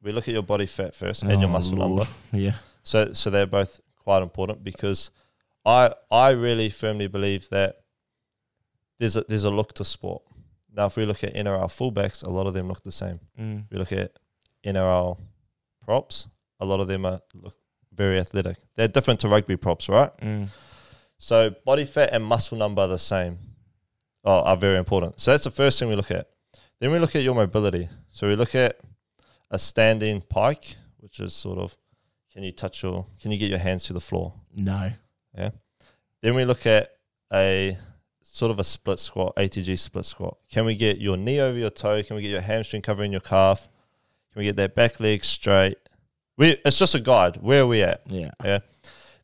we 0.02 0.12
look 0.12 0.26
at 0.28 0.34
your 0.34 0.42
body 0.42 0.66
fat 0.66 0.94
first 0.94 1.22
and 1.22 1.30
your 1.30 1.48
Oh, 1.48 1.52
muscle 1.52 1.76
Lord. 1.76 1.90
number. 1.90 2.06
Yeah. 2.32 2.54
So 2.82 3.12
so 3.12 3.30
they're 3.30 3.46
both 3.46 3.80
quite 4.02 4.22
important 4.22 4.64
because 4.64 5.10
I 5.64 5.92
I 6.10 6.30
really 6.30 6.70
firmly 6.70 7.06
believe 7.06 7.48
that 7.50 7.76
there's 8.98 9.16
a 9.16 9.24
there's 9.28 9.44
a 9.44 9.50
look 9.50 9.74
to 9.74 9.84
sport. 9.84 10.22
Now 10.74 10.86
if 10.86 10.96
we 10.96 11.04
look 11.06 11.22
at 11.24 11.34
NRL 11.34 11.68
fullbacks, 11.68 12.24
a 12.26 12.30
lot 12.30 12.46
of 12.46 12.54
them 12.54 12.68
look 12.68 12.82
the 12.82 12.92
same. 12.92 13.20
Mm. 13.38 13.64
we 13.70 13.78
look 13.78 13.92
at 13.92 14.12
NRL 14.64 15.18
props, 15.84 16.28
a 16.60 16.64
lot 16.64 16.80
of 16.80 16.88
them 16.88 17.04
are 17.04 17.20
look 17.34 17.54
very 17.94 18.18
athletic. 18.18 18.56
They're 18.74 18.88
different 18.88 19.20
to 19.20 19.28
rugby 19.28 19.56
props, 19.56 19.88
right? 19.88 20.16
Mm. 20.18 20.50
So 21.18 21.54
body 21.64 21.84
fat 21.84 22.10
and 22.12 22.24
muscle 22.24 22.58
number 22.58 22.82
are 22.82 22.88
the 22.88 22.98
same, 22.98 23.38
oh, 24.26 24.40
are 24.40 24.56
very 24.56 24.76
important. 24.76 25.18
So 25.20 25.30
that's 25.30 25.44
the 25.44 25.50
first 25.50 25.78
thing 25.78 25.88
we 25.88 25.94
look 25.94 26.10
at. 26.10 26.28
Then 26.80 26.92
we 26.92 26.98
look 26.98 27.16
at 27.16 27.22
your 27.22 27.34
mobility. 27.34 27.88
So 28.10 28.28
we 28.28 28.36
look 28.36 28.54
at 28.54 28.78
a 29.50 29.58
standing 29.58 30.20
pike, 30.20 30.76
which 30.98 31.20
is 31.20 31.32
sort 31.32 31.58
of 31.58 31.76
can 32.32 32.42
you 32.42 32.52
touch 32.52 32.82
your 32.82 33.06
can 33.20 33.30
you 33.30 33.38
get 33.38 33.48
your 33.48 33.58
hands 33.58 33.84
to 33.84 33.92
the 33.94 34.00
floor? 34.00 34.34
No. 34.54 34.90
Yeah. 35.34 35.50
Then 36.22 36.34
we 36.34 36.44
look 36.44 36.66
at 36.66 36.90
a 37.32 37.78
sort 38.22 38.50
of 38.50 38.58
a 38.58 38.64
split 38.64 39.00
squat, 39.00 39.34
ATG 39.36 39.78
split 39.78 40.04
squat. 40.04 40.36
Can 40.50 40.66
we 40.66 40.74
get 40.74 41.00
your 41.00 41.16
knee 41.16 41.40
over 41.40 41.56
your 41.56 41.70
toe? 41.70 42.02
Can 42.02 42.16
we 42.16 42.22
get 42.22 42.30
your 42.30 42.42
hamstring 42.42 42.82
covering 42.82 43.12
your 43.12 43.22
calf? 43.22 43.68
Can 44.32 44.40
we 44.40 44.44
get 44.44 44.56
that 44.56 44.74
back 44.74 45.00
leg 45.00 45.24
straight? 45.24 45.78
We 46.36 46.58
it's 46.64 46.78
just 46.78 46.94
a 46.94 47.00
guide. 47.00 47.38
Where 47.38 47.62
are 47.62 47.66
we 47.66 47.82
at? 47.82 48.02
Yeah. 48.06 48.32
Yeah. 48.44 48.58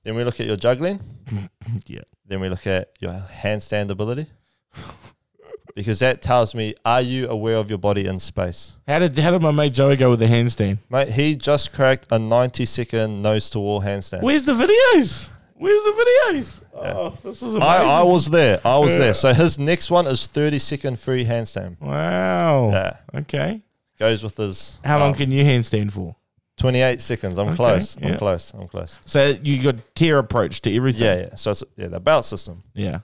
Then 0.04 0.14
we 0.14 0.24
look 0.24 0.40
at 0.40 0.46
your 0.46 0.56
juggling. 0.56 1.00
Yeah. 1.86 2.00
Then 2.26 2.40
we 2.40 2.48
look 2.48 2.66
at 2.66 2.92
your 3.00 3.12
handstand 3.12 3.90
ability. 3.90 4.26
because 5.74 5.98
that 6.00 6.20
tells 6.22 6.54
me, 6.54 6.74
are 6.84 7.00
you 7.00 7.28
aware 7.28 7.56
of 7.56 7.68
your 7.70 7.78
body 7.78 8.06
in 8.06 8.18
space? 8.18 8.76
How 8.86 8.98
did 8.98 9.18
How 9.18 9.30
did 9.30 9.42
my 9.42 9.50
mate 9.50 9.72
Joey 9.72 9.96
go 9.96 10.10
with 10.10 10.18
the 10.18 10.26
handstand? 10.26 10.78
Mate, 10.90 11.08
he 11.08 11.34
just 11.36 11.72
cracked 11.72 12.08
a 12.10 12.18
90 12.18 12.64
second 12.66 13.22
nose 13.22 13.48
to 13.50 13.58
wall 13.58 13.80
handstand. 13.80 14.22
Where's 14.22 14.44
the 14.44 14.52
videos? 14.54 15.28
Where's 15.54 15.82
the 15.84 15.90
videos? 15.90 16.62
Oh, 16.74 17.16
this 17.22 17.36
is 17.36 17.54
amazing. 17.54 17.62
I, 17.62 17.84
I 17.84 18.02
was 18.02 18.28
there. 18.30 18.60
I 18.64 18.78
was 18.78 18.96
there. 18.98 19.14
So 19.14 19.32
his 19.32 19.58
next 19.58 19.90
one 19.90 20.06
is 20.08 20.26
30 20.26 20.58
second 20.58 20.98
free 20.98 21.24
handstand. 21.24 21.80
wow. 21.80 22.70
Yeah. 22.70 22.96
Okay. 23.14 23.62
Goes 23.98 24.22
with 24.24 24.36
his. 24.36 24.80
How 24.84 24.98
long 24.98 25.10
um, 25.10 25.14
can 25.14 25.30
you 25.30 25.44
handstand 25.44 25.92
for? 25.92 26.16
28 26.58 27.00
seconds. 27.00 27.38
I'm 27.38 27.48
Okay, 27.48 27.56
close. 27.56 27.96
yeah. 28.00 28.08
I'm 28.08 28.18
close. 28.18 28.52
I'm 28.54 28.68
close. 28.68 28.98
So 29.06 29.36
you 29.42 29.62
got 29.62 29.76
tier 29.94 30.18
approach 30.18 30.60
to 30.62 30.74
everything. 30.74 31.02
Yeah, 31.02 31.26
yeah. 31.28 31.34
So 31.36 31.52
it's 31.52 31.62
yeah, 31.76 31.86
the 31.88 32.00
belt 32.00 32.24
system. 32.24 32.62
Yeah. 32.74 33.00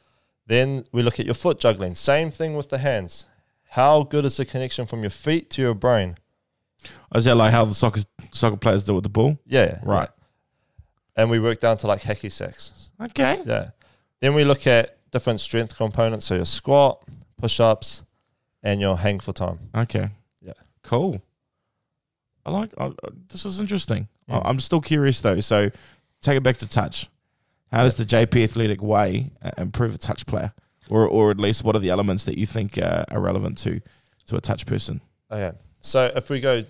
Then 0.48 0.84
we 0.92 1.02
look 1.02 1.20
at 1.20 1.26
your 1.26 1.34
foot 1.34 1.60
juggling. 1.60 1.94
Same 1.94 2.30
thing 2.30 2.56
with 2.56 2.70
the 2.70 2.78
hands. 2.78 3.26
How 3.70 4.02
good 4.02 4.24
is 4.24 4.38
the 4.38 4.46
connection 4.46 4.86
from 4.86 5.02
your 5.02 5.10
feet 5.10 5.50
to 5.50 5.62
your 5.62 5.74
brain? 5.74 6.16
Is 7.14 7.26
that 7.26 7.34
like 7.36 7.52
how 7.52 7.66
the 7.66 7.74
soccer 7.74 8.00
soccer 8.32 8.56
players 8.56 8.84
do 8.84 8.94
with 8.94 9.04
the 9.04 9.10
ball? 9.10 9.38
Yeah, 9.46 9.64
yeah, 9.64 9.80
Right. 9.82 10.08
And 11.16 11.30
we 11.30 11.38
work 11.38 11.60
down 11.60 11.76
to 11.78 11.86
like 11.86 12.00
hacky 12.02 12.30
sacks. 12.32 12.92
Okay. 13.00 13.42
Yeah. 13.44 13.70
Then 14.20 14.34
we 14.34 14.44
look 14.44 14.66
at 14.66 14.96
different 15.10 15.40
strength 15.40 15.76
components. 15.76 16.26
So 16.26 16.36
your 16.36 16.44
squat, 16.44 17.02
push 17.38 17.60
ups, 17.60 18.04
and 18.62 18.80
your 18.80 18.96
hang 18.96 19.18
for 19.18 19.32
time. 19.32 19.58
Okay. 19.74 20.08
Yeah. 20.40 20.52
Cool. 20.82 21.20
I 22.46 22.50
like. 22.50 22.70
I, 22.78 22.92
this 23.28 23.44
is 23.44 23.60
interesting. 23.60 24.08
Mm. 24.30 24.34
Yeah. 24.34 24.42
I'm 24.44 24.60
still 24.60 24.80
curious 24.80 25.20
though. 25.20 25.40
So 25.40 25.70
take 26.22 26.38
it 26.38 26.42
back 26.42 26.56
to 26.58 26.68
touch. 26.68 27.08
How 27.72 27.82
does 27.82 27.96
the 27.96 28.04
JP 28.04 28.44
Athletic 28.44 28.82
way 28.82 29.30
uh, 29.42 29.50
improve 29.58 29.94
a 29.94 29.98
touch 29.98 30.26
player, 30.26 30.52
or 30.88 31.06
or 31.06 31.30
at 31.30 31.38
least 31.38 31.64
what 31.64 31.76
are 31.76 31.80
the 31.80 31.90
elements 31.90 32.24
that 32.24 32.38
you 32.38 32.46
think 32.46 32.78
uh, 32.78 33.04
are 33.10 33.20
relevant 33.20 33.58
to 33.58 33.80
to 34.26 34.36
a 34.36 34.40
touch 34.40 34.64
person? 34.66 35.00
Okay. 35.30 35.56
So 35.80 36.10
if 36.16 36.28
we 36.30 36.40
go, 36.40 36.64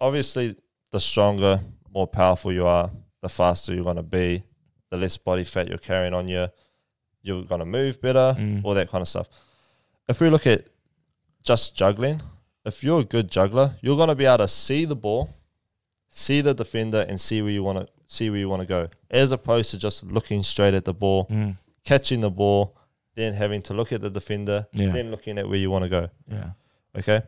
obviously, 0.00 0.56
the 0.90 1.00
stronger, 1.00 1.60
more 1.92 2.06
powerful 2.06 2.52
you 2.52 2.66
are, 2.66 2.90
the 3.22 3.28
faster 3.28 3.74
you're 3.74 3.84
going 3.84 3.96
to 3.96 4.02
be, 4.02 4.42
the 4.90 4.96
less 4.96 5.16
body 5.16 5.44
fat 5.44 5.68
you're 5.68 5.78
carrying 5.78 6.14
on 6.14 6.28
you, 6.28 6.46
you're 7.22 7.44
going 7.44 7.58
to 7.60 7.64
move 7.66 8.00
better, 8.00 8.34
Mm. 8.38 8.64
all 8.64 8.74
that 8.74 8.88
kind 8.88 9.02
of 9.02 9.08
stuff. 9.08 9.28
If 10.08 10.20
we 10.20 10.30
look 10.30 10.46
at 10.46 10.66
just 11.42 11.74
juggling, 11.76 12.22
if 12.64 12.82
you're 12.84 13.00
a 13.00 13.04
good 13.04 13.30
juggler, 13.30 13.76
you're 13.80 13.96
going 13.96 14.08
to 14.08 14.14
be 14.14 14.24
able 14.26 14.38
to 14.38 14.48
see 14.48 14.84
the 14.84 14.96
ball, 14.96 15.30
see 16.08 16.40
the 16.40 16.54
defender, 16.54 17.04
and 17.08 17.20
see 17.20 17.42
where 17.42 17.50
you 17.50 17.62
want 17.62 17.78
to 17.78 17.88
see 18.06 18.30
where 18.30 18.38
you 18.38 18.48
want 18.48 18.62
to 18.62 18.66
go, 18.66 18.88
as 19.10 19.32
opposed 19.32 19.70
to 19.72 19.78
just 19.78 20.02
looking 20.04 20.42
straight 20.42 20.74
at 20.74 20.84
the 20.84 20.94
ball, 20.94 21.26
Mm. 21.30 21.56
catching 21.84 22.20
the 22.20 22.30
ball, 22.30 22.76
then 23.14 23.32
having 23.34 23.62
to 23.62 23.74
look 23.74 23.92
at 23.92 24.00
the 24.00 24.10
defender, 24.10 24.66
Yeah. 24.72 24.90
then 24.92 25.10
looking 25.10 25.38
at 25.38 25.48
where 25.48 25.58
you 25.58 25.70
want 25.70 25.84
to 25.84 25.88
go. 25.88 26.08
Yeah. 26.30 26.50
Okay. 26.98 27.22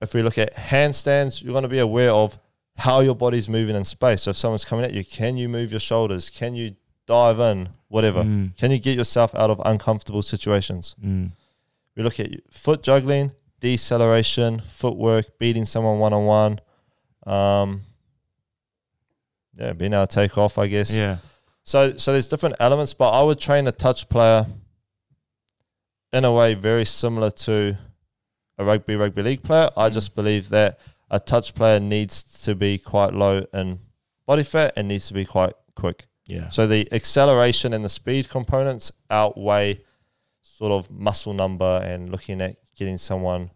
If 0.00 0.14
we 0.14 0.22
look 0.22 0.38
at 0.38 0.54
handstands, 0.54 1.42
you're 1.42 1.52
going 1.52 1.62
to 1.62 1.68
be 1.68 1.78
aware 1.80 2.10
of 2.12 2.38
how 2.76 3.00
your 3.00 3.14
body's 3.14 3.48
moving 3.48 3.74
in 3.76 3.84
space. 3.84 4.22
So 4.22 4.30
if 4.30 4.36
someone's 4.36 4.64
coming 4.64 4.84
at 4.84 4.92
you, 4.94 5.04
can 5.04 5.36
you 5.36 5.48
move 5.48 5.70
your 5.72 5.80
shoulders? 5.80 6.30
Can 6.30 6.54
you 6.54 6.76
dive 7.06 7.40
in? 7.40 7.70
Whatever. 7.88 8.22
Mm. 8.22 8.56
Can 8.56 8.70
you 8.70 8.78
get 8.78 8.96
yourself 8.96 9.34
out 9.34 9.50
of 9.50 9.60
uncomfortable 9.64 10.22
situations? 10.22 10.94
Mm. 11.04 11.32
We 11.96 12.02
look 12.04 12.20
at 12.20 12.30
foot 12.52 12.82
juggling, 12.82 13.32
deceleration, 13.60 14.60
footwork, 14.60 15.38
beating 15.38 15.64
someone 15.64 15.98
one 15.98 16.12
on 16.12 16.24
one. 16.26 16.60
Yeah, 19.58 19.72
being 19.72 19.92
able 19.92 20.06
to 20.06 20.14
take 20.14 20.38
off, 20.38 20.56
I 20.58 20.66
guess. 20.68 20.90
Yeah. 20.92 21.18
So 21.64 21.96
so 21.98 22.12
there's 22.12 22.28
different 22.28 22.56
elements, 22.60 22.94
but 22.94 23.10
I 23.10 23.22
would 23.22 23.38
train 23.40 23.66
a 23.66 23.72
touch 23.72 24.08
player 24.08 24.46
in 26.12 26.24
a 26.24 26.32
way 26.32 26.54
very 26.54 26.84
similar 26.84 27.30
to 27.30 27.76
a 28.56 28.64
rugby 28.64 28.96
rugby 28.96 29.22
league 29.22 29.42
player. 29.42 29.68
I 29.76 29.90
Mm. 29.90 29.92
just 29.92 30.14
believe 30.14 30.48
that 30.50 30.78
a 31.10 31.20
touch 31.20 31.54
player 31.54 31.80
needs 31.80 32.22
to 32.44 32.54
be 32.54 32.78
quite 32.78 33.12
low 33.14 33.46
in 33.52 33.80
body 34.26 34.42
fat 34.42 34.72
and 34.76 34.88
needs 34.88 35.08
to 35.08 35.14
be 35.14 35.24
quite 35.24 35.54
quick. 35.74 36.06
Yeah. 36.26 36.48
So 36.50 36.66
the 36.66 36.88
acceleration 36.92 37.72
and 37.72 37.84
the 37.84 37.88
speed 37.88 38.28
components 38.28 38.92
outweigh 39.10 39.80
sort 40.42 40.72
of 40.72 40.90
muscle 40.90 41.32
number 41.34 41.80
and 41.84 42.10
looking 42.10 42.40
at 42.42 42.56
getting 42.76 42.98
someone 42.98 43.50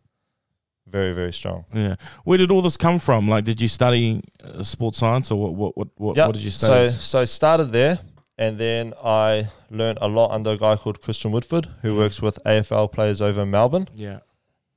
very 0.87 1.13
very 1.15 1.33
strong. 1.33 1.65
Yeah. 1.75 1.97
Where 2.25 2.39
did 2.39 2.51
all 2.51 2.63
this 2.63 2.77
come 2.77 2.99
from? 2.99 3.29
Like, 3.29 3.45
did 3.45 3.61
you 3.61 3.69
study 3.69 4.23
uh, 4.45 4.63
sports 4.63 4.99
science, 4.99 5.31
or 5.31 5.37
what? 5.41 5.55
What? 5.55 5.77
What? 5.77 5.89
What, 5.97 6.17
Yeah. 6.17 6.27
what 6.27 6.35
did 6.35 6.45
you 6.45 6.51
study? 6.51 6.91
so 6.91 7.21
I 7.21 7.25
started 7.25 7.73
there, 7.73 7.99
and 8.39 8.59
then 8.59 8.93
I 9.03 9.49
learned 9.71 9.99
a 10.03 10.09
lot 10.09 10.31
under 10.33 10.51
a 10.51 10.57
guy 10.59 10.77
called 10.77 11.01
Christian 11.01 11.33
Woodford, 11.33 11.67
who 11.83 11.95
Mm. 11.95 11.99
works 11.99 12.21
with 12.21 12.39
AFL 12.45 12.89
players 12.89 13.21
over 13.23 13.43
in 13.43 13.51
Melbourne. 13.51 13.89
yeah. 13.95 14.21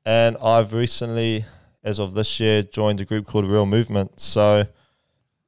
And 0.08 0.38
I've 0.38 0.72
recently, 0.72 1.46
as 1.84 1.98
of 2.00 2.13
this 2.13 2.39
year, 2.39 2.62
joined 2.62 3.02
a 3.02 3.06
group 3.06 3.26
called 3.26 3.46
Real 3.48 3.65
Movement. 3.65 4.20
So 4.22 4.68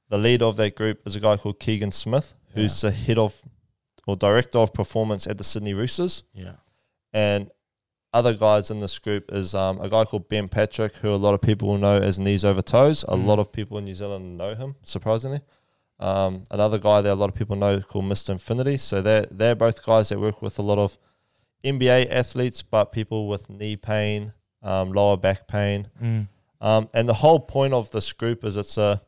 the 0.10 0.17
leader 0.17 0.46
of 0.46 0.58
that 0.58 0.76
group 0.76 1.06
is 1.06 1.15
a 1.15 1.20
guy 1.20 1.38
called 1.38 1.60
Keegan 1.60 1.91
Smith, 1.91 2.34
who's 2.56 2.82
the 2.82 2.89
head 2.91 3.20
of 3.20 3.39
or 4.08 4.15
director 4.15 4.58
of 4.58 4.74
performance 4.74 5.28
at 5.28 5.38
the 5.38 5.43
Sydney 5.43 5.74
Roosters. 5.76 6.24
Yeah. 6.34 6.53
And 7.14 7.51
other 8.14 8.34
guys 8.34 8.72
in 8.72 8.80
this 8.80 8.97
group 8.99 9.32
is 9.32 9.53
um, 9.53 9.80
a 9.82 9.89
guy 9.89 10.05
called 10.05 10.30
Ben 10.30 10.47
Patrick, 10.47 10.95
who 10.97 11.10
a 11.14 11.16
lot 11.16 11.34
of 11.34 11.41
people 11.41 11.68
will 11.68 11.78
know 11.78 11.97
as 11.97 12.18
Knees 12.18 12.43
Over 12.45 12.62
Toes. 12.62 13.03
A 13.03 13.16
Mm. 13.16 13.26
lot 13.26 13.39
of 13.39 13.51
people 13.51 13.78
in 13.78 13.86
New 13.86 13.93
Zealand 13.93 14.38
know 14.38 14.55
him, 14.55 14.76
surprisingly. 14.84 15.41
Um, 15.99 16.45
another 16.51 16.78
guy 16.78 17.01
that 17.01 17.12
a 17.12 17.16
lot 17.16 17.30
of 17.30 17.36
people 17.36 17.55
know 17.55 17.82
called 17.82 18.05
Mr. 18.05 18.30
Infinity. 18.30 18.78
So 18.78 19.01
they're, 19.01 19.28
they're 19.30 19.55
both 19.55 19.84
guys 19.86 20.10
that 20.10 20.20
work 20.20 20.41
with 20.41 20.58
a 20.60 20.62
lot 20.62 20.78
of 20.78 20.97
NBA 21.64 22.08
athletes, 22.10 22.62
but 22.62 22.91
people 22.91 23.28
with 23.28 23.49
knee 23.49 23.76
pain, 23.76 24.32
um, 24.64 24.93
lower 24.93 25.18
back 25.18 25.47
pain. 25.47 25.88
Mm. 26.01 26.28
Um, 26.62 26.89
and 26.93 27.10
the 27.10 27.16
whole 27.16 27.39
point 27.39 27.74
of 27.74 27.91
this 27.91 28.14
group 28.14 28.43
is 28.43 28.55
it's 28.58 28.78
a 28.78 29.01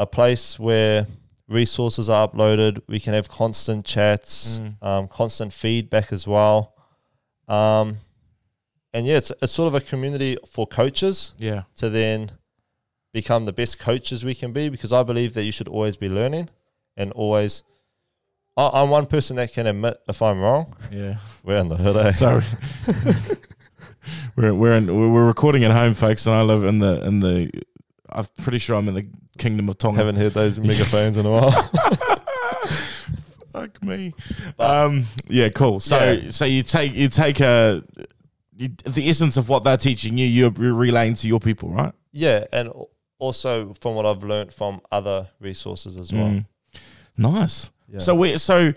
a 0.00 0.06
place 0.06 0.58
where 0.60 1.06
resources 1.48 2.08
are 2.08 2.28
uploaded. 2.28 2.80
We 2.86 3.00
can 3.00 3.14
have 3.14 3.28
constant 3.28 3.84
chats, 3.84 4.60
Mm. 4.60 4.82
um, 4.82 5.08
constant 5.08 5.52
feedback 5.52 6.12
as 6.12 6.24
well. 6.26 6.74
Um, 7.48 7.96
and 8.92 9.06
yeah, 9.06 9.16
it's 9.16 9.32
it's 9.42 9.52
sort 9.52 9.68
of 9.68 9.74
a 9.74 9.80
community 9.84 10.36
for 10.50 10.66
coaches 10.66 11.34
Yeah. 11.38 11.62
to 11.76 11.88
then 11.90 12.32
become 13.12 13.44
the 13.46 13.52
best 13.52 13.78
coaches 13.78 14.24
we 14.24 14.34
can 14.34 14.52
be 14.52 14.68
because 14.68 14.92
I 14.92 15.02
believe 15.02 15.34
that 15.34 15.44
you 15.44 15.52
should 15.52 15.68
always 15.68 15.96
be 15.96 16.08
learning 16.08 16.48
and 16.96 17.12
always. 17.12 17.62
I- 18.56 18.70
I'm 18.82 18.90
one 18.90 19.06
person 19.06 19.36
that 19.36 19.52
can 19.52 19.66
admit 19.66 19.98
if 20.08 20.20
I'm 20.20 20.40
wrong. 20.40 20.74
Yeah. 20.90 21.18
We're 21.44 21.58
in 21.58 21.68
the 21.68 21.76
hood, 21.76 21.96
eh? 21.96 22.10
Sorry. 22.10 22.42
we're 24.36 24.54
we're 24.54 24.76
in, 24.76 24.86
we're 25.12 25.26
recording 25.26 25.64
at 25.64 25.70
home, 25.70 25.94
folks, 25.94 26.26
and 26.26 26.34
I 26.34 26.42
live 26.42 26.64
in 26.64 26.78
the 26.78 27.04
in 27.06 27.20
the. 27.20 27.50
I'm 28.10 28.26
pretty 28.42 28.58
sure 28.58 28.76
I'm 28.76 28.88
in 28.88 28.94
the 28.94 29.06
kingdom 29.36 29.68
of 29.68 29.78
Tonga. 29.78 29.98
Haven't 29.98 30.16
heard 30.16 30.32
those 30.32 30.58
megaphones 30.58 31.16
in 31.18 31.26
a 31.26 31.30
while. 31.30 31.70
Fuck 33.52 33.82
me. 33.82 34.14
um, 34.58 35.04
yeah, 35.28 35.48
cool. 35.48 35.80
So 35.80 36.12
Yeah. 36.12 36.30
so 36.30 36.44
you 36.44 36.62
take 36.62 36.94
you 36.94 37.08
take 37.08 37.40
a 37.40 37.82
you, 38.56 38.68
the 38.84 39.08
essence 39.08 39.36
of 39.36 39.48
what 39.48 39.64
they're 39.64 39.76
teaching 39.76 40.18
you, 40.18 40.26
you're 40.26 40.50
re- 40.50 40.70
relaying 40.72 41.14
to 41.16 41.28
your 41.28 41.40
people, 41.40 41.70
right? 41.70 41.92
yeah, 42.12 42.44
and 42.52 42.68
al- 42.68 42.90
also 43.18 43.74
from 43.80 43.94
what 43.94 44.06
I've 44.06 44.22
learned 44.24 44.52
from 44.52 44.80
other 44.92 45.28
resources 45.40 45.96
as 45.96 46.12
well. 46.12 46.28
Mm. 46.28 46.44
Nice. 47.16 47.70
Yeah. 47.88 47.98
So 47.98 48.14
we 48.14 48.36
so 48.38 48.72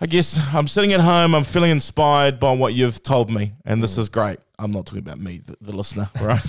I 0.00 0.06
guess 0.06 0.38
I'm 0.52 0.66
sitting 0.66 0.92
at 0.92 1.00
home, 1.00 1.34
I'm 1.34 1.44
feeling 1.44 1.70
inspired 1.70 2.40
by 2.40 2.52
what 2.52 2.74
you've 2.74 3.02
told 3.02 3.30
me, 3.30 3.52
and 3.64 3.82
this 3.82 3.96
is 3.98 4.08
great. 4.08 4.38
I'm 4.58 4.70
not 4.72 4.86
talking 4.86 5.00
about 5.00 5.18
me, 5.18 5.38
the, 5.44 5.56
the 5.60 5.72
listener, 5.76 6.08
right? 6.20 6.40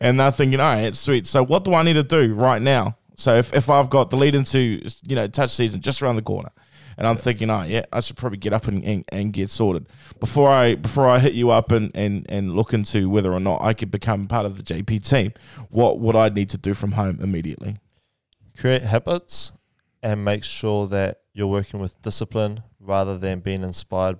and 0.00 0.18
they're 0.18 0.30
thinking, 0.32 0.58
all 0.60 0.74
right, 0.74 0.82
it's 0.84 0.98
sweet. 0.98 1.26
So 1.26 1.44
what 1.44 1.64
do 1.64 1.72
I 1.74 1.82
need 1.84 1.94
to 1.94 2.02
do 2.02 2.34
right 2.34 2.60
now? 2.62 2.96
So 3.18 3.36
if, 3.36 3.52
if 3.52 3.68
I've 3.68 3.90
got 3.90 4.08
the 4.08 4.16
lead 4.16 4.34
into 4.34 4.80
you 5.06 5.16
know 5.16 5.26
touch 5.26 5.50
season 5.50 5.82
just 5.82 6.00
around 6.00 6.16
the 6.16 6.22
corner, 6.22 6.50
and 6.96 7.06
I'm 7.06 7.16
thinking, 7.16 7.50
all 7.50 7.60
right, 7.60 7.70
yeah, 7.70 7.84
I 7.92 8.00
should 8.00 8.16
probably 8.16 8.38
get 8.38 8.54
up 8.54 8.66
and, 8.66 8.82
and, 8.82 9.04
and 9.08 9.32
get 9.32 9.50
sorted 9.50 9.86
before 10.18 10.50
I 10.50 10.76
before 10.76 11.06
I 11.06 11.18
hit 11.18 11.34
you 11.34 11.50
up 11.50 11.70
and, 11.72 11.90
and, 11.94 12.24
and 12.30 12.56
look 12.56 12.72
into 12.72 13.10
whether 13.10 13.32
or 13.32 13.40
not 13.40 13.60
I 13.60 13.74
could 13.74 13.90
become 13.90 14.26
part 14.26 14.46
of 14.46 14.56
the 14.56 14.62
JP 14.62 15.06
team. 15.06 15.34
What 15.68 15.98
would 16.00 16.16
I 16.16 16.30
need 16.30 16.48
to 16.50 16.58
do 16.58 16.72
from 16.72 16.92
home 16.92 17.18
immediately? 17.20 17.76
create 18.58 18.82
habits 18.82 19.52
and 20.02 20.24
make 20.24 20.44
sure 20.44 20.86
that 20.88 21.20
you're 21.32 21.46
working 21.46 21.80
with 21.80 22.00
discipline 22.02 22.62
rather 22.80 23.16
than 23.16 23.40
being 23.40 23.62
inspired 23.62 24.18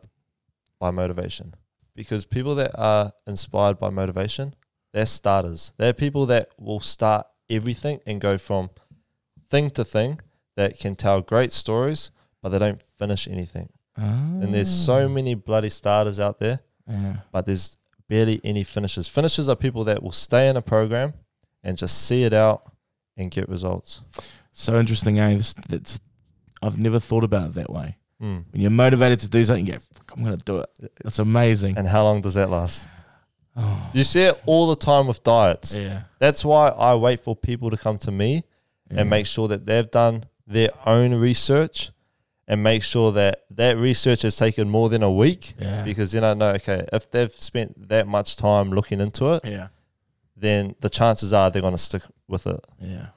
by 0.79 0.91
motivation. 0.91 1.55
Because 1.95 2.25
people 2.25 2.55
that 2.55 2.71
are 2.79 3.13
inspired 3.27 3.79
by 3.79 3.91
motivation, 3.91 4.55
they're 4.93 5.07
starters. 5.07 5.73
They're 5.77 5.93
people 5.93 6.27
that 6.27 6.51
will 6.59 6.81
start 6.81 7.27
everything 7.51 8.01
and 8.07 8.21
go 8.21 8.39
from 8.39 8.71
thing 9.49 9.71
to 9.71 9.85
thing 9.85 10.21
that 10.57 10.79
can 10.79 10.97
tell 10.97 11.21
great 11.21 11.53
stories, 11.53 12.11
but 12.43 12.51
they 12.51 12.59
don't 12.59 12.81
finish 12.99 13.27
anything. 13.29 13.69
And 13.97 14.55
there's 14.55 14.71
so 14.71 15.09
many 15.09 15.35
bloody 15.35 15.71
starters 15.71 16.21
out 16.21 16.39
there, 16.39 16.61
Yeah. 16.89 17.17
but 17.33 17.47
there's 17.47 17.77
barely 18.09 18.41
any 18.45 18.63
finishers. 18.63 19.09
Finishers 19.09 19.49
are 19.49 19.57
people 19.57 19.85
that 19.85 20.03
will 20.03 20.13
stay 20.13 20.49
in 20.49 20.57
a 20.57 20.63
program 20.63 21.15
and 21.65 21.77
just 21.77 22.07
see 22.07 22.23
it 22.23 22.33
out 22.33 22.63
and 23.17 23.31
get 23.31 23.49
results. 23.49 24.01
So 24.53 24.79
interesting, 24.79 25.19
eh? 25.19 25.35
This, 25.37 25.53
that's, 25.69 25.99
I've 26.63 26.79
never 26.79 27.01
thought 27.01 27.25
about 27.25 27.49
it 27.49 27.55
that 27.55 27.71
way. 27.71 27.97
Mm. 28.23 28.45
When 28.53 28.63
you're 28.63 28.71
motivated 28.71 29.19
to 29.21 29.29
do 29.29 29.45
something, 29.45 29.67
you 29.67 29.73
go, 29.75 29.79
I'm 30.17 30.25
going 30.25 30.37
to 30.39 30.45
do 30.45 30.59
it. 30.59 30.93
That's 31.03 31.19
amazing. 31.19 31.77
And 31.77 31.87
how 31.89 32.05
long 32.05 32.21
does 32.21 32.35
that 32.35 32.51
last? 32.51 32.89
Oh, 33.57 33.91
You 33.93 34.05
see 34.05 34.23
it 34.23 34.41
all 34.47 34.69
the 34.69 34.77
time 34.77 35.09
with 35.09 35.23
diets. 35.25 35.75
yeah. 35.75 36.03
That's 36.21 36.45
why 36.45 36.69
I 36.69 36.95
wait 36.95 37.19
for 37.21 37.35
people 37.35 37.71
to 37.71 37.77
come 37.77 37.99
to 37.99 38.13
me 38.13 38.45
yeah. 38.91 39.01
and 39.01 39.11
make 39.11 39.27
sure 39.27 39.49
that 39.49 39.67
they've 39.67 39.91
done 39.91 40.25
their 40.47 40.71
own 40.87 41.15
research 41.15 41.91
and 42.47 42.63
make 42.63 42.83
sure 42.83 43.13
that 43.13 43.45
that 43.51 43.77
research 43.77 44.23
has 44.23 44.37
taken 44.37 44.69
more 44.71 44.89
than 44.89 45.03
a 45.03 45.11
week 45.11 45.55
Yeah. 45.59 45.85
because 45.85 46.13
then 46.13 46.25
I 46.25 46.35
know, 46.35 46.51
okay, 46.53 46.87
if 46.93 47.11
they've 47.11 47.33
spent 47.33 47.89
that 47.89 48.07
much 48.07 48.37
time 48.37 48.71
looking 48.71 49.01
into 49.01 49.35
it, 49.35 49.45
Yeah. 49.45 49.69
then 50.37 50.75
the 50.81 50.89
chances 50.89 51.33
are 51.33 51.51
they're 51.51 51.61
going 51.63 51.75
to 51.75 51.79
stick 51.79 52.03
with 52.27 52.47
it. 52.47 52.65
Yeah. 52.81 53.09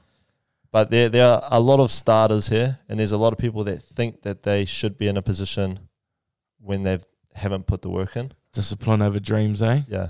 But 0.72 0.90
there, 0.90 1.10
there 1.10 1.28
are 1.28 1.44
a 1.52 1.60
lot 1.60 1.80
of 1.80 1.92
starters 1.92 2.48
here, 2.48 2.80
and 2.90 2.98
there's 3.00 3.12
a 3.12 3.18
lot 3.18 3.34
of 3.34 3.40
people 3.40 3.64
that 3.66 3.82
think 3.82 4.22
that 4.24 4.44
they 4.44 4.66
should 4.66 4.98
be 4.98 5.08
in 5.08 5.18
a 5.18 5.22
position 5.22 5.80
when 6.60 6.84
they 6.84 7.00
haven't 7.34 7.68
put 7.68 7.82
the 7.82 7.90
work 7.90 8.16
in. 8.16 8.32
Discipline 8.54 9.02
over 9.02 9.20
dreams, 9.20 9.62
eh? 9.62 9.82
Yeah, 9.88 10.10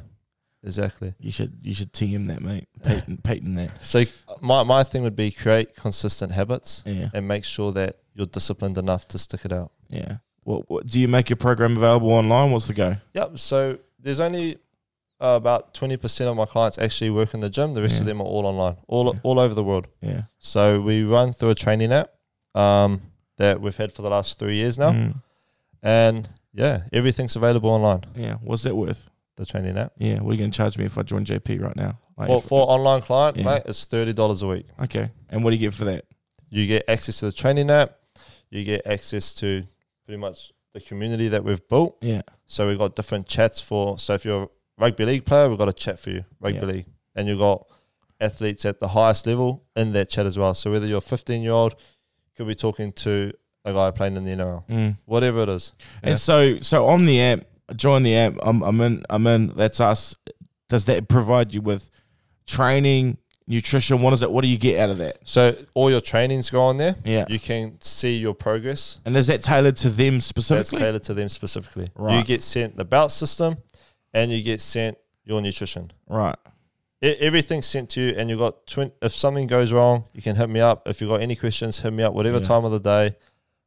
exactly. 0.64 1.14
You 1.20 1.32
should 1.32 1.58
you 1.62 1.74
should 1.74 1.94
TM 1.94 2.28
that, 2.28 2.42
mate. 2.42 2.68
Patent, 2.84 3.24
Peyton 3.24 3.56
that. 3.60 3.84
So 3.86 4.04
my, 4.42 4.64
my 4.64 4.84
thing 4.84 5.04
would 5.04 5.16
be 5.16 5.32
create 5.32 5.76
consistent 5.76 6.32
habits 6.32 6.84
Yeah. 6.86 7.10
and 7.14 7.28
make 7.28 7.44
sure 7.46 7.72
that 7.74 7.98
you're 8.14 8.26
disciplined 8.28 8.78
enough 8.78 9.08
to 9.10 9.18
stick 9.20 9.46
it 9.46 9.52
out. 9.54 9.72
Yeah. 9.90 10.18
What, 10.44 10.70
what 10.70 10.88
do 10.88 11.00
you 11.00 11.08
make 11.08 11.30
your 11.30 11.38
program 11.38 11.78
available 11.78 12.12
online? 12.12 12.52
What's 12.52 12.68
the 12.68 12.74
go? 12.74 12.96
Yep. 13.14 13.38
So 13.38 13.78
there's 14.00 14.20
only 14.20 14.58
uh, 15.20 15.36
about 15.38 15.74
20% 15.76 16.26
of 16.28 16.36
my 16.36 16.46
clients 16.46 16.78
actually 16.80 17.12
work 17.12 17.34
in 17.36 17.40
the 17.42 17.50
gym. 17.50 17.74
The 17.76 17.82
rest 17.84 18.00
of 18.00 18.08
them 18.08 18.20
are 18.22 18.26
all 18.26 18.46
online, 18.48 18.78
all 18.88 19.14
Yeah. 19.14 19.20
all 19.24 19.40
over 19.40 19.54
the 19.54 19.64
world. 19.64 19.86
Yeah. 20.02 20.24
So 20.40 20.82
we 20.82 21.04
run 21.04 21.34
through 21.34 21.52
a 21.52 21.56
training 21.56 21.92
app 21.94 22.12
um, 22.56 23.02
that 23.38 23.62
we've 23.62 23.76
had 23.78 23.94
for 23.94 24.02
the 24.02 24.10
last 24.10 24.40
three 24.40 24.56
years 24.56 24.80
now, 24.80 24.92
Mm. 24.92 25.22
and 25.84 26.30
yeah, 26.54 26.82
everything's 26.92 27.36
available 27.36 27.70
online. 27.70 28.04
Yeah. 28.16 28.38
What's 28.42 28.64
that 28.64 28.76
worth? 28.76 29.10
The 29.38 29.46
training 29.46 29.78
app 29.78 29.94
Yeah. 29.98 30.20
What 30.20 30.32
are 30.32 30.34
you 30.34 30.40
going 30.40 30.52
to 30.52 30.58
charge 30.58 30.78
me 30.78 30.86
if 30.86 30.98
I 30.98 31.04
join 31.04 31.26
JP 31.26 31.62
right 31.62 31.76
now? 31.76 32.00
Like 32.18 32.28
for 32.28 32.42
for 32.42 32.68
online 32.70 33.02
client, 33.02 33.38
Yeah. 33.38 33.46
mate, 33.46 33.64
it's 33.66 33.86
thirty 33.86 34.14
dollars 34.14 34.42
a 34.42 34.48
week. 34.48 34.68
okay. 34.84 35.10
And 35.30 35.44
what 35.44 35.52
do 35.52 35.56
you 35.56 35.62
get 35.62 35.74
for 35.74 35.86
that? 35.86 36.06
You 36.50 36.68
get 36.68 36.84
access 36.88 37.20
to 37.20 37.26
the 37.26 37.32
training 37.32 37.70
app. 37.72 37.98
You 38.50 38.64
get 38.64 38.86
access 38.86 39.34
to 39.36 39.64
pretty 40.06 40.20
much 40.20 40.52
the 40.74 40.82
community 40.82 41.30
that 41.30 41.44
we've 41.44 41.66
built. 41.70 41.98
Yeah. 42.02 42.22
So 42.48 42.68
we've 42.68 42.78
got 42.78 42.96
different 42.96 43.26
chats 43.28 43.62
for. 43.62 43.98
So 44.00 44.14
if 44.14 44.26
you're 44.26 44.44
a 44.44 44.48
rugby 44.78 45.06
league 45.06 45.26
player, 45.26 45.48
we've 45.50 45.58
got 45.58 45.70
a 45.70 45.74
chat 45.74 45.98
for 46.00 46.10
you, 46.10 46.26
rugby 46.40 46.60
Yeah. 46.60 46.66
league, 46.66 46.86
and 47.16 47.28
you've 47.28 47.40
got 47.40 47.66
athletes 48.20 48.66
at 48.66 48.80
the 48.80 48.90
highest 48.90 49.26
level 49.26 49.64
in 49.76 49.94
that 49.94 50.10
chat 50.10 50.26
as 50.26 50.38
well. 50.38 50.54
So 50.54 50.70
whether 50.72 50.86
you're 50.86 50.98
a 51.00 51.02
15 51.02 51.42
year 51.42 51.54
old, 51.54 51.76
could 52.36 52.48
be 52.48 52.56
talking 52.56 52.92
to 52.94 53.32
a 53.66 53.74
guy 53.74 53.92
playing 53.92 54.16
in 54.18 54.26
the 54.26 54.32
NRL, 54.32 54.64
Mm. 54.70 54.98
whatever 55.06 55.44
it 55.44 55.50
is. 55.50 55.74
Yeah. 56.04 56.10
And 56.12 56.20
so, 56.20 56.60
so 56.60 56.88
on 56.88 57.06
the 57.06 57.20
app, 57.22 57.42
join 57.76 58.04
the 58.04 58.16
app. 58.16 58.36
I'm, 58.42 58.62
I'm 58.64 58.80
in. 58.82 59.04
I'm 59.10 59.28
in. 59.28 59.48
That's 59.48 59.80
us. 59.80 60.16
Does 60.70 60.86
that 60.86 61.08
provide 61.08 61.54
you 61.54 61.62
with 61.62 61.90
training, 62.48 63.18
nutrition? 63.48 64.02
What 64.02 64.14
is 64.14 64.22
it? 64.22 64.32
What 64.32 64.42
do 64.42 64.48
you 64.48 64.58
get 64.58 64.80
out 64.80 64.90
of 64.90 64.98
that? 65.00 65.18
So 65.24 65.56
all 65.74 65.90
your 65.92 66.02
trainings 66.02 66.50
go 66.50 66.62
on 66.62 66.78
there. 66.78 66.96
Yeah. 67.04 67.26
You 67.28 67.40
can 67.40 67.80
see 67.82 68.18
your 68.18 68.34
progress. 68.34 69.00
And 69.06 69.16
is 69.18 69.28
that 69.28 69.42
tailored 69.42 69.78
to 69.78 69.90
them 69.90 70.16
That's 70.16 70.26
specifically? 70.26 70.80
tailored 70.80 71.04
to 71.04 71.14
them 71.14 71.30
specifically. 71.30 71.90
You 72.00 72.24
get 72.24 72.42
sent 72.44 72.78
the 72.78 72.86
belt 72.86 73.12
system, 73.12 73.58
and 74.14 74.32
you 74.32 74.42
get 74.44 74.62
sent 74.62 74.98
your 75.24 75.42
nutrition. 75.42 75.92
right. 76.08 76.36
E- 77.04 77.16
everything's 77.20 77.66
sent 77.66 77.90
to 77.90 78.00
you, 78.02 78.14
and 78.16 78.30
you 78.30 78.38
got 78.38 78.68
twin. 78.68 78.92
If 79.02 79.12
something 79.14 79.48
goes 79.48 79.72
wrong, 79.74 80.04
you 80.14 80.22
can 80.22 80.36
hit 80.36 80.48
me 80.52 80.60
up. 80.60 80.88
If 80.88 81.02
you 81.02 81.08
got 81.08 81.20
any 81.22 81.36
questions, 81.36 81.80
hit 81.80 81.92
me 81.92 82.04
up. 82.04 82.14
Whatever 82.14 82.38
Yeah. 82.38 82.44
time 82.44 82.64
of 82.64 82.72
the 82.72 82.80
day, 82.80 83.16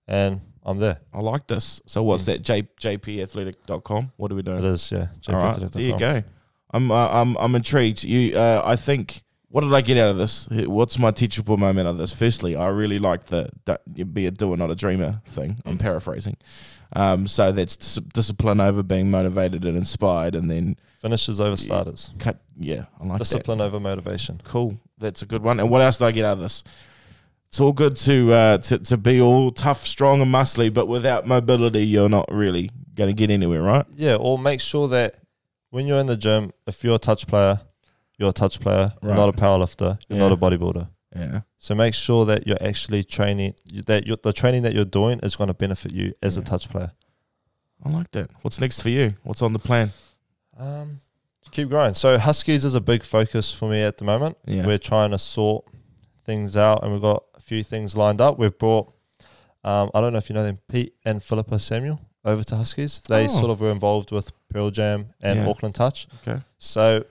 and 0.07 0.41
I'm 0.65 0.79
there. 0.79 0.99
I 1.13 1.21
like 1.21 1.47
this. 1.47 1.81
So 1.87 2.03
what's 2.03 2.23
Mm. 2.23 2.27
that? 2.27 2.43
J, 2.43 2.63
jpathletic.com. 2.81 4.13
What 4.17 4.33
are 4.33 4.35
we 4.35 4.43
doing? 4.43 4.59
It 4.59 4.65
is, 4.65 4.91
yeah. 4.93 5.09
All 5.29 5.35
right, 5.37 5.73
there 5.73 5.83
you 5.83 5.99
go. 5.99 6.23
I'm 6.71 6.91
uh, 6.91 7.09
I'm 7.09 7.37
I'm 7.37 7.55
intrigued. 7.55 8.05
You, 8.05 8.37
uh, 8.37 8.63
I 8.65 8.77
think. 8.77 9.23
What 9.49 9.61
did 9.61 9.73
I 9.73 9.83
get 9.83 9.97
out 9.99 10.09
of 10.11 10.17
this? 10.19 10.49
What's 10.51 10.99
my 10.99 11.13
teachable 11.13 11.57
moment 11.57 11.87
of 11.87 11.97
this? 11.97 12.13
Firstly, 12.13 12.57
I 12.57 12.67
really 12.71 12.99
like 12.99 13.27
the, 13.27 13.51
be 14.13 14.27
a 14.27 14.33
doer, 14.33 14.57
not 14.57 14.73
a 14.73 14.75
dreamer 14.75 15.23
thing. 15.27 15.61
I'm 15.65 15.79
paraphrasing. 15.79 16.39
Um, 16.93 17.29
so 17.29 17.53
that's 17.53 17.77
dis- 17.77 18.01
discipline 18.13 18.61
over 18.61 18.83
being 18.83 19.13
motivated 19.13 19.65
and 19.65 19.77
inspired, 19.77 20.35
and 20.35 20.51
then 20.51 20.77
Finishes 20.99 21.41
over 21.41 21.57
starters. 21.57 22.11
cut. 22.19 22.41
Yeah, 22.59 22.87
I 23.01 23.05
like 23.05 23.19
that. 23.19 23.19
Discipline 23.19 23.61
over 23.61 23.79
motivation. 23.79 24.41
Cool. 24.43 24.81
That's 24.99 25.23
a 25.23 25.27
good 25.27 25.45
one. 25.45 25.61
And 25.61 25.71
what 25.71 25.83
else 25.83 25.99
do 25.99 26.07
I 26.07 26.11
get 26.11 26.25
out 26.25 26.33
of 26.33 26.41
this? 26.41 26.65
It's 27.55 27.61
all 27.61 27.73
good 27.73 27.97
to 27.99 28.33
uh, 28.33 28.59
to 28.59 28.81
to 28.81 28.97
be 28.97 29.21
all 29.21 29.53
tough, 29.53 29.87
strong, 29.87 30.21
and 30.21 30.29
muscly, 30.35 30.75
but 30.75 30.89
without 30.89 31.25
mobility, 31.25 31.87
you're 31.87 32.09
not 32.09 32.29
really 32.29 32.69
going 32.97 33.09
to 33.09 33.15
get 33.15 33.31
anywhere, 33.31 33.63
right? 33.63 33.87
Yeah, 33.95 34.17
or 34.17 34.41
make 34.41 34.61
sure 34.61 34.89
that 34.89 35.15
when 35.71 35.87
you're 35.87 36.01
in 36.01 36.07
the 36.07 36.17
gym, 36.17 36.53
if 36.67 36.83
you're 36.83 36.97
a 36.97 36.99
touch 36.99 37.29
player, 37.29 37.61
you're 38.19 38.31
a 38.31 38.33
touch 38.33 38.59
player. 38.59 38.93
You're 39.01 39.15
not 39.15 39.29
a 39.29 39.33
powerlifter. 39.33 40.01
You're 40.09 40.19
Yeah. 40.19 40.29
not 40.29 40.33
a 40.33 40.37
bodybuilder. 40.37 40.89
Yeah. 41.15 41.43
So 41.61 41.77
make 41.77 41.95
sure 41.95 42.25
that 42.25 42.45
you're 42.49 42.61
actually 42.61 43.05
training. 43.05 43.55
That 43.87 44.03
the 44.25 44.33
training 44.33 44.63
that 44.65 44.75
you're 44.75 44.85
doing 44.85 45.21
is 45.23 45.37
going 45.37 45.47
to 45.47 45.55
benefit 45.55 45.93
you 45.93 46.13
as 46.21 46.37
a 46.37 46.43
touch 46.43 46.69
player. 46.69 46.91
I 47.85 47.89
like 47.89 48.11
that. 48.11 48.31
What's 48.43 48.61
next 48.61 48.81
for 48.81 48.89
you? 48.89 49.15
What's 49.23 49.43
on 49.43 49.53
the 49.53 49.61
plan? 49.61 49.93
Um, 50.59 50.99
keep 51.53 51.69
growing. 51.69 51.95
So 51.95 52.19
Huskies 52.19 52.65
is 52.65 52.75
a 52.75 52.81
big 52.81 53.05
focus 53.05 53.53
for 53.53 53.71
me 53.71 53.81
at 53.83 53.99
the 53.99 54.05
moment. 54.05 54.39
Yeah. 54.45 54.67
We're 54.67 54.79
trying 54.79 55.13
to 55.13 55.21
sort 55.21 55.65
things 56.27 56.57
out, 56.57 56.83
and 56.83 56.91
we've 56.91 57.03
got 57.03 57.23
few 57.45 57.63
things 57.63 57.97
lined 57.97 58.21
up. 58.21 58.39
We've 58.39 58.57
brought, 58.59 58.93
um, 59.63 59.91
I 59.95 60.01
don't 60.01 60.13
know 60.13 60.19
if 60.19 60.29
you 60.31 60.35
know 60.35 60.45
them, 60.45 60.59
Pete 60.69 60.95
and 61.05 61.23
Philippa 61.23 61.59
Samuel 61.59 62.01
over 62.25 62.43
to 62.45 62.57
Huskies. 62.57 63.01
They 63.01 63.25
Oh. 63.25 63.29
sort 63.29 63.51
of 63.51 63.61
were 63.61 63.71
involved 63.71 64.11
with 64.11 64.31
Pearl 64.53 64.71
Jam 64.71 65.11
and 65.23 65.41
Yeah. 65.41 65.49
Auckland 65.49 65.75
Touch. 65.75 66.07
Okay. 66.27 66.41
So 66.59 67.05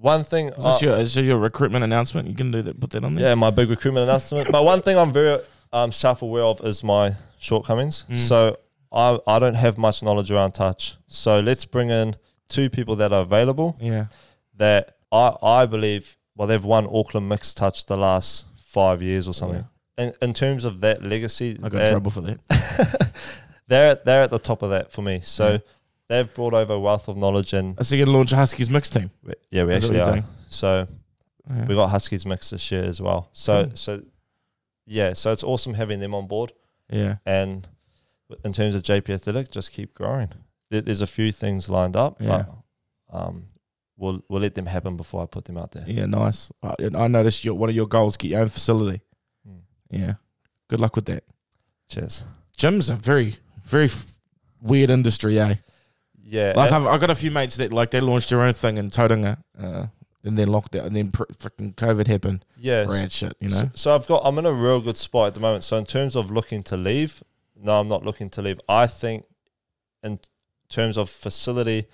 one 0.00 0.24
thing, 0.24 0.48
Is 0.48 0.64
this, 0.64 0.82
I- 0.82 0.86
your, 0.86 0.96
is 0.96 1.16
your 1.16 1.38
recruitment 1.38 1.84
announcement? 1.84 2.28
You 2.28 2.34
can 2.34 2.50
do 2.50 2.62
that. 2.62 2.80
Put 2.80 2.90
that 2.90 3.04
on 3.04 3.14
there. 3.14 3.28
yeah, 3.28 3.34
my 3.34 3.50
big 3.50 3.70
recruitment 3.70 4.04
announcement. 4.08 4.50
But 4.50 4.64
one 4.64 4.82
thing 4.82 4.98
I'm 4.98 5.12
very 5.12 5.40
um, 5.72 5.90
self-aware 5.92 6.42
of 6.44 6.60
is 6.64 6.82
my 6.84 7.14
shortcomings. 7.38 8.04
Mm. 8.10 8.18
So 8.18 8.56
I 8.92 9.18
I 9.26 9.38
don't 9.38 9.54
have 9.54 9.76
much 9.78 10.02
knowledge 10.02 10.30
around 10.30 10.52
touch. 10.52 10.96
So 11.06 11.40
let's 11.40 11.64
bring 11.64 11.90
in 11.90 12.16
two 12.48 12.70
people 12.70 12.94
that 12.96 13.12
are 13.12 13.22
available 13.22 13.76
Yeah. 13.80 14.06
that 14.56 14.96
I 15.12 15.32
I 15.42 15.66
believe 15.66 16.16
well 16.36 16.46
they've 16.48 16.64
won 16.64 16.86
Auckland 16.86 17.28
mixed 17.28 17.56
touch 17.56 17.86
the 17.86 17.96
last 17.96 18.44
five 18.58 19.02
years 19.02 19.26
or 19.28 19.34
something. 19.34 19.64
In, 19.98 20.12
in 20.20 20.34
terms 20.34 20.64
of 20.64 20.80
that 20.82 21.02
legacy, 21.02 21.58
I 21.62 21.68
got 21.68 21.82
in 21.82 21.90
trouble 21.92 22.10
for 22.10 22.20
that. 22.22 22.38
they're 23.68 23.94
they're 24.04 24.22
at 24.22 24.30
the 24.30 24.38
top 24.38 24.62
of 24.62 24.70
that 24.70 24.92
for 24.92 25.02
me. 25.02 25.20
So 25.20 25.52
Yeah. 25.52 25.58
they've 26.08 26.34
brought 26.34 26.54
over 26.54 26.74
a 26.74 26.80
wealth 26.80 27.08
of 27.08 27.16
knowledge 27.16 27.52
and 27.52 27.76
So 27.84 27.94
you're 27.94 28.04
going 28.06 28.12
to 28.12 28.18
launch 28.18 28.32
a 28.32 28.36
Huskies 28.36 28.70
mix 28.70 28.90
team. 28.90 29.10
we- 29.22 29.34
yeah, 29.50 29.64
we 29.64 29.74
Is 29.74 29.84
actually 29.84 30.00
are. 30.00 30.14
you're 30.16 30.24
So 30.48 30.86
Yeah. 31.48 31.66
we 31.66 31.74
got 31.74 31.88
Huskies 31.88 32.26
mix 32.26 32.50
this 32.50 32.70
year 32.70 32.84
as 32.84 33.00
well. 33.00 33.30
So 33.32 33.64
Cool. 33.66 33.76
so 33.76 34.02
yeah, 34.86 35.14
so 35.14 35.32
it's 35.32 35.42
awesome 35.42 35.74
having 35.74 36.00
them 36.00 36.14
on 36.14 36.26
board. 36.26 36.52
Yeah. 36.90 37.16
And 37.24 37.66
in 38.44 38.52
terms 38.52 38.74
of 38.74 38.82
JP 38.82 39.14
Athletic, 39.14 39.50
just 39.50 39.72
keep 39.72 39.94
growing. 39.94 40.28
There- 40.70 40.82
There's 40.82 41.00
a 41.00 41.06
few 41.06 41.32
things 41.32 41.68
lined 41.70 41.96
up, 41.96 42.20
Yeah. 42.20 42.44
but 43.10 43.18
um, 43.18 43.46
we'll 43.96 44.20
we'll 44.28 44.42
let 44.42 44.54
them 44.54 44.66
happen 44.66 44.96
before 44.96 45.22
I 45.22 45.26
put 45.26 45.44
them 45.46 45.56
out 45.56 45.70
there. 45.72 45.84
Yeah, 45.88 46.06
nice. 46.06 46.52
I, 46.62 46.74
I 46.94 47.08
noticed 47.08 47.44
your, 47.44 47.54
one 47.54 47.70
of 47.70 47.74
your 47.74 47.86
goals 47.86 48.16
get 48.16 48.30
your 48.32 48.40
own 48.42 48.48
facility. 48.50 49.00
Yeah. 49.90 50.14
Good 50.68 50.80
luck 50.80 50.96
with 50.96 51.04
that. 51.06 51.24
Cheers. 51.88 52.24
Gyms 52.58 52.90
are 52.90 52.96
very, 52.96 53.36
very 53.64 53.84
f- 53.86 54.18
weird 54.60 54.90
industry, 54.90 55.38
eh? 55.38 55.54
Yeah, 56.24 56.54
Like 56.56 56.72
I've, 56.72 56.86
I've 56.86 57.00
got 57.00 57.10
a 57.10 57.14
few 57.14 57.30
mates 57.30 57.56
that 57.56 57.72
like 57.72 57.92
they 57.92 58.00
launched 58.00 58.30
their 58.30 58.40
own 58.40 58.52
thing 58.52 58.78
in 58.78 58.90
Tauranga, 58.90 59.38
uh, 59.60 59.86
and 60.24 60.36
then 60.36 60.48
locked 60.48 60.74
out, 60.74 60.86
and 60.86 60.96
then 60.96 61.12
pr- 61.12 61.22
freaking 61.38 61.72
COVID 61.76 62.08
happened. 62.08 62.44
yeah. 62.56 62.84
Shit, 63.08 63.34
you 63.40 63.48
know. 63.48 63.54
So, 63.56 63.70
so 63.74 63.94
I've 63.94 64.06
got 64.08 64.22
I'm 64.24 64.36
in 64.38 64.46
a 64.46 64.52
real 64.52 64.80
good 64.80 64.96
spot 64.96 65.28
at 65.28 65.34
the 65.34 65.40
moment. 65.40 65.62
So 65.62 65.76
in 65.76 65.84
terms 65.84 66.16
of 66.16 66.32
looking 66.32 66.64
to 66.64 66.76
leave, 66.76 67.22
no, 67.54 67.78
I'm 67.78 67.86
not 67.86 68.04
looking 68.04 68.28
to 68.30 68.42
leave. 68.42 68.60
I 68.68 68.88
think 68.88 69.24
in 70.02 70.18
terms 70.68 70.96
of 70.96 71.08
facility, 71.08 71.86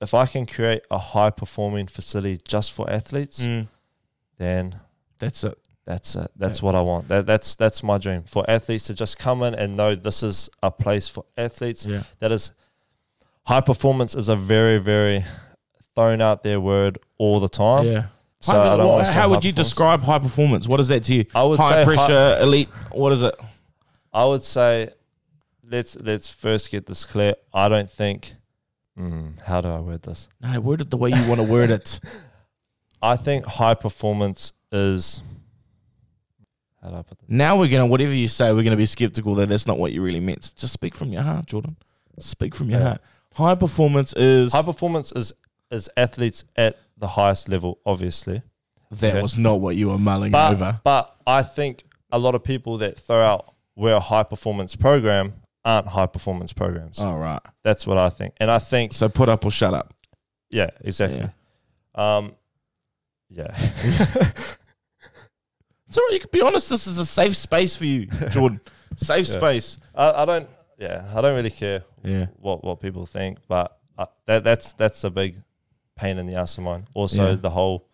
if 0.00 0.14
I 0.14 0.26
can 0.26 0.46
create 0.46 0.82
a 0.88 0.98
high 0.98 1.30
performing 1.30 1.88
facility 1.88 2.38
just 2.46 2.70
for 2.70 2.88
athletes, 2.88 3.42
Mm. 3.42 3.66
then 4.38 4.78
That's 5.18 5.42
it. 5.42 5.58
That's 5.84 6.14
it. 6.16 6.30
That's 6.36 6.62
what 6.62 6.74
I 6.74 6.80
want. 6.80 7.08
That, 7.08 7.26
that's 7.26 7.54
that's 7.56 7.82
my 7.82 7.98
dream 7.98 8.22
for 8.24 8.44
athletes 8.48 8.84
to 8.84 8.94
just 8.94 9.18
come 9.18 9.42
in 9.42 9.54
and 9.54 9.76
know 9.76 9.94
this 9.94 10.22
is 10.22 10.48
a 10.62 10.70
place 10.70 11.08
for 11.08 11.24
athletes. 11.36 11.84
Yeah. 11.86 12.02
That 12.20 12.30
is 12.32 12.52
high 13.44 13.60
performance 13.60 14.14
is 14.14 14.28
a 14.28 14.36
very 14.36 14.78
very 14.78 15.24
thrown 15.94 16.20
out 16.20 16.42
there 16.42 16.60
word 16.60 16.98
all 17.18 17.40
the 17.40 17.48
time. 17.48 17.86
yeah. 17.86 18.06
So 18.40 18.52
how 18.52 18.60
I 18.60 18.76
don't 18.76 18.78
what- 18.86 18.92
want 18.94 19.06
to 19.06 19.12
say 19.12 19.18
how 19.18 19.28
would 19.30 19.44
you 19.44 19.52
describe 19.52 20.02
high 20.02 20.18
performance? 20.18 20.66
What 20.68 20.80
is 20.80 20.88
that 20.88 21.04
to 21.04 21.14
you? 21.14 21.24
I 21.34 21.44
would 21.44 21.58
high 21.60 21.68
say 21.68 21.74
high- 21.76 21.84
pressure, 21.84 22.38
elite. 22.40 22.68
What 22.90 23.12
is 23.12 23.22
it? 23.22 23.34
I 24.12 24.24
would 24.24 24.42
say 24.42 24.90
let's 25.68 25.96
let's 25.96 26.28
first 26.32 26.70
get 26.70 26.86
this 26.86 27.04
clear. 27.04 27.34
I 27.52 27.68
don't 27.68 27.90
think. 27.90 28.34
Mm, 28.98 29.40
how 29.40 29.60
do 29.62 29.68
I 29.68 29.80
word 29.80 30.02
this? 30.02 30.28
No, 30.40 30.60
word 30.60 30.80
it 30.82 30.90
the 30.90 30.96
way 30.96 31.10
you 31.10 31.26
want 31.28 31.40
to 31.40 31.46
word 31.46 31.70
it. 31.70 31.98
I 33.02 33.16
think 33.16 33.46
high 33.46 33.74
performance 33.74 34.52
is. 34.70 35.22
How 36.82 36.88
do 36.88 36.96
I 36.96 37.02
put 37.02 37.18
this? 37.20 37.28
Now 37.28 37.56
we're 37.58 37.68
gonna 37.68 37.86
whatever 37.86 38.12
you 38.12 38.28
say, 38.28 38.52
we're 38.52 38.62
gonna 38.64 38.76
be 38.76 38.86
skeptical 38.86 39.34
that 39.36 39.48
that's 39.48 39.66
not 39.66 39.78
what 39.78 39.92
you 39.92 40.02
really 40.02 40.20
meant. 40.20 40.52
Just 40.56 40.72
speak 40.72 40.94
from 40.94 41.12
your 41.12 41.22
heart, 41.22 41.46
Jordan. 41.46 41.76
Speak 42.18 42.54
from 42.54 42.70
your 42.70 42.80
Yeah. 42.80 42.86
heart. 42.88 43.00
High 43.34 43.54
performance 43.54 44.12
is 44.14 44.52
High 44.52 44.62
performance 44.62 45.12
is 45.12 45.32
is 45.70 45.88
athletes 45.96 46.44
at 46.56 46.76
the 46.98 47.08
highest 47.08 47.48
level, 47.48 47.78
obviously. 47.86 48.42
that 48.90 49.22
was 49.22 49.38
not 49.38 49.58
what 49.60 49.74
you 49.74 49.88
were 49.88 49.96
mulling 49.98 50.30
But 50.32 50.52
over. 50.52 50.80
but 50.84 51.16
I 51.26 51.42
think 51.42 51.84
a 52.10 52.18
lot 52.18 52.34
of 52.34 52.44
people 52.44 52.76
that 52.78 52.98
throw 52.98 53.22
out 53.22 53.54
we're 53.74 53.94
a 53.94 54.00
high 54.00 54.22
performance 54.22 54.76
program 54.76 55.32
aren't 55.64 55.86
high 55.86 56.04
performance 56.04 56.52
programs. 56.52 57.00
All 57.00 57.16
right. 57.16 57.40
That's 57.62 57.86
what 57.86 57.96
I 57.96 58.10
think, 58.10 58.34
and 58.38 58.50
I 58.50 58.58
think 58.58 58.92
So 58.92 59.08
put 59.08 59.30
up 59.30 59.46
or 59.46 59.50
shut 59.50 59.72
up. 59.72 59.94
yeah, 60.50 60.68
exactly. 60.82 61.26
Um, 61.94 62.34
yeah. 63.30 63.56
It's 65.92 65.98
all 65.98 66.04
right. 66.04 66.14
You 66.14 66.20
can 66.20 66.30
be 66.32 66.40
honest. 66.40 66.70
This 66.70 66.86
is 66.86 66.96
a 66.96 67.04
safe 67.04 67.36
space 67.36 67.76
for 67.76 67.84
you, 67.84 68.06
Jordan. 68.30 68.62
safe 68.96 69.28
Yeah. 69.28 69.36
space. 69.36 69.76
I, 69.94 70.22
I 70.22 70.24
don't. 70.24 70.48
Yeah, 70.78 71.04
I 71.14 71.20
don't 71.20 71.36
really 71.36 71.50
care 71.50 71.84
Yeah. 72.02 72.28
what 72.40 72.64
what 72.64 72.80
people 72.80 73.04
think, 73.04 73.36
but 73.46 73.76
uh, 73.98 74.06
that 74.24 74.42
that's 74.42 74.72
that's 74.72 75.04
a 75.04 75.10
big 75.10 75.36
pain 75.94 76.16
in 76.16 76.26
the 76.26 76.34
ass 76.36 76.56
of 76.56 76.64
mine. 76.64 76.86
Also, 76.94 77.28
Yeah. 77.28 77.34
the 77.34 77.50
whole 77.50 77.86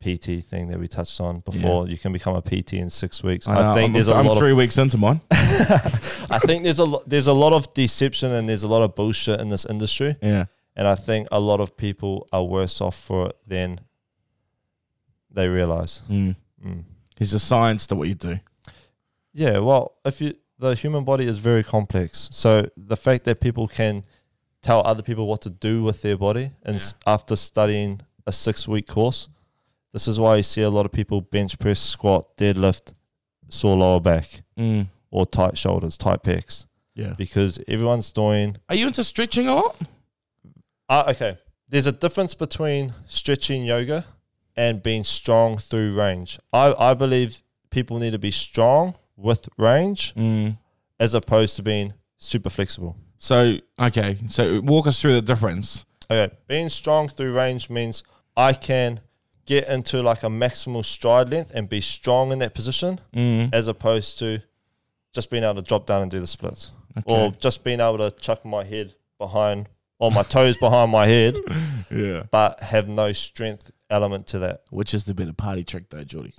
PT 0.00 0.44
thing 0.44 0.68
that 0.68 0.78
we 0.78 0.86
touched 0.86 1.20
on 1.20 1.40
before. 1.40 1.88
You 1.88 1.98
can 1.98 2.12
become 2.12 2.36
a 2.36 2.40
PT 2.40 2.74
in 2.74 2.88
six 2.88 3.24
weeks. 3.24 3.48
I, 3.48 3.54
I, 3.54 3.62
know, 3.62 3.74
think 3.74 3.86
I'm, 3.88 3.92
there's 3.94 4.06
a 4.08 4.14
I'm 4.14 4.26
lot 4.26 4.38
three 4.38 4.52
weeks 4.52 4.78
into 4.78 4.96
mine. 4.96 5.20
I 5.32 6.38
think 6.46 6.62
there's 6.62 6.78
a 6.78 6.84
lo- 6.84 7.02
there's 7.04 7.26
a 7.26 7.32
lot 7.34 7.52
of 7.52 7.74
deception 7.74 8.30
and 8.30 8.48
there's 8.48 8.62
a 8.62 8.68
lot 8.68 8.82
of 8.82 8.94
bullshit 8.94 9.40
in 9.40 9.48
this 9.48 9.64
industry, 9.64 10.14
Yeah. 10.22 10.44
and 10.76 10.86
I 10.86 10.94
think 10.94 11.26
a 11.32 11.40
lot 11.40 11.58
of 11.58 11.76
people 11.76 12.28
are 12.32 12.44
worse 12.44 12.80
off 12.80 12.94
for 12.96 13.26
it 13.30 13.36
than 13.44 13.80
they 15.32 15.48
realize. 15.48 16.02
Mm. 16.08 16.36
Mm. 16.64 16.84
There's 17.20 17.34
a 17.34 17.38
science 17.38 17.86
to 17.88 17.94
what 17.96 18.08
you 18.08 18.14
do. 18.14 18.40
Yeah, 19.34 19.58
well, 19.58 19.92
if 20.06 20.20
you 20.22 20.34
the 20.58 20.74
human 20.74 21.04
body 21.04 21.26
is 21.26 21.36
very 21.38 21.62
complex, 21.62 22.28
so 22.32 22.66
the 22.76 22.96
fact 22.96 23.24
that 23.24 23.40
people 23.40 23.68
can 23.68 24.04
tell 24.62 24.80
other 24.86 25.02
people 25.02 25.26
what 25.26 25.42
to 25.42 25.50
do 25.50 25.82
with 25.82 26.00
their 26.00 26.16
body, 26.16 26.52
and 26.64 26.76
s 26.76 26.94
after 27.06 27.36
studying 27.36 28.00
a 28.26 28.32
six 28.32 28.66
week 28.66 28.86
course, 28.86 29.28
this 29.92 30.08
is 30.08 30.18
why 30.18 30.36
you 30.36 30.42
see 30.42 30.62
a 30.62 30.70
lot 30.70 30.86
of 30.86 30.92
people 30.92 31.20
bench 31.20 31.58
press, 31.58 31.78
squat, 31.78 32.36
deadlift, 32.38 32.94
sore 33.50 33.76
lower 33.76 34.00
back, 34.00 34.42
Mm. 34.58 34.86
or 35.10 35.26
tight 35.26 35.58
shoulders, 35.58 35.96
tight 35.98 36.22
pecs, 36.22 36.64
Yeah. 36.94 37.12
because 37.18 37.58
everyone's 37.68 38.10
doing. 38.12 38.56
Are 38.70 38.74
you 38.74 38.86
into 38.86 39.04
stretching 39.04 39.46
a 39.46 39.54
lot? 39.54 39.76
Ah, 40.88 41.10
okay. 41.10 41.36
There's 41.68 41.86
a 41.86 41.92
difference 41.92 42.34
between 42.34 42.94
stretching 43.06 43.64
yoga 43.64 44.04
and 44.64 44.82
being 44.82 45.04
strong 45.04 45.48
through 45.68 45.90
range. 46.04 46.30
I 46.52 46.66
I 46.90 46.94
believe 47.04 47.30
people 47.70 47.98
need 48.02 48.12
to 48.18 48.18
be 48.18 48.30
strong 48.48 48.94
with 49.16 49.42
range 49.68 50.02
Mm. 50.14 50.58
as 51.04 51.14
opposed 51.14 51.52
to 51.56 51.62
being 51.62 51.94
super 52.18 52.50
flexible. 52.50 52.92
So 53.18 53.36
okay. 53.88 54.18
So 54.28 54.60
walk 54.72 54.86
us 54.86 55.00
through 55.00 55.14
the 55.20 55.26
difference. 55.32 55.84
Okay, 56.10 56.28
being 56.48 56.68
strong 56.68 57.08
through 57.08 57.32
range 57.42 57.70
means 57.70 58.02
I 58.36 58.52
can 58.52 59.00
get 59.46 59.68
into 59.68 60.02
like 60.10 60.22
a 60.22 60.28
maximal 60.44 60.84
stride 60.84 61.28
length 61.30 61.50
and 61.54 61.68
be 61.68 61.80
strong 61.80 62.32
in 62.32 62.38
that 62.40 62.52
position 62.54 63.00
Mm. 63.14 63.54
as 63.54 63.68
opposed 63.68 64.18
to 64.18 64.28
just 65.16 65.30
being 65.30 65.44
able 65.44 65.56
to 65.62 65.68
drop 65.70 65.86
down 65.86 66.02
and 66.02 66.10
do 66.10 66.20
the 66.20 66.26
splits 66.26 66.70
Okay. 66.98 67.02
or 67.12 67.30
just 67.46 67.64
being 67.64 67.80
able 67.80 67.98
to 67.98 68.10
chuck 68.24 68.44
my 68.44 68.64
head 68.64 68.94
behind 69.18 69.68
or 70.00 70.10
my 70.10 70.22
toes 70.22 70.56
behind 70.56 70.90
my 70.90 71.06
head 71.06 71.36
yeah. 71.90 72.24
but 72.30 72.60
have 72.60 72.88
no 72.88 73.12
strength 73.12 73.70
element 73.88 74.26
to 74.28 74.38
that. 74.40 74.62
Which 74.70 74.94
is 74.94 75.04
the 75.04 75.14
better 75.14 75.32
party 75.32 75.62
trick, 75.62 75.90
though, 75.90 76.04
Geordie? 76.04 76.34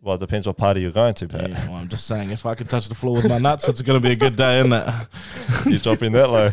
Well, 0.00 0.16
it 0.16 0.20
depends 0.20 0.48
what 0.48 0.56
party 0.56 0.80
you're 0.80 0.90
going 0.90 1.14
to, 1.14 1.28
Pat. 1.28 1.48
Yeah, 1.48 1.68
well, 1.68 1.76
I'm 1.76 1.88
just 1.88 2.06
saying, 2.08 2.30
if 2.30 2.44
I 2.44 2.56
can 2.56 2.66
touch 2.66 2.88
the 2.88 2.96
floor 2.96 3.16
with 3.16 3.28
my 3.28 3.38
nuts, 3.38 3.68
it's 3.68 3.82
going 3.82 4.00
to 4.00 4.06
be 4.06 4.12
a 4.12 4.16
good 4.16 4.36
day, 4.36 4.58
isn't 4.58 4.72
it? 4.72 4.88
You're 5.66 5.78
dropping 5.78 6.12
that 6.12 6.28
low. 6.28 6.50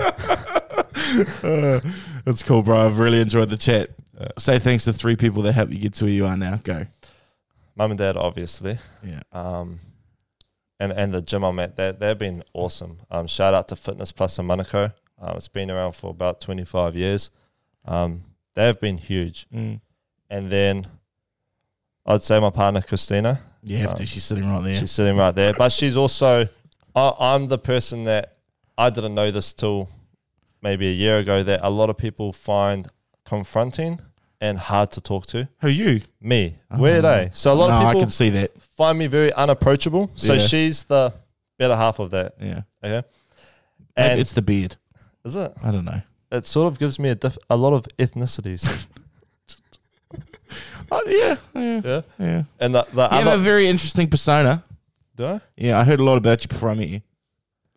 Uh, 1.43 1.80
That's 2.26 2.43
cool, 2.43 2.61
bro. 2.61 2.86
I've 2.86 2.99
really 2.99 3.20
enjoyed 3.22 3.49
the 3.49 3.57
chat. 3.57 3.89
Say 4.38 4.59
thanks 4.59 4.84
to 4.84 4.93
three 4.93 5.15
people 5.15 5.41
that 5.43 5.53
helped 5.53 5.72
you 5.72 5.80
get 5.80 5.95
to 5.95 6.03
where 6.05 6.13
you 6.13 6.28
are 6.28 6.38
now. 6.38 6.57
Go. 6.57 6.86
Mum 7.76 7.91
and 7.91 7.97
dad, 7.97 8.17
obviously. 8.17 8.78
Yeah. 9.03 9.22
um, 9.32 9.80
and 10.80 10.91
and 10.91 11.13
the 11.13 11.22
gym 11.22 11.43
I'm 11.43 11.59
at, 11.59 11.76
they 11.76 11.91
they've 11.91 12.17
been 12.17 12.43
awesome. 12.53 12.99
Um, 13.11 13.28
shout 13.28 13.53
out 13.53 13.67
to 13.70 13.76
Fitness 13.76 14.11
Plus 14.11 14.38
in 14.39 14.47
Manukau. 14.47 14.93
Um, 15.22 15.36
it's 15.36 15.47
been 15.47 15.70
around 15.70 15.93
for 15.93 16.09
about 16.11 16.39
25 16.41 16.95
years. 16.95 17.30
Um, 17.86 18.22
they've 18.55 18.80
been 18.80 18.97
huge. 18.97 19.47
Mm. 19.53 19.82
And 20.30 20.49
then 20.51 20.88
I'd 22.05 22.22
say 22.22 22.39
my 22.39 22.49
partner 22.49 22.82
Christina. 22.82 23.41
You 23.63 23.78
have 23.80 23.95
to. 23.95 24.03
Um, 24.03 24.07
She's 24.07 24.24
sitting 24.24 24.49
right 24.49 24.63
there. 24.63 24.76
She's 24.76 24.91
sitting 24.91 25.17
right 25.17 25.36
there, 25.36 25.53
but 25.53 25.72
she's 25.72 25.97
also. 25.97 26.47
I, 26.95 27.13
I'm 27.20 27.47
the 27.49 27.57
person 27.57 28.05
that 28.05 28.38
I 28.78 28.89
didn't 28.89 29.13
know 29.15 29.30
this 29.32 29.53
till 29.53 29.89
maybe 30.61 30.88
a 30.88 30.93
year 30.93 31.20
ago 31.20 31.43
that 31.43 31.59
a 31.63 31.70
lot 31.70 31.89
of 31.89 31.97
people 31.97 32.34
find 32.34 32.88
confronting 33.26 33.99
and 34.41 34.57
hard 34.57 34.91
to 34.91 35.01
talk 35.01 35.26
to. 35.28 35.47
Who 35.61 35.67
you? 35.67 36.01
Me, 36.22 36.55
weird, 36.78 37.03
Oh. 37.05 37.09
eh? 37.09 37.30
So 37.34 37.53
a 37.53 37.55
lot 37.55 37.67
no, 37.70 37.76
of 37.76 37.84
I 37.84 37.89
people 37.89 38.01
can 38.03 38.09
see 38.09 38.30
that. 38.32 38.59
find 38.61 38.97
me 38.97 39.07
very 39.07 39.32
unapproachable. 39.34 40.09
So 40.15 40.34
Yeah. 40.34 40.39
she's 40.39 40.84
the 40.84 41.13
better 41.57 41.76
half 41.76 41.99
of 41.99 42.11
that. 42.11 42.36
Yeah. 42.41 42.61
Okay. 42.84 43.05
And 43.97 44.20
it's 44.20 44.32
the 44.34 44.41
beard. 44.41 44.78
Is 45.26 45.36
it? 45.36 45.51
I 45.63 45.72
don't 45.72 45.86
know. 45.86 46.01
It 46.32 46.45
sort 46.45 46.72
of 46.72 46.78
gives 46.80 46.99
me 46.99 47.09
a 47.09 47.15
diff- 47.15 47.38
a 47.49 47.57
lot 47.57 47.74
of 47.74 47.88
ethnicities. 47.97 48.88
Oh, 50.91 51.03
yeah. 51.05 51.36
Yeah. 51.53 51.82
yeah. 51.86 52.01
Yeah. 52.17 52.43
And 52.59 52.74
the, 52.74 52.88
the 52.93 53.03
You 53.11 53.17
have 53.26 53.39
a 53.39 53.43
very 53.43 53.67
interesting 53.70 54.09
persona. 54.09 54.63
do 55.15 55.26
I? 55.26 55.41
Yeah, 55.55 55.80
I 55.80 55.84
heard 55.84 55.99
a 55.99 56.03
lot 56.03 56.17
about 56.17 56.43
you 56.43 56.47
before 56.47 56.70
I 56.70 56.74
met 56.74 56.88
you. 56.89 57.01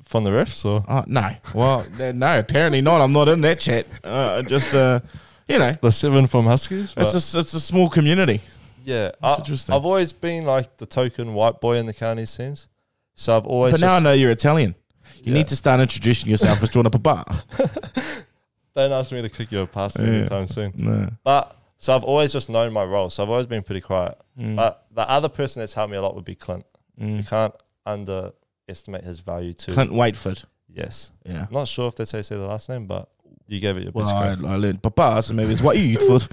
from 0.02 0.24
the 0.24 0.30
refs 0.30 0.64
or 0.64 0.82
Oh, 0.88 1.04
no. 1.06 1.36
Well, 1.52 1.84
no, 2.14 2.38
apparently 2.38 2.80
not. 2.80 3.02
I'm 3.02 3.12
not 3.12 3.28
in 3.28 3.42
that 3.42 3.60
chat. 3.60 3.86
Uh, 4.02 4.40
just, 4.42 4.72
uh, 4.74 5.00
you 5.46 5.58
know, 5.58 5.76
the 5.82 5.92
seven 5.92 6.26
from 6.26 6.46
Huskies. 6.46 6.94
it's 6.96 7.34
a, 7.34 7.38
it's 7.40 7.52
a 7.52 7.60
small 7.60 7.90
community. 7.90 8.40
yeah, 8.82 9.10
I, 9.22 9.36
interesting. 9.36 9.74
I've 9.74 9.84
always 9.84 10.14
been 10.14 10.46
like 10.46 10.78
the 10.78 10.86
token 10.86 11.34
white 11.34 11.60
boy 11.60 11.76
in 11.76 11.84
the 11.84 11.94
county 11.94 12.24
teams. 12.24 12.68
So 13.14 13.36
I've 13.36 13.46
always 13.46 13.72
But 13.72 13.80
now 13.82 13.88
I 13.88 13.96
just, 13.96 14.04
know 14.04 14.12
you're 14.12 14.30
Italian. 14.30 14.74
You 15.22 15.32
Yeah. 15.32 15.38
need 15.38 15.48
to 15.48 15.56
start 15.56 15.80
introducing 15.80 16.30
yourself 16.30 16.62
as 16.62 16.68
Jordan 16.70 16.90
Papa. 16.90 17.42
don't 18.74 18.92
ask 18.92 19.12
me 19.12 19.22
to 19.22 19.28
kick 19.28 19.52
you 19.52 19.60
a 19.60 19.66
pass 19.66 19.96
Yeah. 19.98 20.06
anytime 20.06 20.46
soon. 20.46 20.72
No. 20.76 21.08
But 21.24 21.56
so 21.78 21.94
I've 21.94 22.04
always 22.04 22.32
just 22.32 22.48
known 22.48 22.72
my 22.72 22.84
role. 22.84 23.08
So 23.10 23.22
I've 23.22 23.30
always 23.30 23.46
been 23.46 23.62
pretty 23.62 23.80
quiet. 23.80 24.18
Mm. 24.38 24.56
But 24.56 24.84
the 24.92 25.08
other 25.08 25.28
person 25.28 25.60
that's 25.60 25.74
helped 25.74 25.90
me 25.92 25.96
a 25.96 26.02
lot 26.02 26.14
would 26.14 26.24
be 26.24 26.34
Clint. 26.34 26.64
You 26.96 27.06
Mm. 27.18 27.28
can't 27.28 27.54
underestimate 27.86 29.04
his 29.04 29.20
value 29.20 29.52
too. 29.52 29.72
Clint 29.72 29.92
Waitford. 29.92 30.42
Yes. 30.74 31.10
Yeah. 31.24 31.46
Not 31.50 31.68
sure 31.68 31.88
if 31.88 31.96
that's 31.96 32.12
how 32.12 32.18
you 32.18 32.22
say 32.24 32.36
the 32.36 32.46
last 32.46 32.68
name, 32.68 32.86
but 32.86 33.08
you 33.46 33.60
gave 33.60 33.76
it 33.76 33.82
your 33.84 33.92
Well, 33.92 34.04
best 34.06 34.14
I, 34.16 34.34
crack. 34.34 34.50
I 34.50 34.56
learned 34.56 34.82
papa, 34.82 35.22
so 35.22 35.34
maybe 35.34 35.52
it's 35.52 35.62
what 35.62 35.76
you 35.78 35.84
eat 35.94 36.00
food. 36.02 36.26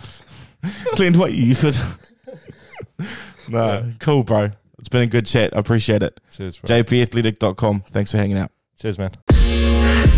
Clint, 0.96 1.16
you 1.34 1.56
food. 1.56 1.76
no, 3.48 3.92
cool, 4.00 4.24
bro. 4.24 4.50
It's 4.80 4.90
been 4.90 5.02
a 5.02 5.08
good 5.08 5.26
chat. 5.26 5.56
I 5.56 5.60
appreciate 5.60 6.02
it. 6.04 6.20
Cheers, 6.32 6.58
bro. 6.58 6.70
JPathletic.com. 6.84 7.82
Thanks 7.90 8.12
for 8.12 8.18
hanging 8.18 8.38
out. 8.38 8.52
Cheers, 8.82 8.98
man. 8.98 10.09